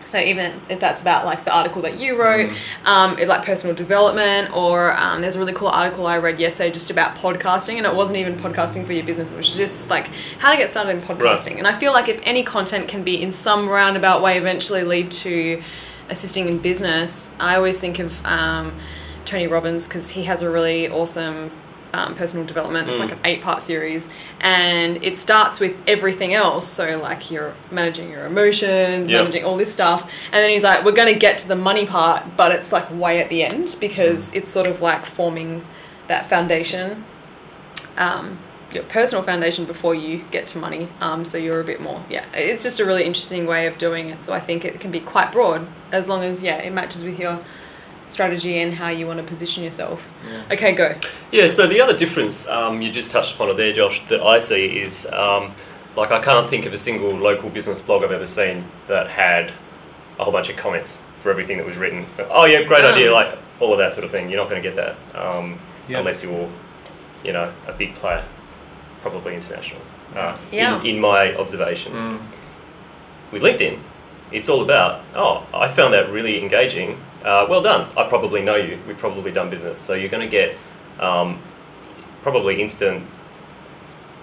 So 0.00 0.18
even 0.18 0.60
if 0.68 0.80
that's 0.80 1.00
about 1.00 1.24
like 1.24 1.44
the 1.44 1.54
article 1.54 1.82
that 1.82 1.98
you 1.98 2.20
wrote, 2.20 2.52
um, 2.84 3.18
it, 3.18 3.28
like 3.28 3.44
personal 3.44 3.74
development, 3.74 4.54
or 4.56 4.96
um, 4.96 5.20
there's 5.20 5.36
a 5.36 5.38
really 5.38 5.52
cool 5.52 5.68
article 5.68 6.06
I 6.06 6.18
read 6.18 6.38
yesterday 6.38 6.70
just 6.70 6.90
about 6.90 7.16
podcasting, 7.16 7.74
and 7.74 7.86
it 7.86 7.94
wasn't 7.94 8.18
even 8.18 8.36
podcasting 8.36 8.84
for 8.84 8.92
your 8.92 9.04
business, 9.04 9.32
it 9.32 9.36
was 9.36 9.56
just 9.56 9.90
like 9.90 10.08
how 10.38 10.50
to 10.50 10.56
get 10.56 10.70
started 10.70 10.90
in 10.90 11.00
podcasting. 11.00 11.58
And 11.58 11.66
I 11.66 11.72
feel 11.72 11.92
like 11.92 12.08
if 12.08 12.20
any 12.24 12.42
content 12.42 12.88
can 12.88 13.02
be 13.02 13.20
in 13.20 13.32
some 13.32 13.68
roundabout 13.68 14.22
way 14.22 14.38
eventually 14.38 14.84
lead 14.84 15.10
to 15.10 15.62
assisting 16.08 16.48
in 16.48 16.58
business, 16.58 17.34
I 17.38 17.56
always 17.56 17.80
think 17.80 17.98
of 17.98 18.24
um, 18.24 18.72
Tony 19.24 19.46
Robbins 19.46 19.86
because 19.86 20.10
he 20.10 20.24
has 20.24 20.42
a 20.42 20.50
really 20.50 20.88
awesome 20.88 21.50
um, 21.94 22.14
personal 22.14 22.44
development. 22.46 22.88
It's 22.88 22.98
like 22.98 23.12
an 23.12 23.18
eight 23.24 23.40
part 23.40 23.62
series, 23.62 24.10
and 24.40 25.02
it 25.02 25.18
starts 25.18 25.58
with 25.60 25.76
everything 25.86 26.34
else. 26.34 26.66
So, 26.66 26.98
like, 27.00 27.30
you're 27.30 27.54
managing 27.70 28.10
your 28.10 28.26
emotions, 28.26 29.08
Yep. 29.08 29.20
managing 29.24 29.44
all 29.44 29.56
this 29.56 29.72
stuff. 29.72 30.12
And 30.26 30.34
then 30.34 30.50
he's 30.50 30.64
like, 30.64 30.84
we're 30.84 30.92
going 30.92 31.12
to 31.12 31.18
get 31.18 31.38
to 31.38 31.48
the 31.48 31.56
money 31.56 31.86
part, 31.86 32.22
but 32.36 32.52
it's 32.52 32.72
like 32.72 32.90
way 32.92 33.20
at 33.20 33.30
the 33.30 33.42
end 33.42 33.76
because 33.80 34.34
it's 34.34 34.50
sort 34.50 34.66
of 34.66 34.80
like 34.82 35.04
forming 35.06 35.64
that 36.08 36.26
foundation, 36.26 37.04
um, 37.96 38.38
your 38.72 38.82
personal 38.84 39.22
foundation 39.24 39.64
before 39.64 39.94
you 39.94 40.24
get 40.30 40.46
to 40.48 40.58
money. 40.58 40.88
Um, 41.00 41.24
so, 41.24 41.38
you're 41.38 41.60
a 41.60 41.64
bit 41.64 41.80
more, 41.80 42.02
yeah. 42.10 42.24
It's 42.34 42.62
just 42.62 42.80
a 42.80 42.84
really 42.84 43.04
interesting 43.04 43.46
way 43.46 43.66
of 43.66 43.78
doing 43.78 44.10
it. 44.10 44.22
So, 44.22 44.32
I 44.34 44.40
think 44.40 44.64
it 44.64 44.78
can 44.78 44.90
be 44.90 45.00
quite 45.00 45.32
broad 45.32 45.66
as 45.90 46.08
long 46.08 46.22
as, 46.22 46.42
yeah, 46.42 46.58
it 46.58 46.72
matches 46.72 47.02
with 47.02 47.18
your 47.18 47.40
strategy 48.10 48.58
and 48.58 48.74
how 48.74 48.88
you 48.88 49.06
want 49.06 49.18
to 49.18 49.24
position 49.24 49.62
yourself. 49.64 50.10
Okay, 50.50 50.72
go. 50.72 50.94
Yeah, 51.32 51.46
so 51.46 51.66
the 51.66 51.80
other 51.80 51.96
difference 51.96 52.48
um, 52.48 52.80
you 52.82 52.90
just 52.90 53.10
touched 53.10 53.34
upon 53.34 53.50
it 53.50 53.56
there, 53.56 53.72
Josh, 53.72 54.04
that 54.06 54.20
I 54.22 54.38
see 54.38 54.78
is 54.80 55.06
um, 55.12 55.52
like 55.96 56.10
I 56.10 56.20
can't 56.20 56.48
think 56.48 56.66
of 56.66 56.72
a 56.72 56.78
single 56.78 57.10
local 57.12 57.50
business 57.50 57.82
blog 57.82 58.02
I've 58.04 58.12
ever 58.12 58.26
seen 58.26 58.64
that 58.86 59.08
had 59.08 59.52
a 60.18 60.24
whole 60.24 60.32
bunch 60.32 60.48
of 60.50 60.56
comments 60.56 61.02
for 61.20 61.30
everything 61.30 61.56
that 61.58 61.66
was 61.66 61.76
written. 61.76 62.06
Oh 62.30 62.44
yeah, 62.44 62.62
great 62.62 62.84
Oh. 62.84 62.92
idea, 62.92 63.12
like 63.12 63.36
all 63.60 63.72
of 63.72 63.78
that 63.78 63.92
sort 63.94 64.04
of 64.04 64.10
thing. 64.10 64.28
You're 64.30 64.40
not 64.40 64.48
going 64.50 64.62
to 64.62 64.68
get 64.68 64.76
that 64.76 64.96
um, 65.20 65.58
Yeah. 65.88 65.98
unless 65.98 66.22
you're, 66.22 66.48
you 67.24 67.32
know, 67.32 67.52
a 67.66 67.72
big 67.72 67.94
player, 67.94 68.24
probably 69.02 69.34
international. 69.34 69.80
Uh, 70.14 70.36
Yeah. 70.52 70.80
in, 70.80 70.86
in 70.86 71.00
my 71.00 71.34
observation, 71.36 71.92
Mm. 71.92 72.18
with 73.32 73.42
LinkedIn, 73.42 73.78
it's 74.30 74.48
all 74.48 74.62
about, 74.62 75.02
oh, 75.14 75.46
I 75.54 75.68
found 75.68 75.94
that 75.94 76.10
really 76.10 76.40
engaging. 76.40 77.00
Uh, 77.24 77.46
well 77.48 77.62
done. 77.62 77.90
I 77.96 78.08
probably 78.08 78.42
know 78.42 78.56
you. 78.56 78.78
We've 78.86 78.98
probably 78.98 79.32
done 79.32 79.50
business. 79.50 79.78
So 79.78 79.94
you're 79.94 80.10
going 80.10 80.28
to 80.28 80.30
get 80.30 80.56
um, 81.00 81.40
probably 82.22 82.60
instant 82.60 83.04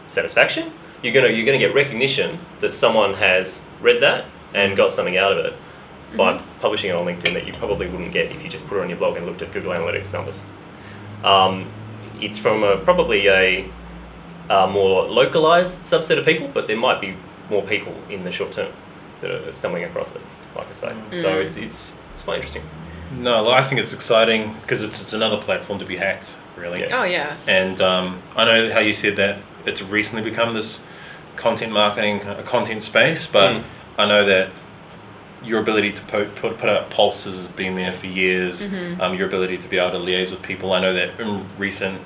satisfaction. 0.08 0.72
You're 1.02 1.14
going 1.14 1.26
to 1.26 1.34
you're 1.34 1.46
going 1.46 1.60
to 1.60 1.66
get 1.66 1.76
recognition 1.76 2.40
that 2.60 2.72
someone 2.72 3.16
has 3.16 3.68
read 3.82 4.02
that 4.02 4.26
and 4.54 4.78
got 4.78 4.92
something 4.92 5.18
out 5.18 5.32
of 5.32 5.46
it 5.46 5.54
by 6.16 6.42
publishing 6.62 6.90
it 6.90 6.94
on 6.94 7.06
LinkedIn 7.06 7.34
that 7.34 7.46
you 7.46 7.54
probably 7.54 7.88
wouldn't 7.88 8.14
get 8.14 8.32
if 8.32 8.44
you 8.44 8.50
just 8.50 8.68
put 8.68 8.78
it 8.78 8.82
on 8.82 8.90
your 8.90 8.98
blog 8.98 9.18
and 9.18 9.26
looked 9.26 9.42
at 9.42 9.52
Google 9.52 9.74
Analytics 9.74 10.14
numbers. 10.14 10.46
Um, 11.24 11.70
it's 12.22 12.40
from 12.40 12.64
a, 12.64 12.78
probably 12.78 13.28
a, 13.28 13.70
a 14.50 14.68
more 14.68 15.04
localized 15.04 15.84
subset 15.84 16.18
of 16.18 16.26
people, 16.26 16.48
but 16.48 16.68
there 16.68 16.78
might 16.78 17.02
be 17.02 17.16
more 17.50 17.62
people 17.62 17.94
in 18.10 18.24
the 18.24 18.32
short 18.32 18.54
term 18.54 18.72
that 19.20 19.32
are 19.50 19.54
stumbling 19.54 19.84
across 19.84 20.16
it, 20.16 20.22
like 20.56 20.68
I 20.68 20.72
say. 20.72 20.96
So 21.12 21.40
it's, 21.40 21.58
it's, 21.58 22.02
it's 22.14 22.22
quite 22.24 22.36
interesting. 22.36 22.64
No, 23.18 23.50
I 23.52 23.62
think 23.62 23.80
it's 23.82 23.94
exciting 23.94 24.54
because 24.62 24.82
it's, 24.84 25.02
it's 25.02 25.14
another 25.14 25.38
platform 25.38 25.80
to 25.80 25.86
be 25.86 25.98
hacked, 25.98 26.38
really. 26.58 26.82
Yeah. 26.82 26.88
Oh, 27.00 27.04
yeah. 27.04 27.36
And 27.48 27.80
um, 27.82 28.22
I 28.36 28.46
know 28.46 28.72
how 28.74 28.80
you 28.80 28.94
said 28.94 29.16
that 29.18 29.38
it's 29.66 29.82
recently 29.84 30.28
become 30.30 30.54
this 30.54 30.86
content 31.36 31.72
marketing, 31.72 32.22
uh, 32.24 32.42
content 32.44 32.84
space, 32.84 33.28
but 33.32 33.52
Mm. 33.52 33.64
I 33.98 34.06
know 34.08 34.26
that 34.26 34.50
your 35.44 35.62
ability 35.62 35.94
to 35.94 36.02
put, 36.04 36.36
put, 36.36 36.58
put 36.58 36.68
out 36.70 36.90
pulses 36.90 37.34
has 37.36 37.48
been 37.48 37.76
there 37.76 37.94
for 37.94 38.08
years. 38.08 38.66
Um, 39.00 39.14
your 39.16 39.28
ability 39.28 39.58
to 39.60 39.68
be 39.70 39.78
able 39.78 39.92
to 39.92 39.98
liaise 40.06 40.32
with 40.32 40.42
people. 40.42 40.74
I 40.74 40.82
know 40.82 40.92
that 40.94 41.20
in 41.20 41.46
recent 41.58 42.02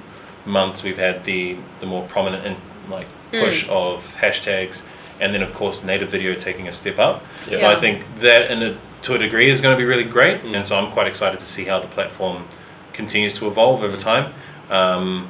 months 0.45 0.83
we've 0.83 0.97
had 0.97 1.23
the, 1.25 1.57
the 1.79 1.85
more 1.85 2.05
prominent 2.07 2.45
in, 2.45 2.55
like 2.91 3.07
push 3.31 3.67
of 3.69 4.15
hashtags 4.19 4.83
and 5.21 5.34
then 5.34 5.41
of 5.41 5.53
course 5.53 5.84
native 5.84 6.10
video 6.10 6.34
taking 6.36 6.67
a 6.67 6.73
step 6.73 6.99
up. 6.99 7.23
Yeah. 7.49 7.58
So 7.58 7.67
I 7.69 7.75
think 7.75 8.03
that 8.19 8.49
in 8.51 8.62
a, 8.63 8.77
to 9.03 9.15
a 9.15 9.17
degree 9.17 9.49
is 9.49 9.62
going 9.62 9.73
to 9.75 9.77
be 9.77 9.86
really 9.86 10.03
great 10.03 10.41
Mm. 10.43 10.55
and 10.55 10.67
so 10.67 10.77
I'm 10.77 10.91
quite 10.91 11.08
excited 11.08 11.39
to 11.39 11.45
see 11.45 11.65
how 11.65 11.79
the 11.79 11.88
platform 11.88 12.45
continues 12.93 13.34
to 13.36 13.47
evolve 13.47 13.82
over 13.84 13.97
time. 13.97 14.34
Um, 14.69 15.29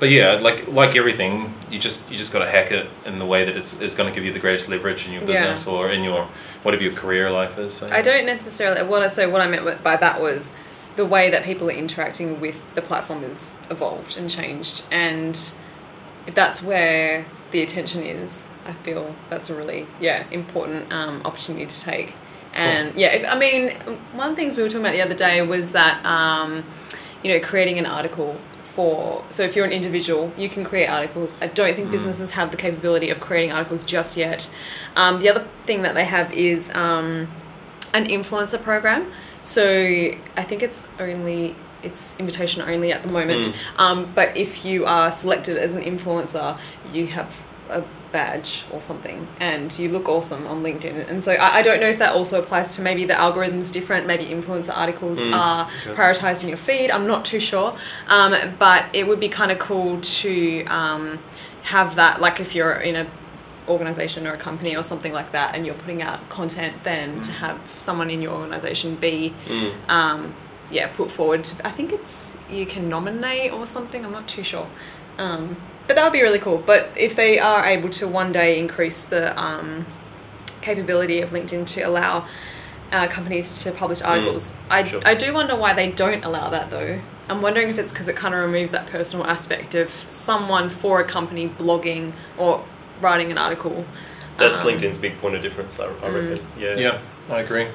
but 0.00 0.10
yeah, 0.10 0.32
like 0.42 0.66
like 0.68 0.96
everything, 0.96 1.54
you 1.70 1.78
just 1.78 2.10
you 2.10 2.16
just 2.18 2.32
got 2.32 2.40
to 2.40 2.50
hack 2.50 2.72
it 2.72 2.86
in 3.06 3.18
the 3.18 3.24
way 3.24 3.44
that 3.44 3.56
it's, 3.56 3.80
it's 3.80 3.94
going 3.94 4.08
to 4.12 4.14
give 4.14 4.24
you 4.26 4.32
the 4.32 4.40
greatest 4.40 4.68
leverage 4.68 5.06
in 5.06 5.12
your 5.12 5.22
Yeah. 5.22 5.28
business 5.28 5.66
or 5.66 5.90
in 5.90 6.02
your 6.02 6.24
whatever 6.64 6.82
your 6.82 6.92
career 6.92 7.30
life 7.30 7.58
is. 7.58 7.74
So, 7.74 7.88
I 7.88 8.02
don't 8.02 8.26
necessarily. 8.26 8.82
What 8.86 9.02
I 9.02 9.06
so 9.06 9.30
what 9.30 9.40
I 9.40 9.46
meant 9.46 9.82
by 9.82 9.96
that 9.96 10.20
was 10.20 10.56
the 10.96 11.06
way 11.06 11.30
that 11.30 11.44
people 11.44 11.68
are 11.68 11.72
interacting 11.84 12.40
with 12.40 12.58
the 12.74 12.82
platform 12.82 13.22
has 13.22 13.64
evolved 13.70 14.16
and 14.18 14.28
changed, 14.28 14.84
and 14.90 15.52
that's 16.26 16.62
where 16.62 17.24
the 17.54 17.62
attention 17.62 18.02
is, 18.02 18.50
I 18.66 18.72
feel 18.72 19.14
that's 19.30 19.48
a 19.48 19.54
really 19.54 19.86
yeah 20.00 20.26
important 20.32 20.92
um, 20.92 21.22
opportunity 21.24 21.66
to 21.66 21.80
take. 21.80 22.16
And 22.52 22.96
yeah, 22.96 23.12
if, 23.12 23.32
I 23.32 23.38
mean, 23.38 23.70
one 24.12 24.30
of 24.30 24.36
the 24.36 24.42
things 24.42 24.56
we 24.56 24.64
were 24.64 24.68
talking 24.68 24.82
about 24.82 24.92
the 24.92 25.02
other 25.02 25.14
day 25.14 25.40
was 25.40 25.70
that 25.70 26.04
um, 26.04 26.64
you 27.22 27.32
know 27.32 27.38
creating 27.38 27.78
an 27.78 27.86
article 27.86 28.40
for 28.60 29.24
so 29.28 29.42
if 29.44 29.54
you're 29.54 29.66
an 29.66 29.72
individual 29.72 30.32
you 30.36 30.48
can 30.48 30.64
create 30.64 30.88
articles. 30.88 31.40
I 31.40 31.46
don't 31.46 31.76
think 31.76 31.92
businesses 31.92 32.32
have 32.32 32.50
the 32.50 32.56
capability 32.56 33.08
of 33.10 33.20
creating 33.20 33.52
articles 33.52 33.84
just 33.84 34.16
yet. 34.16 34.52
Um, 34.96 35.20
the 35.20 35.28
other 35.28 35.46
thing 35.62 35.82
that 35.82 35.94
they 35.94 36.06
have 36.06 36.32
is 36.32 36.74
um, 36.74 37.28
an 37.92 38.06
influencer 38.06 38.60
program. 38.60 39.12
So 39.42 39.62
i 40.36 40.42
think 40.42 40.62
it's 40.62 40.88
only 40.98 41.54
it's 41.84 42.18
invitation 42.18 42.62
only 42.62 42.92
at 42.92 43.02
the 43.02 43.12
moment. 43.12 43.46
Um, 43.78 44.10
but 44.14 44.36
if 44.36 44.64
you 44.64 44.84
are 44.86 45.10
selected 45.10 45.56
as 45.56 45.76
an 45.76 45.82
influencer 45.84 46.58
you 46.92 47.06
have 47.08 47.46
a 47.70 47.82
badge 48.12 48.64
or 48.70 48.80
something 48.80 49.26
and 49.40 49.76
you 49.78 49.88
look 49.90 50.08
awesome 50.08 50.46
on 50.46 50.62
linkedin. 50.62 51.08
And 51.10 51.24
so 51.24 51.32
I, 51.32 51.56
I 51.58 51.62
don't 51.62 51.80
know 51.80 51.88
if 51.88 51.98
that 51.98 52.14
also 52.14 52.40
applies 52.40 52.76
to 52.76 52.82
maybe 52.82 53.04
the 53.04 53.14
algorithms 53.14 53.72
different 53.72 54.06
maybe 54.06 54.24
influencer 54.26 54.76
articles 54.76 55.18
are 55.34 55.66
prioritized 55.96 56.42
in 56.44 56.48
your 56.48 56.58
feed 56.58 56.90
i'm 56.92 57.06
not 57.08 57.24
too 57.24 57.40
sure. 57.40 57.74
Um, 58.08 58.34
but 58.58 58.84
it 58.92 59.08
would 59.08 59.18
be 59.18 59.28
kind 59.28 59.50
of 59.50 59.58
cool 59.58 60.00
to 60.00 60.64
um, 60.66 61.18
have 61.62 61.96
that 61.96 62.20
like 62.20 62.38
if 62.38 62.54
you're 62.54 62.74
in 62.74 62.94
a 62.96 63.06
organization 63.66 64.26
or 64.26 64.34
a 64.34 64.36
company 64.36 64.76
or 64.76 64.82
something 64.82 65.12
like 65.12 65.32
that 65.32 65.56
and 65.56 65.64
you're 65.64 65.74
putting 65.74 66.02
out 66.02 66.20
content 66.28 66.74
then 66.84 67.20
to 67.22 67.32
have 67.32 67.58
someone 67.78 68.10
in 68.10 68.20
your 68.22 68.32
organization 68.32 68.94
be 68.96 69.32
um, 69.88 70.34
yeah 70.70 70.88
put 70.88 71.10
forward 71.10 71.40
i 71.64 71.70
think 71.70 71.92
it's 71.92 72.42
you 72.50 72.66
can 72.66 72.88
nominate 72.88 73.52
or 73.52 73.66
something 73.66 74.04
i'm 74.04 74.12
not 74.12 74.26
too 74.28 74.42
sure 74.42 74.68
um, 75.18 75.56
but 75.86 75.94
that 75.94 76.02
would 76.04 76.12
be 76.12 76.22
really 76.22 76.38
cool 76.38 76.58
but 76.58 76.90
if 76.96 77.14
they 77.14 77.38
are 77.38 77.64
able 77.64 77.88
to 77.88 78.08
one 78.08 78.32
day 78.32 78.58
increase 78.58 79.04
the 79.04 79.38
um, 79.40 79.86
capability 80.60 81.20
of 81.20 81.30
linkedin 81.30 81.66
to 81.66 81.80
allow 81.82 82.26
uh, 82.92 83.06
companies 83.08 83.62
to 83.62 83.72
publish 83.72 84.02
articles 84.02 84.56
I, 84.70 84.84
sure. 84.84 85.00
I 85.04 85.14
do 85.14 85.32
wonder 85.34 85.56
why 85.56 85.72
they 85.74 85.90
don't 85.90 86.24
allow 86.24 86.50
that 86.50 86.70
though 86.70 87.00
i'm 87.28 87.42
wondering 87.42 87.68
if 87.68 87.78
it's 87.78 87.92
because 87.92 88.08
it 88.08 88.16
kind 88.16 88.34
of 88.34 88.40
removes 88.40 88.70
that 88.72 88.86
personal 88.86 89.26
aspect 89.26 89.74
of 89.74 89.88
someone 89.88 90.68
for 90.68 91.00
a 91.00 91.04
company 91.04 91.48
blogging 91.48 92.12
or 92.38 92.64
writing 93.00 93.30
an 93.30 93.38
article 93.38 93.84
That's 94.36 94.64
Um, 94.64 94.72
LinkedIn's 94.72 94.98
big 94.98 95.16
point 95.20 95.34
of 95.36 95.42
difference, 95.42 95.78
I, 95.78 95.86
I 96.02 96.08
reckon. 96.08 96.44
Yeah. 96.58 96.74
yeah, 96.76 96.98
I 97.30 97.40
agree. 97.40 97.68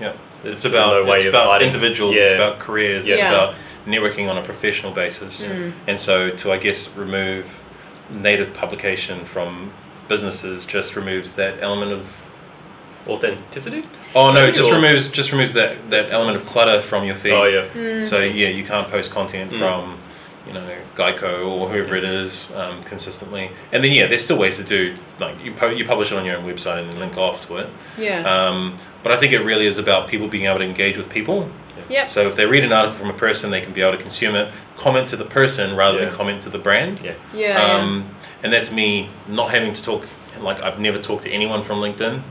Yeah, 0.00 0.14
There's 0.14 0.31
it's 0.44 0.60
sort 0.60 0.74
about 0.74 1.04
no 1.04 1.10
way 1.10 1.18
it's 1.18 1.26
about 1.26 1.46
hiding- 1.48 1.68
individuals. 1.68 2.16
It's 2.16 2.32
about 2.34 2.58
careers. 2.58 3.06
It's 3.08 3.20
Yeah. 3.20 3.28
about 3.30 3.54
networking 3.86 4.28
on 4.30 4.36
a 4.38 4.42
professional 4.42 4.92
basis. 4.92 5.46
And 5.86 5.98
so 6.00 6.30
to 6.30 6.52
I 6.52 6.56
guess 6.58 6.96
remove 6.96 7.62
native 8.10 8.52
publication 8.54 9.24
from 9.24 9.72
businesses 10.08 10.66
just 10.66 10.94
removes 10.96 11.32
that 11.34 11.54
element 11.60 11.92
of 11.92 12.16
Authenticity? 13.08 13.82
oh 14.14 14.32
no, 14.32 14.44
it 14.44 14.54
just 14.54 14.70
or- 14.70 14.76
removes 14.76 15.08
just 15.08 15.32
removes 15.32 15.52
that 15.54 15.90
that 15.90 16.12
element 16.12 16.36
of 16.36 16.42
clutter 16.44 16.80
from 16.80 17.04
your 17.04 17.16
feed. 17.16 17.32
Oh, 17.32 17.44
yeah. 17.44 17.64
Mm. 17.74 18.06
So 18.06 18.20
yeah, 18.20 18.48
you 18.48 18.62
can't 18.62 18.88
post 18.88 19.10
content 19.10 19.50
Mm. 19.50 19.58
from, 19.58 19.98
you 20.46 20.52
know, 20.52 20.62
Geico 20.94 21.44
or 21.48 21.68
whoever 21.68 21.96
it 21.96 22.04
is 22.04 22.52
um, 22.54 22.82
consistently. 22.84 23.50
And 23.72 23.82
then 23.82 23.90
yeah, 23.90 24.06
there's 24.06 24.24
still 24.24 24.38
ways 24.38 24.56
to 24.58 24.62
do 24.64 24.94
like 25.18 25.44
you 25.44 25.50
po- 25.52 25.70
you 25.70 25.84
publish 25.84 26.12
it 26.12 26.18
on 26.18 26.24
your 26.24 26.36
own 26.36 26.44
website 26.46 26.78
and 26.78 26.92
then 26.92 27.00
link 27.00 27.16
off 27.18 27.44
to 27.48 27.56
it. 27.56 27.66
yeah 27.98 28.22
Um, 28.22 28.76
but 29.02 29.12
I 29.12 29.16
think 29.16 29.32
it 29.32 29.40
really 29.40 29.66
is 29.66 29.78
about 29.78 30.08
people 30.08 30.28
being 30.28 30.46
able 30.46 30.58
to 30.58 30.64
engage 30.64 30.96
with 30.96 31.08
people. 31.10 31.50
yep 31.88 32.08
So 32.08 32.28
if 32.28 32.34
they 32.36 32.46
read 32.46 32.64
an 32.64 32.72
article 32.72 32.98
from 32.98 33.10
a 33.10 33.18
person, 33.26 33.50
they 33.50 33.60
can 33.60 33.72
be 33.72 33.80
able 33.82 33.92
to 33.92 34.02
consume 34.02 34.34
it, 34.36 34.48
comment 34.76 35.08
to 35.10 35.16
the 35.16 35.24
person 35.24 35.76
rather 35.76 35.98
Yeah. 35.98 36.06
than 36.06 36.14
comment 36.14 36.42
to 36.44 36.50
the 36.50 36.58
brand. 36.58 36.98
Yeah. 37.02 37.14
yeah, 37.34 37.62
Um, 37.74 38.06
and 38.42 38.52
that's 38.52 38.70
me 38.72 39.08
not 39.28 39.50
having 39.50 39.72
to 39.72 39.82
talk. 39.82 40.02
Like 40.40 40.60
I've 40.62 40.78
never 40.78 40.98
talked 40.98 41.22
to 41.24 41.30
anyone 41.30 41.62
from 41.62 41.80
LinkedIn. 41.80 42.22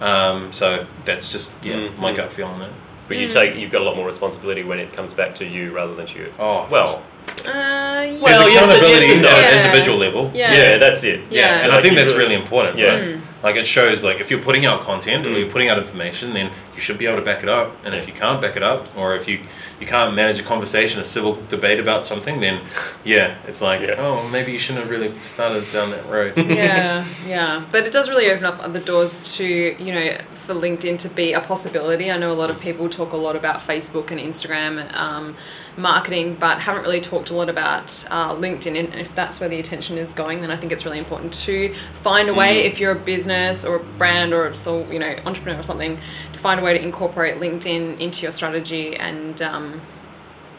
Um, 0.00 0.50
so 0.52 0.86
that's 1.04 1.30
just 1.32 1.52
yeah 1.62 1.74
Mm. 1.74 1.98
my 1.98 2.12
gut 2.12 2.32
feel 2.32 2.46
on 2.46 2.62
it. 2.62 2.70
But 3.08 3.16
you 3.18 3.28
take 3.28 3.56
you've 3.56 3.72
got 3.72 3.82
a 3.82 3.84
lot 3.84 3.96
more 3.96 4.06
responsibility 4.06 4.62
when 4.62 4.78
it 4.78 4.92
comes 4.92 5.12
back 5.14 5.34
to 5.36 5.44
you 5.44 5.72
rather 5.72 5.94
than 5.94 6.06
to 6.06 6.18
you. 6.18 6.32
Oh 6.38 6.66
Well, 6.70 7.02
yeah. 7.44 7.50
Uh, 7.50 8.00
there's 8.02 8.22
Well, 8.22 8.30
yes 8.30 8.40
and- 8.40 8.50
accountability 8.50 9.06
yes 9.06 9.12
and 9.14 9.22
no. 9.22 9.28
at 9.30 9.38
an 9.38 9.44
Yeah. 9.44 9.64
individual 9.66 9.98
level. 9.98 10.30
Yeah. 10.34 10.54
yeah, 10.54 10.78
that's 10.78 11.02
it. 11.04 11.20
Yeah. 11.30 11.60
and 11.62 11.68
Like 11.70 11.78
I 11.78 11.82
think 11.82 11.96
that's 11.96 12.12
really- 12.12 12.24
really 12.30 12.40
important. 12.42 12.78
Yeah. 12.78 12.92
right? 12.94 13.02
Mm. 13.02 13.20
Like 13.42 13.56
it 13.56 13.66
shows 13.66 14.04
like 14.04 14.20
if 14.20 14.30
you're 14.30 14.42
putting 14.42 14.66
out 14.66 14.82
content 14.82 15.26
or 15.26 15.30
Mm. 15.30 15.38
you're 15.40 15.50
putting 15.50 15.68
out 15.68 15.78
information, 15.78 16.32
then 16.34 16.50
you 16.74 16.80
should 16.80 16.98
be 16.98 17.06
able 17.06 17.16
to 17.18 17.24
back 17.24 17.42
it 17.42 17.48
up. 17.48 17.74
And 17.84 17.94
if 17.94 18.06
you 18.06 18.12
can't 18.12 18.40
back 18.40 18.56
it 18.56 18.62
up, 18.62 18.96
or 18.96 19.14
if 19.16 19.26
you 19.28 19.40
you 19.80 19.86
can't 19.86 20.14
manage 20.14 20.38
a 20.40 20.42
conversation, 20.42 21.00
a 21.00 21.04
civil 21.04 21.38
debate 21.48 21.80
about 21.80 22.04
something, 22.04 22.40
then 22.40 22.60
yeah, 23.04 23.36
it's 23.48 23.62
like 23.62 23.80
Yeah. 23.80 23.94
oh 23.98 24.28
maybe 24.30 24.52
you 24.52 24.58
shouldn't 24.58 24.82
have 24.84 24.90
really 24.90 25.14
started 25.22 25.64
down 25.72 25.90
that 25.90 26.04
road. 26.06 26.36
yeah, 26.36 27.04
yeah. 27.26 27.62
But 27.72 27.86
it 27.86 27.92
does 27.92 28.10
really 28.10 28.30
open 28.30 28.44
up 28.44 28.72
the 28.72 28.80
doors 28.80 29.36
to, 29.36 29.44
you 29.82 29.92
know, 29.94 30.18
for 30.34 30.54
LinkedIn 30.54 30.98
to 30.98 31.08
be 31.08 31.32
a 31.32 31.40
possibility. 31.40 32.10
I 32.10 32.18
know 32.18 32.32
a 32.32 32.34
lot 32.42 32.50
of 32.50 32.60
people 32.60 32.88
talk 32.88 33.12
a 33.12 33.16
lot 33.16 33.36
about 33.36 33.58
Facebook 33.60 34.10
and 34.10 34.20
Instagram 34.20 34.94
um, 34.96 35.34
marketing, 35.80 36.36
but 36.38 36.62
haven't 36.62 36.82
really 36.82 37.00
talked 37.00 37.30
a 37.30 37.34
lot 37.34 37.48
about 37.48 38.04
uh, 38.10 38.34
LinkedIn. 38.34 38.76
And 38.78 38.94
if 38.94 39.14
that's 39.14 39.40
where 39.40 39.48
the 39.48 39.58
attention 39.58 39.98
is 39.98 40.12
going, 40.12 40.40
then 40.40 40.50
I 40.50 40.56
think 40.56 40.72
it's 40.72 40.84
really 40.84 40.98
important 40.98 41.32
to 41.44 41.72
find 41.92 42.28
a 42.28 42.34
way, 42.34 42.60
if 42.60 42.78
you're 42.80 42.92
a 42.92 42.98
business 42.98 43.64
or 43.64 43.76
a 43.76 43.84
brand 43.98 44.32
or 44.32 44.46
a 44.46 44.54
sole, 44.54 44.86
you 44.90 44.98
know, 44.98 45.16
entrepreneur 45.26 45.58
or 45.58 45.62
something, 45.62 45.98
to 46.32 46.38
find 46.38 46.60
a 46.60 46.62
way 46.62 46.76
to 46.76 46.82
incorporate 46.82 47.36
LinkedIn 47.36 48.00
into 48.00 48.22
your 48.22 48.32
strategy 48.32 48.96
and, 48.96 49.42
um, 49.42 49.80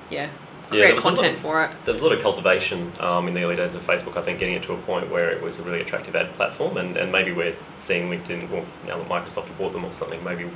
yeah, 0.09 0.29
there 0.69 0.81
create 0.81 0.95
was 0.95 1.03
a 1.03 1.07
lot- 1.07 1.17
content 1.17 1.37
for 1.37 1.63
it. 1.65 1.71
There 1.85 1.91
was 1.91 2.01
a 2.01 2.03
lot 2.03 2.13
of 2.13 2.21
cultivation 2.21 2.91
um, 2.99 3.27
in 3.27 3.33
the 3.33 3.43
early 3.43 3.57
days 3.57 3.75
of 3.75 3.81
Facebook, 3.81 4.15
I 4.17 4.21
think, 4.21 4.39
getting 4.39 4.55
it 4.55 4.63
to 4.63 4.73
a 4.73 4.77
point 4.77 5.09
where 5.11 5.29
it 5.29 5.41
was 5.41 5.59
a 5.59 5.63
really 5.63 5.81
attractive 5.81 6.15
ad 6.15 6.33
platform, 6.33 6.77
and, 6.77 6.95
and 6.95 7.11
maybe 7.11 7.31
we're 7.31 7.55
seeing 7.77 8.05
LinkedIn, 8.05 8.49
well, 8.49 8.65
now 8.87 8.97
that 8.97 9.09
Microsoft 9.09 9.57
bought 9.57 9.73
them 9.73 9.83
or 9.83 9.91
something, 9.91 10.23
maybe 10.23 10.49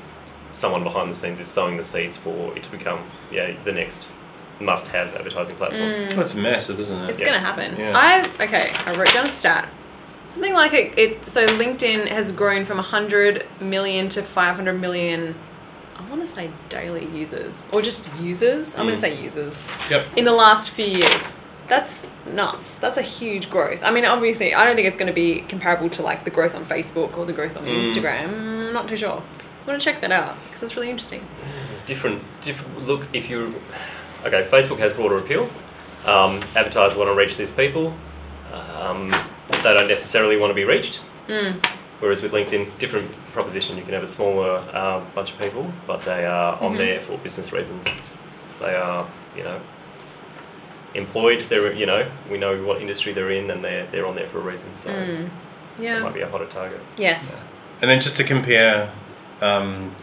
someone 0.55 0.83
behind 0.83 1.09
the 1.09 1.13
scenes 1.13 1.39
is 1.39 1.49
sowing 1.49 1.75
the 1.75 1.83
seeds 1.83 2.15
for 2.15 2.55
it 2.55 2.63
to 2.63 2.71
become 2.71 2.99
yeah 3.29 3.53
the 3.65 3.73
next 3.73 4.11
must 4.59 4.89
have 4.89 5.13
advertising 5.15 5.55
platform. 5.57 6.09
That's 6.09 6.35
massive, 6.35 6.79
isn't 6.79 7.03
it? 7.03 7.09
It's 7.11 7.19
Yeah. 7.21 7.25
gonna 7.27 7.39
happen. 7.39 7.75
Yeah. 7.77 7.93
I 7.95 8.21
okay. 8.43 8.71
I 8.85 8.95
wrote 8.95 9.13
down 9.13 9.25
a 9.27 9.29
stat. 9.31 9.67
Something 10.27 10.53
like 10.53 10.73
it, 10.73 10.97
it. 10.97 11.29
So 11.29 11.45
LinkedIn 11.45 12.07
has 12.07 12.31
grown 12.31 12.65
from 12.65 12.79
hundred 12.79 13.45
million 13.59 14.07
to 14.09 14.23
five 14.23 14.55
hundred 14.55 14.79
million. 14.81 15.35
I 15.97 16.01
want 16.09 16.21
to 16.21 16.27
say 16.27 16.49
daily 16.69 17.05
users 17.13 17.65
or 17.71 17.81
just 17.81 18.09
users. 18.21 18.75
I'm 18.75 18.85
gonna 18.85 18.97
Mm. 18.97 19.01
say 19.01 19.21
users 19.21 19.59
Yep. 19.89 20.05
in 20.15 20.25
the 20.25 20.31
last 20.33 20.71
few 20.71 20.85
years. 20.85 21.35
That's 21.67 22.07
nuts. 22.31 22.77
That's 22.77 22.97
a 22.97 23.01
huge 23.01 23.49
growth. 23.49 23.81
I 23.83 23.89
mean, 23.91 24.05
obviously, 24.05 24.53
I 24.53 24.65
don't 24.65 24.75
think 24.75 24.87
it's 24.87 24.97
going 24.97 25.07
to 25.07 25.13
be 25.13 25.43
comparable 25.49 25.89
to 25.89 26.03
like 26.03 26.23
the 26.23 26.29
growth 26.29 26.53
on 26.53 26.63
Facebook 26.63 27.17
or 27.17 27.25
the 27.25 27.33
growth 27.33 27.57
on 27.57 27.63
Mm. 27.65 27.81
Instagram. 27.81 28.25
I'm 28.67 28.73
not 28.73 28.87
too 28.87 28.97
sure. 28.97 29.23
I 29.63 29.67
want 29.71 29.81
to 29.81 29.83
check 29.83 29.99
that 30.01 30.11
out 30.11 30.35
because 30.45 30.61
it's 30.61 30.75
really 30.75 30.91
interesting. 30.91 31.25
Different, 31.87 32.21
different. 32.41 32.85
Look, 32.87 33.07
if 33.13 33.31
you 33.31 33.55
okay, 34.25 34.47
Facebook 34.49 34.79
has 34.79 34.93
broader 34.93 35.17
appeal. 35.17 35.43
Um, 36.05 36.41
advertisers 36.55 36.97
want 36.97 37.09
to 37.09 37.15
reach 37.15 37.37
these 37.37 37.51
people. 37.51 37.93
Um, 38.79 39.09
they 39.63 39.73
don't 39.73 39.87
necessarily 39.87 40.37
want 40.37 40.51
to 40.51 40.55
be 40.55 40.63
reached. 40.63 41.01
Whereas 41.99 42.21
with 42.21 42.33
LinkedIn, 42.33 42.77
different 42.77 43.11
proposition. 43.31 43.77
You 43.77 43.83
can 43.83 43.93
have 43.93 44.03
a 44.03 44.07
smaller 44.07 44.63
uh, 44.73 44.99
bunch 45.15 45.31
of 45.31 45.39
people, 45.39 45.71
but 45.87 46.01
they 46.01 46.25
are 46.25 46.59
on 46.61 46.75
there 46.75 46.99
for 46.99 47.17
business 47.19 47.51
reasons. 47.53 47.87
They 48.59 48.75
are, 48.75 49.07
you 49.35 49.43
know, 49.43 49.59
employed. 50.93 51.39
They're, 51.41 51.73
you 51.73 51.85
know, 51.85 52.05
we 52.29 52.37
know 52.37 52.63
what 52.63 52.81
industry 52.81 53.13
they're 53.13 53.31
in, 53.31 53.49
and 53.49 53.61
they're 53.61 53.85
they're 53.87 54.05
on 54.05 54.15
there 54.15 54.27
for 54.27 54.39
a 54.39 54.41
reason. 54.41 54.73
So 54.73 54.91
it 54.91 55.29
Yeah. 55.79 55.99
might 56.03 56.13
be 56.13 56.21
a 56.21 56.29
hotter 56.29 56.45
target. 56.45 56.79
Yes. 56.97 57.43
And 57.81 57.89
then 57.89 57.99
just 58.01 58.17
to 58.17 58.23
compare 58.23 58.91
um, 59.41 59.95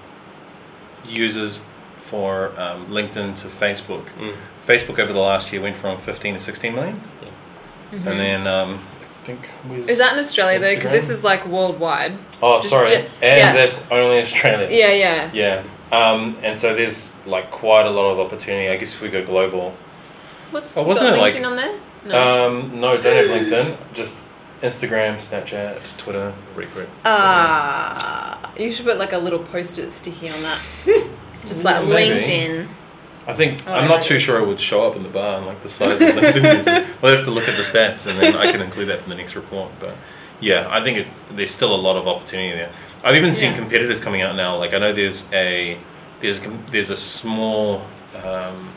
users 1.07 1.65
for 2.13 2.49
um, 2.61 2.87
LinkedIn 2.89 3.35
to 3.43 3.49
Facebook, 3.49 4.05
Mm. 4.19 4.35
Facebook 4.67 4.99
over 4.99 5.13
the 5.15 5.19
last 5.19 5.51
year 5.53 5.63
went 5.63 5.77
from 5.77 5.97
15 5.97 6.35
to 6.35 6.41
16 6.41 6.75
million. 6.75 6.97
Mm-hmm. 6.97 8.09
And 8.09 8.21
then 8.21 8.47
um, 8.47 8.75
I 8.75 9.25
think 9.27 9.41
with 9.69 9.89
Is 9.89 9.99
that 9.99 10.13
in 10.13 10.19
Australia 10.21 10.59
though? 10.59 10.75
Because 10.75 10.93
this 10.93 11.09
is 11.09 11.25
like 11.25 11.47
worldwide. 11.47 12.13
Oh, 12.43 12.59
just 12.59 12.69
sorry. 12.71 12.89
gen- 12.89 13.07
and 13.23 13.39
yeah. 13.41 13.53
that's 13.55 13.91
only 13.91 14.21
Australia. 14.21 14.69
Yeah, 14.71 14.93
yeah. 14.93 15.31
Yeah. 15.33 15.63
Um, 16.01 16.37
and 16.43 16.59
so 16.59 16.75
there's 16.75 17.17
like 17.27 17.51
quite 17.51 17.87
a 17.87 17.91
lot 17.91 18.11
of 18.13 18.21
opportunity. 18.21 18.69
I 18.69 18.77
guess 18.77 18.95
if 18.95 19.01
we 19.03 19.09
go 19.09 19.25
global. 19.25 19.75
What's 20.51 20.77
Oh, 20.77 20.87
wasn't 20.87 21.09
got 21.11 21.17
it 21.19 21.21
like- 21.23 21.35
LinkedIn 21.35 21.47
on 21.51 21.57
there? 21.57 21.81
No. 22.05 22.47
Um, 22.49 22.81
no, 22.81 23.01
don't 23.01 23.17
have 23.17 23.31
LinkedIn. 23.37 23.77
Just 23.95 24.29
Instagram, 24.61 25.15
Snapchat, 25.15 25.97
Twitter. 25.97 26.35
Regret. 26.57 26.89
Ah, 27.05 28.53
you 28.59 28.71
should 28.73 28.87
put 28.87 28.99
like 28.99 29.13
a 29.13 29.19
little 29.19 29.39
post-it 29.39 29.91
sticky 29.93 30.29
on 30.29 30.41
that. 30.43 30.61
Just 31.45 31.65
like 31.65 31.87
Maybe. 31.89 32.21
LinkedIn. 32.25 32.69
I 33.27 33.35
think 33.35 33.63
Oh, 33.69 33.75
I'm 33.75 33.89
not 33.89 34.03
too 34.03 34.19
sure 34.19 34.41
it 34.41 34.47
would 34.47 34.59
show 34.61 34.87
up 34.87 34.97
in 34.97 35.03
the 35.05 35.09
bar 35.09 35.39
and 35.39 35.47
like 35.47 35.63
the 35.63 35.69
size 35.69 35.93
of 35.93 35.99
LinkedIn. 36.09 36.89
We'll 37.03 37.15
have 37.17 37.25
to 37.25 37.31
look 37.31 37.49
at 37.49 37.57
the 37.57 37.63
stats 37.63 38.09
and 38.11 38.19
then 38.21 38.35
I 38.35 38.51
can 38.51 38.61
include 38.61 38.89
that 38.89 39.01
for 39.01 39.09
the 39.11 39.15
next 39.17 39.37
report. 39.37 39.71
But 39.81 39.97
yeah, 40.41 40.67
I 40.71 40.83
think 40.83 40.99
it, 40.99 41.07
there's 41.31 41.51
still 41.53 41.75
a 41.75 41.81
lot 41.81 41.97
of 41.97 42.09
opportunity 42.09 42.51
there. 42.57 42.71
I've 43.05 43.15
even 43.17 43.33
seen 43.33 43.51
Yeah. 43.53 43.59
competitors 43.59 44.01
coming 44.03 44.23
out 44.23 44.35
now. 44.37 44.57
Like 44.57 44.73
I 44.75 44.79
know 44.79 44.93
there's 44.93 45.33
a 45.33 45.79
there's 46.21 46.39
a 46.39 46.43
com- 46.45 46.65
there's 46.71 46.91
a 46.91 46.97
small 46.97 47.83
um, 48.25 48.69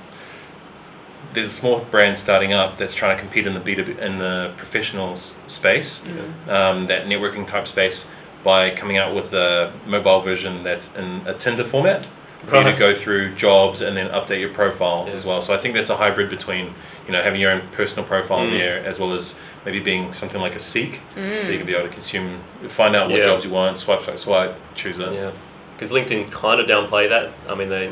there's 1.33 1.47
a 1.47 1.51
small 1.51 1.79
brand 1.91 2.17
starting 2.17 2.53
up 2.53 2.77
that's 2.77 2.93
trying 2.95 3.15
to 3.17 3.21
compete 3.21 3.45
in 3.45 3.53
the 3.55 3.59
B 3.59 3.73
in 3.73 4.17
the 4.19 4.53
professionals 4.57 5.35
space, 5.47 6.07
um, 6.47 6.85
that 6.85 7.05
networking 7.07 7.45
type 7.45 7.67
space 7.67 8.11
by 8.43 8.69
coming 8.69 8.97
out 8.97 9.13
with 9.15 9.33
a 9.33 9.73
mobile 9.85 10.21
version 10.21 10.63
that's 10.63 10.95
in 10.95 11.21
a 11.25 11.33
Tinder 11.33 11.63
format 11.63 12.07
for 12.43 12.57
you 12.57 12.63
to 12.63 12.73
go 12.77 12.93
through 12.93 13.33
jobs 13.35 13.81
and 13.81 13.95
then 13.97 14.09
update 14.11 14.39
your 14.39 14.49
profiles 14.53 15.09
Yeah. 15.09 15.15
as 15.15 15.25
well. 15.25 15.41
So 15.41 15.53
I 15.53 15.57
think 15.57 15.73
that's 15.73 15.89
a 15.89 15.95
hybrid 15.95 16.29
between 16.29 16.73
you 17.07 17.11
know 17.11 17.21
having 17.21 17.39
your 17.41 17.51
own 17.51 17.61
personal 17.71 18.05
profile 18.07 18.39
Mm. 18.45 18.51
there 18.51 18.83
as 18.85 18.99
well 18.99 19.13
as 19.13 19.39
maybe 19.65 19.79
being 19.79 20.13
something 20.13 20.41
like 20.41 20.55
a 20.55 20.59
seek, 20.59 21.01
so 21.39 21.49
you 21.49 21.57
can 21.57 21.65
be 21.65 21.73
able 21.73 21.87
to 21.87 21.93
consume, 21.93 22.39
find 22.67 22.95
out 22.95 23.09
what 23.09 23.17
Yeah. 23.19 23.25
jobs 23.25 23.43
you 23.45 23.51
want, 23.51 23.79
swipe, 23.79 24.01
swipe, 24.03 24.19
swipe, 24.19 24.55
choose 24.75 24.99
it. 24.99 25.11
Yeah, 25.13 25.31
because 25.75 25.91
LinkedIn 25.91 26.29
kind 26.31 26.59
of 26.61 26.67
downplay 26.67 27.09
that. 27.09 27.31
I 27.49 27.55
mean, 27.55 27.69
they, 27.69 27.89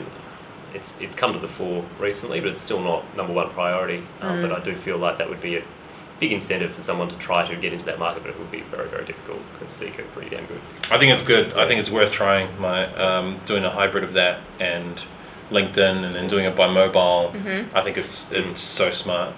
it's 0.76 0.96
it's 1.00 1.16
come 1.16 1.34
to 1.34 1.40
the 1.40 1.48
fore 1.48 1.84
recently, 2.00 2.40
but 2.40 2.50
it's 2.50 2.62
still 2.62 2.80
not 2.82 3.02
number 3.18 3.34
one 3.34 3.50
priority. 3.50 4.04
Um, 4.22 4.42
But 4.42 4.52
I 4.52 4.60
do 4.60 4.76
feel 4.76 4.98
like 4.98 5.18
that 5.18 5.30
would 5.30 5.42
be 5.42 5.58
a 5.58 5.64
big 6.20 6.32
incentive 6.32 6.72
for 6.74 6.82
someone 6.82 7.10
to 7.10 7.16
try 7.18 7.46
to 7.48 7.56
get 7.56 7.74
into 7.74 7.86
that 7.86 8.00
market, 8.00 8.24
but 8.24 8.30
it 8.30 8.40
would 8.40 8.52
be 8.52 8.62
very 8.62 8.88
very 8.88 9.06
difficult 9.06 9.40
because 9.54 9.74
Seek 9.74 10.00
are 10.00 10.04
pretty 10.04 10.30
damn 10.30 10.46
good. 10.46 10.62
I 10.92 10.98
think 10.98 11.12
it's 11.14 11.24
good. 11.26 11.54
I 11.54 11.68
think 11.68 11.80
it's 11.80 11.92
worth 11.92 12.12
trying. 12.12 12.48
My 12.60 12.86
um, 12.96 13.38
doing 13.46 13.64
a 13.64 13.70
hybrid 13.70 14.04
of 14.04 14.14
that 14.14 14.40
and 14.60 15.04
LinkedIn, 15.52 16.04
and 16.06 16.14
then 16.14 16.28
doing 16.28 16.46
it 16.46 16.56
by 16.56 16.68
mobile. 16.68 17.34
I 17.74 17.82
think 17.82 17.98
it's 17.98 18.32
it's 18.32 18.62
so 18.62 18.90
smart. 18.92 19.34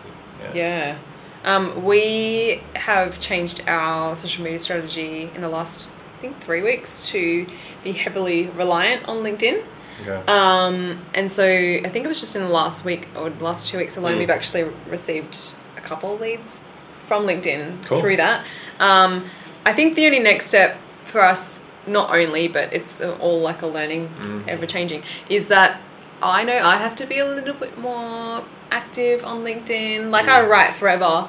Yeah. 0.53 0.97
Um, 1.43 1.83
we 1.83 2.61
have 2.75 3.19
changed 3.19 3.63
our 3.67 4.15
social 4.15 4.43
media 4.43 4.57
strategy 4.57 5.29
in 5.35 5.41
the 5.41 5.49
last, 5.49 5.89
I 5.89 6.21
think, 6.21 6.38
three 6.39 6.61
weeks 6.63 7.07
to 7.09 7.45
be 7.83 7.91
heavily 7.91 8.47
reliant 8.47 9.07
on 9.07 9.17
LinkedIn. 9.17 9.63
Okay. 10.01 10.23
Um, 10.31 11.01
and 11.13 11.31
so 11.31 11.45
I 11.45 11.88
think 11.89 12.03
it 12.05 12.07
was 12.07 12.19
just 12.19 12.35
in 12.35 12.41
the 12.43 12.49
last 12.49 12.83
week 12.83 13.07
or 13.15 13.29
last 13.41 13.69
two 13.69 13.77
weeks 13.77 13.95
alone, 13.95 14.15
Mm. 14.15 14.19
we've 14.19 14.29
actually 14.31 14.63
received 14.89 15.35
a 15.35 15.64
couple 15.85 16.13
of 16.15 16.21
leads 16.21 16.67
from 16.99 17.25
LinkedIn 17.25 17.85
Cool. 17.85 18.01
through 18.01 18.17
that. 18.17 18.45
Um, 18.79 19.25
I 19.65 19.73
think 19.73 19.95
the 19.95 20.05
only 20.05 20.19
next 20.19 20.47
step 20.47 20.77
for 21.05 21.21
us, 21.21 21.65
not 21.87 22.09
only, 22.13 22.47
but 22.47 22.73
it's 22.73 23.01
all 23.01 23.39
like 23.39 23.61
a 23.61 23.67
learning, 23.67 24.09
Mm. 24.19 24.47
ever 24.47 24.65
changing, 24.65 25.03
is 25.29 25.47
that 25.49 25.79
I 26.21 26.43
know 26.43 26.57
I 26.57 26.77
have 26.77 26.95
to 26.97 27.05
be 27.05 27.19
a 27.19 27.25
little 27.25 27.53
bit 27.53 27.77
more 27.77 28.43
active 28.71 29.23
on 29.23 29.43
LinkedIn. 29.43 30.09
Like 30.09 30.27
I 30.27 30.41
write 30.45 30.73
forever, 30.75 31.27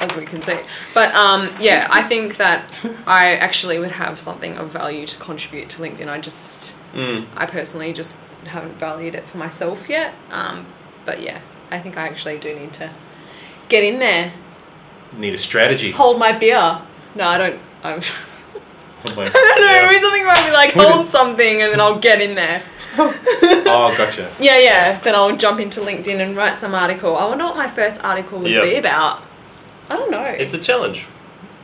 as 0.00 0.14
we 0.16 0.24
can 0.24 0.40
see. 0.42 0.56
But 0.94 1.14
um, 1.14 1.48
yeah, 1.60 1.88
I 1.90 2.02
think 2.02 2.36
that 2.38 2.84
I 3.06 3.34
actually 3.36 3.78
would 3.78 3.92
have 3.92 4.18
something 4.20 4.56
of 4.56 4.70
value 4.70 5.06
to 5.06 5.16
contribute 5.18 5.68
to 5.70 5.82
LinkedIn. 5.82 6.08
I 6.08 6.20
just 6.20 6.76
Mm. 6.94 7.26
I 7.36 7.44
personally 7.44 7.92
just 7.92 8.20
haven't 8.46 8.78
valued 8.78 9.14
it 9.14 9.26
for 9.26 9.36
myself 9.36 9.86
yet. 9.88 10.14
Um, 10.30 10.64
but 11.04 11.20
yeah, 11.20 11.40
I 11.70 11.78
think 11.78 11.98
I 11.98 12.06
actually 12.08 12.38
do 12.38 12.54
need 12.54 12.72
to 12.74 12.90
get 13.68 13.84
in 13.84 13.98
there, 13.98 14.32
Need 15.16 15.34
a 15.34 15.38
strategy. 15.38 15.92
hold 15.92 16.18
my 16.18 16.32
beer. 16.32 16.80
No, 17.14 17.26
I 17.26 17.38
don't. 17.38 17.60
I'm, 17.82 17.98
my- 19.16 19.24
I 19.26 19.30
don't 19.30 19.60
know. 19.60 19.72
yeah. 19.72 19.86
Maybe 19.86 19.98
something 19.98 20.22
about 20.22 20.46
me 20.46 20.52
like 20.52 20.72
hold 20.72 21.06
something 21.06 21.62
and 21.62 21.72
then 21.72 21.80
I'll 21.80 21.98
get 21.98 22.20
in 22.20 22.34
there. 22.34 22.62
Oh, 22.98 23.94
gotcha. 23.98 24.32
Yeah, 24.40 24.58
yeah. 24.58 24.98
Then 25.00 25.14
I'll 25.14 25.36
jump 25.36 25.60
into 25.60 25.80
LinkedIn 25.80 26.18
and 26.18 26.34
write 26.36 26.58
some 26.58 26.74
article. 26.74 27.16
I 27.16 27.26
wonder 27.26 27.44
what 27.44 27.56
my 27.56 27.68
first 27.68 28.02
article 28.02 28.38
would 28.38 28.50
Yeah. 28.50 28.62
be 28.62 28.76
about. 28.76 29.22
I 29.90 29.96
don't 29.96 30.10
know. 30.10 30.22
It's 30.22 30.54
a 30.54 30.58
challenge. 30.58 31.06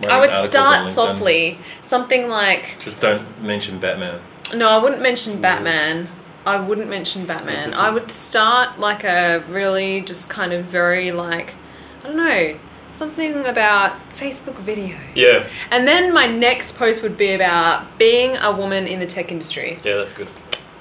I 0.08 0.20
would 0.20 0.32
start 0.46 0.88
softly. 0.88 1.58
Something 1.82 2.28
like 2.28 2.76
Just 2.80 3.00
don't 3.00 3.42
mention 3.42 3.78
Batman. 3.78 4.20
No, 4.54 4.68
I 4.68 4.78
wouldn't 4.78 5.00
mention 5.00 5.34
mm. 5.34 5.40
Batman. 5.40 6.08
I 6.44 6.58
wouldn't 6.60 6.90
mention 6.90 7.24
Batman. 7.24 7.72
I 7.72 7.90
would 7.90 8.10
start 8.10 8.78
like 8.78 9.04
a 9.04 9.44
really 9.48 10.00
just 10.00 10.28
kind 10.28 10.52
of 10.52 10.64
very 10.64 11.12
like 11.12 11.54
I 12.02 12.06
don't 12.08 12.16
know, 12.16 12.58
something 12.90 13.44
about 13.46 13.92
Facebook 14.14 14.56
video. 14.56 14.96
Yeah, 15.14 15.46
And 15.70 15.86
then 15.86 16.12
my 16.12 16.26
next 16.26 16.78
post 16.78 17.02
would 17.02 17.16
be 17.16 17.32
about 17.32 17.98
being 17.98 18.36
a 18.38 18.50
woman 18.52 18.86
in 18.86 18.98
the 18.98 19.06
tech 19.06 19.30
industry. 19.30 19.78
yeah, 19.84 19.96
that's 19.96 20.12
good. 20.16 20.28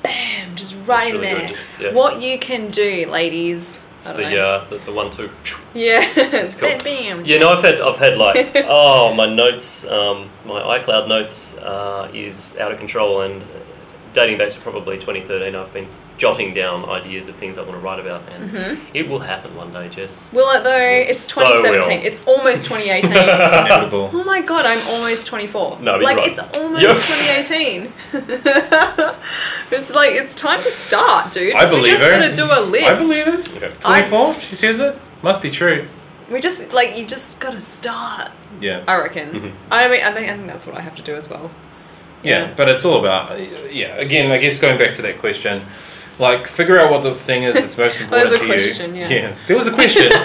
Bam, 0.04 0.56
just 0.56 0.76
right 0.88 1.14
in 1.14 1.22
really 1.22 1.28
good, 1.30 1.40
there. 1.42 1.48
just, 1.48 1.82
yeah. 1.82 1.94
What 1.94 2.22
you 2.22 2.40
can 2.40 2.70
do, 2.70 3.08
ladies. 3.10 3.84
It's 3.98 4.12
the, 4.12 4.40
uh, 4.40 4.66
the 4.66 4.78
the 4.80 4.92
one 4.92 5.12
two. 5.12 5.30
Yeah, 5.76 6.02
it's 6.16 6.56
cool. 6.56 6.76
Bam. 6.84 7.24
Yeah, 7.24 7.38
no, 7.38 7.50
I've 7.52 7.62
had 7.62 7.80
I've 7.82 8.00
had 8.00 8.18
like 8.18 8.52
oh 8.68 9.14
my 9.14 9.28
notes, 9.32 9.88
um, 9.88 10.28
my 10.44 10.80
iCloud 10.80 11.08
notes 11.08 11.60
uh, 11.60 12.10
is 12.12 12.58
out 12.58 12.72
of 12.72 12.80
control, 12.80 13.22
and 13.22 13.44
dating 14.14 14.40
back 14.40 14.50
to 14.50 14.60
probably 14.60 14.98
2013, 14.98 15.56
I've 15.56 15.72
been 15.72 15.88
jotting 16.22 16.54
down 16.54 16.78
ideas 16.88 17.28
of 17.28 17.36
things 17.36 17.58
I 17.58 17.62
want 17.68 17.74
to 17.74 17.84
write 17.88 18.00
about, 18.00 18.22
and 18.34 18.42
Mm-hmm. 18.52 18.86
it 19.00 19.10
will 19.10 19.20
happen 19.32 19.56
one 19.56 19.74
day, 19.74 19.90
Jess. 19.90 20.32
Will 20.32 20.50
it 20.58 20.64
though? 20.64 20.78
It's 21.12 21.22
So 21.22 21.42
2017. 21.42 22.00
will. 22.00 22.08
it's 22.08 22.20
almost 22.32 22.66
2018. 22.66 23.12
It's 23.46 23.54
inevitable. 23.54 24.10
Oh 24.14 24.24
my 24.24 24.42
god, 24.52 24.64
I'm 24.72 24.82
almost 24.94 25.26
24. 25.26 25.80
No, 25.82 25.94
but 25.94 26.04
like 26.04 26.18
you're 26.18 26.26
right. 26.26 26.32
it's 26.32 26.58
almost 26.58 26.82
You're- 26.84 26.94
2018. 27.42 27.92
it's 29.72 29.94
like 30.00 30.12
it's 30.22 30.36
time 30.36 30.60
to 30.60 30.72
start, 30.88 31.32
dude. 31.32 31.54
I 31.56 31.66
believe 31.70 31.84
We're 31.84 31.92
just 31.96 32.04
her. 32.04 32.12
gonna 32.12 32.34
do 32.44 32.46
a 32.46 32.62
list. 32.62 32.88
I 32.90 33.26
believe 33.26 33.64
it. 33.64 33.64
Okay. 33.64 33.74
24? 33.80 34.34
She 34.36 34.56
says 34.56 34.80
it? 34.80 34.94
Must 35.24 35.42
be 35.42 35.50
true. 35.50 35.88
We 36.32 36.40
just 36.40 36.74
like 36.74 36.98
you 36.98 37.06
just 37.08 37.42
gotta 37.42 37.60
start. 37.62 38.32
Yeah. 38.60 38.84
I 38.88 38.96
reckon. 38.98 39.28
Mhm. 39.32 39.52
I 39.72 39.88
mean, 39.90 40.02
I 40.04 40.12
think 40.12 40.30
I 40.30 40.34
think 40.36 40.48
that's 40.48 40.66
what 40.68 40.76
I 40.78 40.82
have 40.82 40.96
to 40.96 41.02
do 41.02 41.16
as 41.16 41.30
well. 41.30 41.50
Yeah, 42.24 42.54
but 42.56 42.70
it's 42.70 42.86
all 42.86 43.00
about 43.00 43.24
yeah. 43.74 43.96
Again, 43.98 44.32
I 44.32 44.38
guess 44.38 44.60
going 44.62 44.78
back 44.78 44.94
to 44.98 45.02
that 45.02 45.18
question, 45.18 45.62
like 46.22 46.48
figure 46.48 46.80
out 46.80 46.90
what 46.92 47.02
the 47.04 47.10
thing 47.12 47.44
is 47.44 47.56
that's 47.56 47.78
most 47.78 48.00
important 48.02 48.34
a 48.34 48.38
to 48.40 48.46
question, 48.46 48.96
you. 48.96 49.02
yeah. 49.06 49.36
there 49.48 49.58
was 49.58 49.68
a 49.68 49.74
question. 49.74 50.10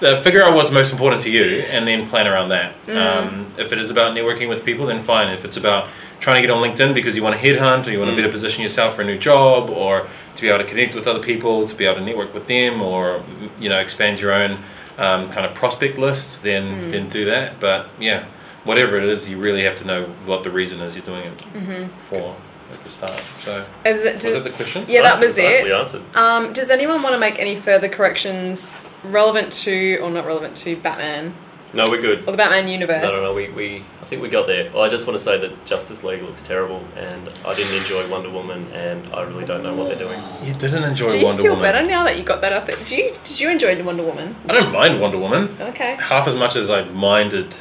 Uh, 0.00 0.14
figure 0.20 0.44
out 0.44 0.54
what's 0.54 0.70
most 0.70 0.92
important 0.92 1.20
to 1.20 1.28
you, 1.28 1.42
and 1.72 1.84
then 1.84 2.06
plan 2.06 2.28
around 2.28 2.50
that. 2.50 2.72
Mm. 2.86 2.96
Um, 2.96 3.52
if 3.58 3.72
it 3.72 3.80
is 3.80 3.90
about 3.90 4.16
networking 4.16 4.48
with 4.48 4.64
people, 4.64 4.86
then 4.86 5.00
fine. 5.00 5.28
If 5.34 5.44
it's 5.44 5.56
about 5.56 5.88
trying 6.20 6.40
to 6.40 6.46
get 6.46 6.52
on 6.56 6.62
LinkedIn 6.62 6.94
because 6.94 7.16
you 7.16 7.22
want 7.24 7.34
to 7.34 7.42
headhunt 7.42 7.84
or 7.84 7.90
you 7.90 7.98
want 7.98 8.08
to 8.10 8.14
better 8.16 8.30
position 8.30 8.62
yourself 8.62 8.94
for 8.94 9.02
a 9.02 9.04
new 9.04 9.18
job, 9.18 9.68
or 9.70 10.06
to 10.36 10.40
be 10.40 10.48
able 10.50 10.58
to 10.62 10.64
connect 10.70 10.94
with 10.94 11.08
other 11.08 11.18
people, 11.20 11.66
to 11.66 11.74
be 11.74 11.84
able 11.84 11.96
to 11.96 12.00
network 12.04 12.32
with 12.32 12.46
them, 12.46 12.80
or 12.80 13.24
you 13.58 13.68
know 13.68 13.80
expand 13.80 14.20
your 14.20 14.32
own 14.32 14.58
um, 14.98 15.26
kind 15.30 15.44
of 15.44 15.52
prospect 15.54 15.98
list, 15.98 16.44
then 16.44 16.80
Mm. 16.80 16.90
then 16.92 17.08
do 17.08 17.24
that. 17.24 17.58
But 17.58 17.88
yeah, 17.98 18.26
whatever 18.62 18.98
it 18.98 19.02
is, 19.02 19.28
you 19.28 19.36
really 19.36 19.64
have 19.64 19.74
to 19.78 19.84
know 19.84 20.04
what 20.26 20.44
the 20.44 20.50
reason 20.52 20.78
is 20.80 20.94
you're 20.94 21.04
doing 21.04 21.24
it 21.24 21.90
for 21.96 22.36
at 22.72 22.78
the 22.84 22.90
start. 22.90 23.12
So 23.12 23.64
Is 23.84 24.04
it, 24.04 24.14
was 24.16 24.24
does- 24.24 24.34
it 24.34 24.44
the 24.44 24.50
question? 24.50 24.84
yeah, 24.88 25.02
that 25.02 25.14
Nice- 25.14 25.26
was 25.28 25.38
Nicely 25.38 25.70
it. 25.70 25.74
answered. 25.74 26.02
Um, 26.16 26.52
does 26.52 26.70
anyone 26.70 27.02
want 27.02 27.14
to 27.14 27.20
make 27.20 27.38
any 27.38 27.54
further 27.56 27.88
corrections 27.88 28.76
relevant 29.04 29.52
to 29.52 29.98
or 30.02 30.10
not 30.10 30.26
relevant 30.26 30.56
to 30.58 30.76
Batman 30.76 31.34
No, 31.72 31.88
we're 31.90 32.00
good. 32.00 32.20
or 32.26 32.32
the 32.32 32.36
Batman 32.36 32.68
universe? 32.68 33.02
No, 33.02 33.08
no, 33.10 33.22
no. 33.22 33.34
We, 33.36 33.50
we 33.52 33.76
I 34.00 34.04
think 34.10 34.22
we 34.22 34.28
got 34.30 34.46
there. 34.46 34.70
Well, 34.72 34.82
I 34.84 34.88
just 34.88 35.06
want 35.06 35.18
to 35.18 35.22
say 35.24 35.38
that 35.38 35.66
Justice 35.66 36.02
League 36.02 36.22
looks 36.22 36.42
terrible, 36.42 36.82
and 36.96 37.28
I 37.46 37.54
didn't 37.54 37.76
enjoy 37.76 38.10
Wonder 38.10 38.30
Woman, 38.30 38.66
and 38.72 39.06
I 39.14 39.20
really 39.22 39.44
don't 39.44 39.62
know 39.62 39.74
what 39.74 39.88
they're 39.88 39.98
doing. 39.98 40.18
You 40.42 40.54
didn't 40.54 40.82
enjoy 40.84 41.08
Do 41.08 41.18
you 41.18 41.26
Wonder 41.26 41.42
feel 41.42 41.52
Woman. 41.52 41.62
better 41.72 41.86
now 41.86 42.04
that 42.04 42.16
you 42.16 42.24
got 42.24 42.40
that 42.40 42.54
up 42.54 42.64
there? 42.66 42.76
Do 42.86 42.96
you, 42.96 43.14
did 43.22 43.38
you 43.38 43.50
enjoy 43.50 43.82
Wonder 43.84 44.02
Woman? 44.02 44.34
I 44.48 44.54
don't 44.54 44.72
mind 44.72 44.98
Wonder 45.00 45.18
Woman 45.18 45.54
Okay. 45.60 45.96
half 46.00 46.26
as 46.26 46.34
much 46.34 46.56
as 46.56 46.70
I 46.70 46.84
minded 46.84 47.54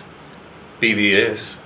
BVS. 0.80 1.58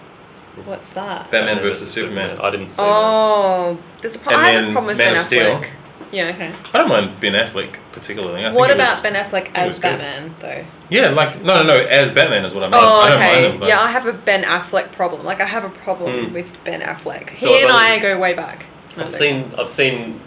What's 0.65 0.91
that? 0.91 1.31
Batman 1.31 1.59
versus 1.59 1.91
Superman. 1.91 2.37
I 2.39 2.49
didn't 2.51 2.69
see 2.69 2.81
that. 2.83 2.89
Oh, 2.89 3.77
there's 4.01 4.15
a 4.15 4.19
pro- 4.19 4.33
And 4.33 4.41
I 4.41 4.49
have 4.49 4.61
then 4.61 4.69
a 4.69 4.73
problem 4.73 4.87
with 4.87 4.97
Man 4.97 5.07
Ben 5.13 5.15
of 5.17 5.21
Steel. 5.23 5.41
Affleck. 5.57 5.69
Yeah, 6.11 6.25
okay. 6.27 6.51
I 6.73 6.77
don't 6.77 6.89
mind 6.89 7.19
Ben 7.21 7.33
Affleck 7.33 7.79
particularly. 7.93 8.41
I 8.41 8.47
think 8.49 8.59
What 8.59 8.69
it 8.69 8.77
was- 8.77 8.87
about 8.89 9.03
Ben 9.03 9.13
Affleck 9.13 9.47
was 9.47 9.51
as 9.55 9.79
good. 9.79 9.97
Batman, 9.97 10.35
though? 10.39 10.65
Yeah, 10.89 11.09
like 11.09 11.41
no, 11.41 11.63
no, 11.63 11.67
no. 11.67 11.77
As 11.85 12.11
Batman 12.11 12.43
is 12.43 12.53
what 12.53 12.63
I 12.63 12.67
mean. 12.67 12.73
Oh, 12.75 13.01
I 13.01 13.09
don't 13.09 13.17
okay. 13.17 13.31
mind 13.41 13.53
him. 13.53 13.59
but- 13.61 13.69
yeah, 13.69 13.79
I 13.81 13.87
have 13.91 14.05
a 14.05 14.13
Ben 14.13 14.43
Affleck 14.43 14.91
problem. 14.91 15.23
Like, 15.23 15.39
I 15.39 15.45
have 15.45 15.63
a 15.63 15.69
problem 15.69 16.25
Hmm. 16.27 16.33
with 16.33 16.61
Ben 16.65 16.81
Affleck. 16.81 17.35
So 17.37 17.47
he 17.47 17.55
I've 17.55 17.61
and 17.63 17.71
only- 17.71 17.85
I 17.85 17.99
go 17.99 18.17
way 18.19 18.33
back. 18.33 18.65
I've 18.97 19.09
seen 19.09 19.53
I've 19.57 19.69
seen 19.69 20.19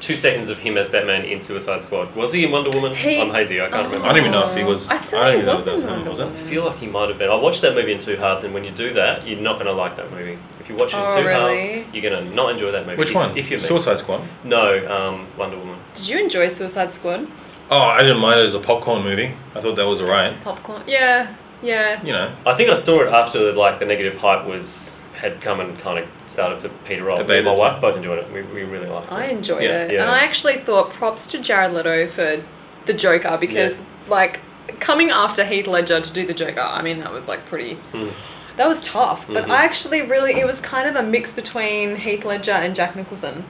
two 0.00 0.16
seconds 0.16 0.48
of 0.48 0.58
him 0.60 0.76
as 0.78 0.88
Batman 0.88 1.24
in 1.24 1.40
Suicide 1.40 1.82
Squad. 1.82 2.14
Was 2.16 2.32
he 2.32 2.44
in 2.44 2.50
Wonder 2.52 2.70
Woman? 2.74 2.94
He- 2.94 3.20
I'm 3.20 3.30
hazy. 3.32 3.60
I 3.60 3.68
can't 3.68 3.86
remember. 3.86 3.98
I 4.06 4.08
don't 4.08 4.18
even 4.18 4.32
know 4.32 4.46
if 4.46 4.56
he 4.56 4.64
was. 4.64 4.90
I 4.90 4.96
I, 4.96 4.98
don't 4.98 5.32
even 5.34 5.46
know 5.46 5.54
if 5.54 5.64
that 5.64 5.72
was 5.72 5.84
him. 5.84 6.04
Was 6.06 6.18
I 6.20 6.22
it? 6.24 6.26
Woman. 6.26 6.42
feel 6.42 6.64
like 6.66 6.76
he 6.78 6.86
might 6.86 7.08
have 7.08 7.18
been. 7.18 7.30
I 7.30 7.34
watched 7.36 7.62
that 7.62 7.74
movie 7.74 7.92
in 7.92 7.98
two 7.98 8.16
halves, 8.16 8.44
and 8.44 8.52
when 8.54 8.64
you 8.64 8.70
do 8.70 8.92
that, 8.94 9.26
you're 9.26 9.40
not 9.40 9.54
going 9.54 9.66
to 9.66 9.72
like 9.72 9.96
that 9.96 10.10
movie. 10.10 10.38
If 10.58 10.68
you 10.68 10.74
watch 10.76 10.94
it 10.94 10.98
in 10.98 11.04
Oh, 11.04 11.10
two 11.20 11.26
really? 11.26 11.56
halves, 11.62 11.94
you're 11.94 12.02
going 12.10 12.24
to 12.28 12.34
not 12.34 12.50
enjoy 12.52 12.70
that 12.72 12.86
movie. 12.86 12.98
Which 12.98 13.10
if, 13.10 13.14
one? 13.16 13.36
If 13.36 13.50
you're 13.50 13.60
me. 13.60 13.64
Suicide 13.66 13.98
Squad. 13.98 14.22
No, 14.44 14.86
um, 14.94 15.26
Wonder 15.36 15.58
Woman. 15.58 15.78
Did 15.94 16.08
you 16.08 16.18
enjoy 16.18 16.48
Suicide 16.48 16.92
Squad? 16.92 17.26
Oh, 17.70 17.78
I 17.78 18.02
didn't 18.02 18.18
mind 18.20 18.40
it 18.40 18.46
as 18.46 18.54
a 18.56 18.60
popcorn 18.60 19.02
movie. 19.04 19.28
I 19.54 19.60
thought 19.60 19.76
that 19.76 19.86
was 19.86 20.00
alright. 20.00 20.40
Popcorn? 20.40 20.82
Yeah, 20.88 21.34
yeah. 21.62 22.02
You 22.04 22.12
know, 22.12 22.32
I 22.44 22.54
think 22.54 22.68
I 22.68 22.72
saw 22.72 23.02
it 23.02 23.12
after 23.12 23.52
like 23.52 23.78
the 23.78 23.86
negative 23.86 24.16
hype 24.16 24.44
was 24.44 24.98
had 25.20 25.40
come 25.40 25.60
and 25.60 25.78
kind 25.78 25.98
of 25.98 26.08
started 26.26 26.60
to 26.60 26.68
peter 26.86 27.10
off. 27.10 27.28
Me 27.28 27.36
and 27.36 27.44
my 27.46 27.54
wife 27.54 27.80
both 27.80 27.96
enjoyed 27.96 28.18
it. 28.18 28.30
We, 28.32 28.42
we 28.42 28.62
really 28.64 28.86
liked 28.88 29.08
it. 29.12 29.14
I 29.14 29.26
enjoyed 29.26 29.62
Yeah, 29.62 29.84
it. 29.84 29.92
yeah. 29.92 30.00
And 30.02 30.10
I 30.10 30.20
actually 30.20 30.54
thought 30.56 30.90
props 30.90 31.26
to 31.28 31.38
Jared 31.40 31.72
Leto 31.72 32.06
for 32.06 32.42
the 32.86 32.92
Joker 32.94 33.36
because, 33.38 33.82
like, 34.08 34.40
coming 34.80 35.10
after 35.10 35.44
Heath 35.44 35.66
Ledger 35.66 36.00
to 36.00 36.12
do 36.12 36.26
the 36.26 36.34
Joker, 36.34 36.60
I 36.60 36.80
mean, 36.82 36.98
that 37.00 37.12
was 37.12 37.28
like 37.28 37.44
pretty. 37.46 37.74
Mm. 37.92 38.12
That 38.56 38.66
was 38.66 38.82
tough. 38.82 39.26
But 39.28 39.44
Mhm. 39.46 39.50
I 39.50 39.64
actually 39.64 40.02
really, 40.02 40.32
it 40.40 40.46
was 40.46 40.60
kind 40.60 40.88
of 40.88 40.96
a 40.96 41.02
mix 41.02 41.32
between 41.32 41.96
Heath 41.96 42.24
Ledger 42.24 42.52
and 42.52 42.74
Jack 42.74 42.96
Nicholson. 42.96 43.44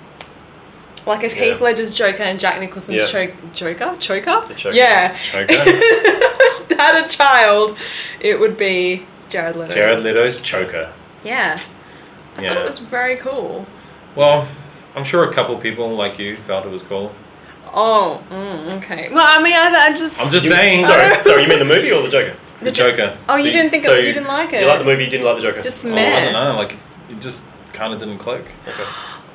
Like 1.06 1.24
if 1.24 1.34
Yeah. 1.36 1.44
Heath 1.44 1.60
Ledger's 1.60 1.94
Joker 1.96 2.22
and 2.24 2.38
Jack 2.38 2.60
Nicholson's 2.60 2.98
Yeah. 3.00 3.06
cho- 3.06 3.32
Joker? 3.54 3.96
Choker? 3.98 4.44
The 4.48 4.54
Joker. 4.54 4.76
Yeah. 4.76 5.16
Joker. 5.22 5.54
Had 6.80 7.04
a 7.04 7.08
child, 7.08 7.76
it 8.20 8.38
would 8.40 8.56
be 8.56 9.04
Jared 9.28 9.54
Leto. 9.56 9.74
Jared 9.74 10.00
Leto's 10.00 10.40
Choker. 10.40 10.92
Yeah. 11.24 11.52
I 12.36 12.46
thought 12.46 12.56
it 12.56 12.64
was 12.66 12.78
very 12.78 13.16
cool. 13.16 13.66
Well, 14.16 14.48
I'm 14.94 15.04
sure 15.04 15.28
a 15.28 15.32
couple 15.32 15.56
people 15.58 15.94
like 15.96 16.18
you 16.18 16.36
felt 16.36 16.64
it 16.66 16.70
was 16.70 16.82
cool. 16.82 17.12
Oh, 17.72 18.22
mm, 18.30 18.78
okay. 18.78 19.08
Well, 19.12 19.24
I 19.26 19.42
mean, 19.42 19.52
I, 19.54 19.88
I 19.90 19.96
just. 19.96 20.20
I'm 20.20 20.28
just 20.30 20.46
You- 20.46 20.50
saying. 20.52 20.82
Sorry, 20.82 21.20
sorry. 21.22 21.42
You 21.42 21.48
mean 21.48 21.58
the 21.60 21.64
movie 21.64 21.92
or 21.92 22.02
the 22.02 22.08
Joker? 22.08 22.36
The 22.62 22.70
Joker. 22.72 23.16
Oh, 23.28 23.36
you 23.36 23.52
didn't 23.52 23.70
think 23.70 23.82
so 23.82 23.94
it, 23.94 24.04
you 24.06 24.12
didn't 24.12 24.26
like 24.28 24.52
it? 24.52 24.62
You 24.62 24.66
like 24.68 24.80
the 24.80 24.84
movie? 24.84 25.04
You 25.04 25.10
didn't 25.10 25.24
like 25.26 25.36
the 25.36 25.42
Joker? 25.42 25.60
Just 25.62 25.84
Oh, 25.86 25.92
I 25.94 26.20
don't 26.24 26.32
know. 26.32 26.54
Like, 26.56 26.72
it 27.08 27.20
just 27.20 27.44
kind 27.72 27.92
of 27.92 27.98
didn't 28.00 28.18
click. 28.18 28.44
Okay. 28.66 28.82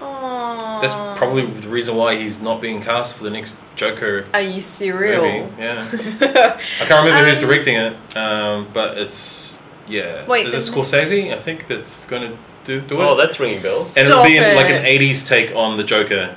Aww. 0.01 0.81
That's 0.81 0.93
probably 1.17 1.45
the 1.45 1.69
reason 1.69 1.95
why 1.95 2.15
he's 2.15 2.41
not 2.41 2.59
being 2.61 2.81
cast 2.81 3.17
for 3.17 3.23
the 3.23 3.29
next 3.31 3.55
Joker 3.75 4.25
Are 4.33 4.41
you 4.41 4.59
serial? 4.61 5.23
movie. 5.23 5.53
Yeah. 5.57 5.87
I 5.91 6.85
can't 6.85 7.03
remember 7.05 7.25
who's 7.29 7.41
Um, 7.41 7.49
directing 7.49 7.75
it, 7.75 8.17
um, 8.17 8.67
but 8.73 8.97
it's 8.97 9.59
yeah. 9.87 10.25
Wait, 10.27 10.47
is 10.47 10.53
it 10.53 10.71
the- 10.73 10.79
Scorsese? 10.81 11.31
I 11.33 11.37
think 11.37 11.67
that's 11.67 12.05
going 12.05 12.21
to 12.31 12.37
do 12.63 12.81
do 12.81 13.01
it. 13.01 13.03
Oh, 13.05 13.15
that's 13.15 13.39
ringing 13.39 13.61
bells. 13.61 13.95
and 13.97 14.07
it'll 14.07 14.23
be 14.23 14.37
in, 14.37 14.55
like 14.55 14.69
an 14.69 14.83
it. 14.85 14.87
'80s 14.87 15.27
take 15.27 15.55
on 15.55 15.77
the 15.77 15.83
Joker, 15.83 16.35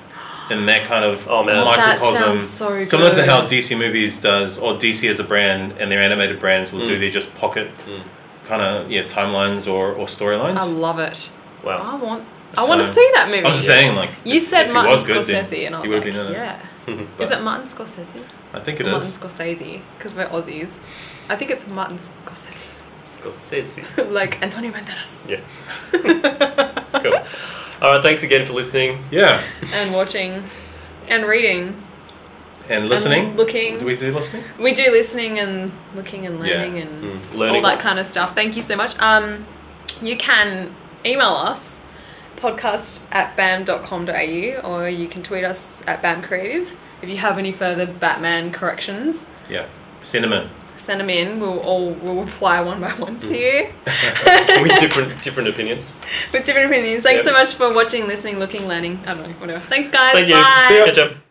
in 0.50 0.66
that 0.66 0.84
kind 0.86 1.04
of 1.04 1.26
Oh, 1.28 1.42
man. 1.44 1.56
That 1.56 1.64
microcosm, 1.78 2.16
sounds 2.40 2.48
so 2.48 2.82
similar 2.82 3.10
to 3.10 3.16
good. 3.16 3.28
how 3.28 3.46
DC 3.46 3.76
movies 3.78 4.20
does, 4.20 4.58
or 4.58 4.74
DC 4.74 5.08
as 5.08 5.20
a 5.20 5.24
brand 5.24 5.72
and 5.78 5.90
their 5.90 6.00
animated 6.00 6.38
brands 6.40 6.72
will 6.72 6.84
do 6.84 6.96
Mm. 6.96 7.00
their 7.00 7.10
just 7.10 7.36
pocket 7.38 7.70
Mm. 7.86 8.00
kind 8.44 8.62
of 8.62 8.90
yeah 8.90 9.02
timelines 9.04 9.70
or 9.72 9.92
or 9.92 10.06
storylines. 10.06 10.58
I 10.58 10.64
love 10.66 10.98
it. 10.98 11.30
Wow. 11.64 11.80
I 11.92 11.96
want. 11.96 12.24
I 12.56 12.64
want 12.66 12.80
to 12.80 12.86
So- 12.86 12.94
see 12.94 13.10
that 13.14 13.26
movie. 13.28 13.44
I'm 13.44 13.52
just 13.52 13.66
saying, 13.66 13.94
like 13.94 14.10
You 14.24 14.36
if- 14.36 14.42
said 14.42 14.62
if 14.62 14.68
he 14.68 14.72
Martin 14.74 14.90
was 14.92 15.06
good, 15.06 15.22
then 15.24 15.44
Scorsese, 15.44 15.66
and 15.66 15.76
I 15.76 15.82
he 15.82 15.88
was 15.88 15.90
would 15.90 16.04
like, 16.06 16.14
be 16.14 16.20
in 16.20 16.26
it. 16.28 16.32
yeah. 16.32 16.56
But 17.18 17.24
Is 17.24 17.30
it 17.30 17.42
Martin 17.42 17.66
Scorsese? 17.66 18.22
I 18.54 18.60
think 18.60 18.80
Or 18.80 18.84
it 18.84 18.90
Martin 18.90 19.08
is. 19.08 19.18
Scorsese? 19.18 19.80
Because 19.98 20.14
we're 20.14 20.26
Aussies. 20.28 20.72
I 21.28 21.36
think 21.36 21.50
it's 21.50 21.66
Martin 21.66 21.98
Scorsese. 21.98 22.64
Scorsese. 23.08 24.10
like 24.18 24.42
Antonio 24.42 24.70
Banderas. 24.70 25.28
Yeah. 25.30 25.40
cool. 27.02 27.14
All 27.82 27.94
right. 27.94 28.02
Thanks 28.02 28.22
again 28.22 28.44
for 28.46 28.52
listening. 28.52 28.98
Yeah, 29.10 29.42
And 29.74 29.94
watching. 29.94 30.42
And 31.08 31.24
reading. 31.24 31.82
and 32.68 32.88
listening. 32.88 33.28
And 33.28 33.36
looking. 33.38 33.78
Do 33.78 33.86
we 33.86 33.96
do 33.96 34.12
listening? 34.12 34.44
We 34.58 34.72
do 34.74 34.90
listening 34.90 35.38
and 35.38 35.72
looking 35.94 36.26
and 36.26 36.44
Yeah. 36.44 36.54
learning 36.58 36.78
and 36.82 37.04
Mm. 37.04 37.34
Learning. 37.34 37.56
all 37.56 37.62
that 37.70 37.80
kind 37.80 37.98
of 37.98 38.06
stuff. 38.06 38.34
Thank 38.34 38.56
you 38.56 38.62
so 38.62 38.76
much. 38.76 38.98
Um, 39.00 39.46
you 40.02 40.16
can 40.18 40.74
email 41.06 41.32
us 41.32 41.82
podcast 42.36 43.06
at 43.10 43.34
bam.com.au 43.36 44.60
or 44.70 44.88
you 44.88 45.08
can 45.08 45.22
tweet 45.22 45.44
us 45.44 45.82
at 45.88 46.02
bam 46.02 46.22
creative 46.22 46.76
if 47.02 47.08
you 47.08 47.16
have 47.16 47.38
any 47.38 47.50
further 47.52 47.86
batman 47.86 48.52
corrections 48.52 49.30
Yeah, 49.48 49.66
send 50.00 50.24
them 50.24 50.32
in. 50.32 50.48
Send 50.78 51.00
them 51.00 51.10
in 51.10 51.40
we'll 51.40 51.58
all 51.60 51.90
we'll 51.90 52.22
reply 52.22 52.60
one 52.60 52.80
by 52.80 52.90
one 52.92 53.18
to 53.20 53.28
hmm. 53.28 53.34
you 53.34 54.62
with 54.62 54.80
different 54.84 55.22
different 55.22 55.48
opinions. 55.48 55.94
with 56.32 56.44
different 56.44 56.66
opinions 56.70 57.02
thanks 57.02 57.24
Yep. 57.24 57.32
so 57.34 57.38
much 57.38 57.54
for 57.54 57.74
watching 57.74 58.06
listening 58.06 58.38
looking 58.38 58.66
learning 58.68 58.98
i 59.06 59.14
don't 59.14 59.22
know 59.22 59.34
whatever 59.34 59.60
thanks 59.60 59.88
guys 59.88 60.14
Thank 60.14 60.28
you. 60.28 60.34
bye 60.34 60.66
See 60.68 60.78
ya. 60.78 60.84
Catch 60.86 60.98
up. 60.98 61.27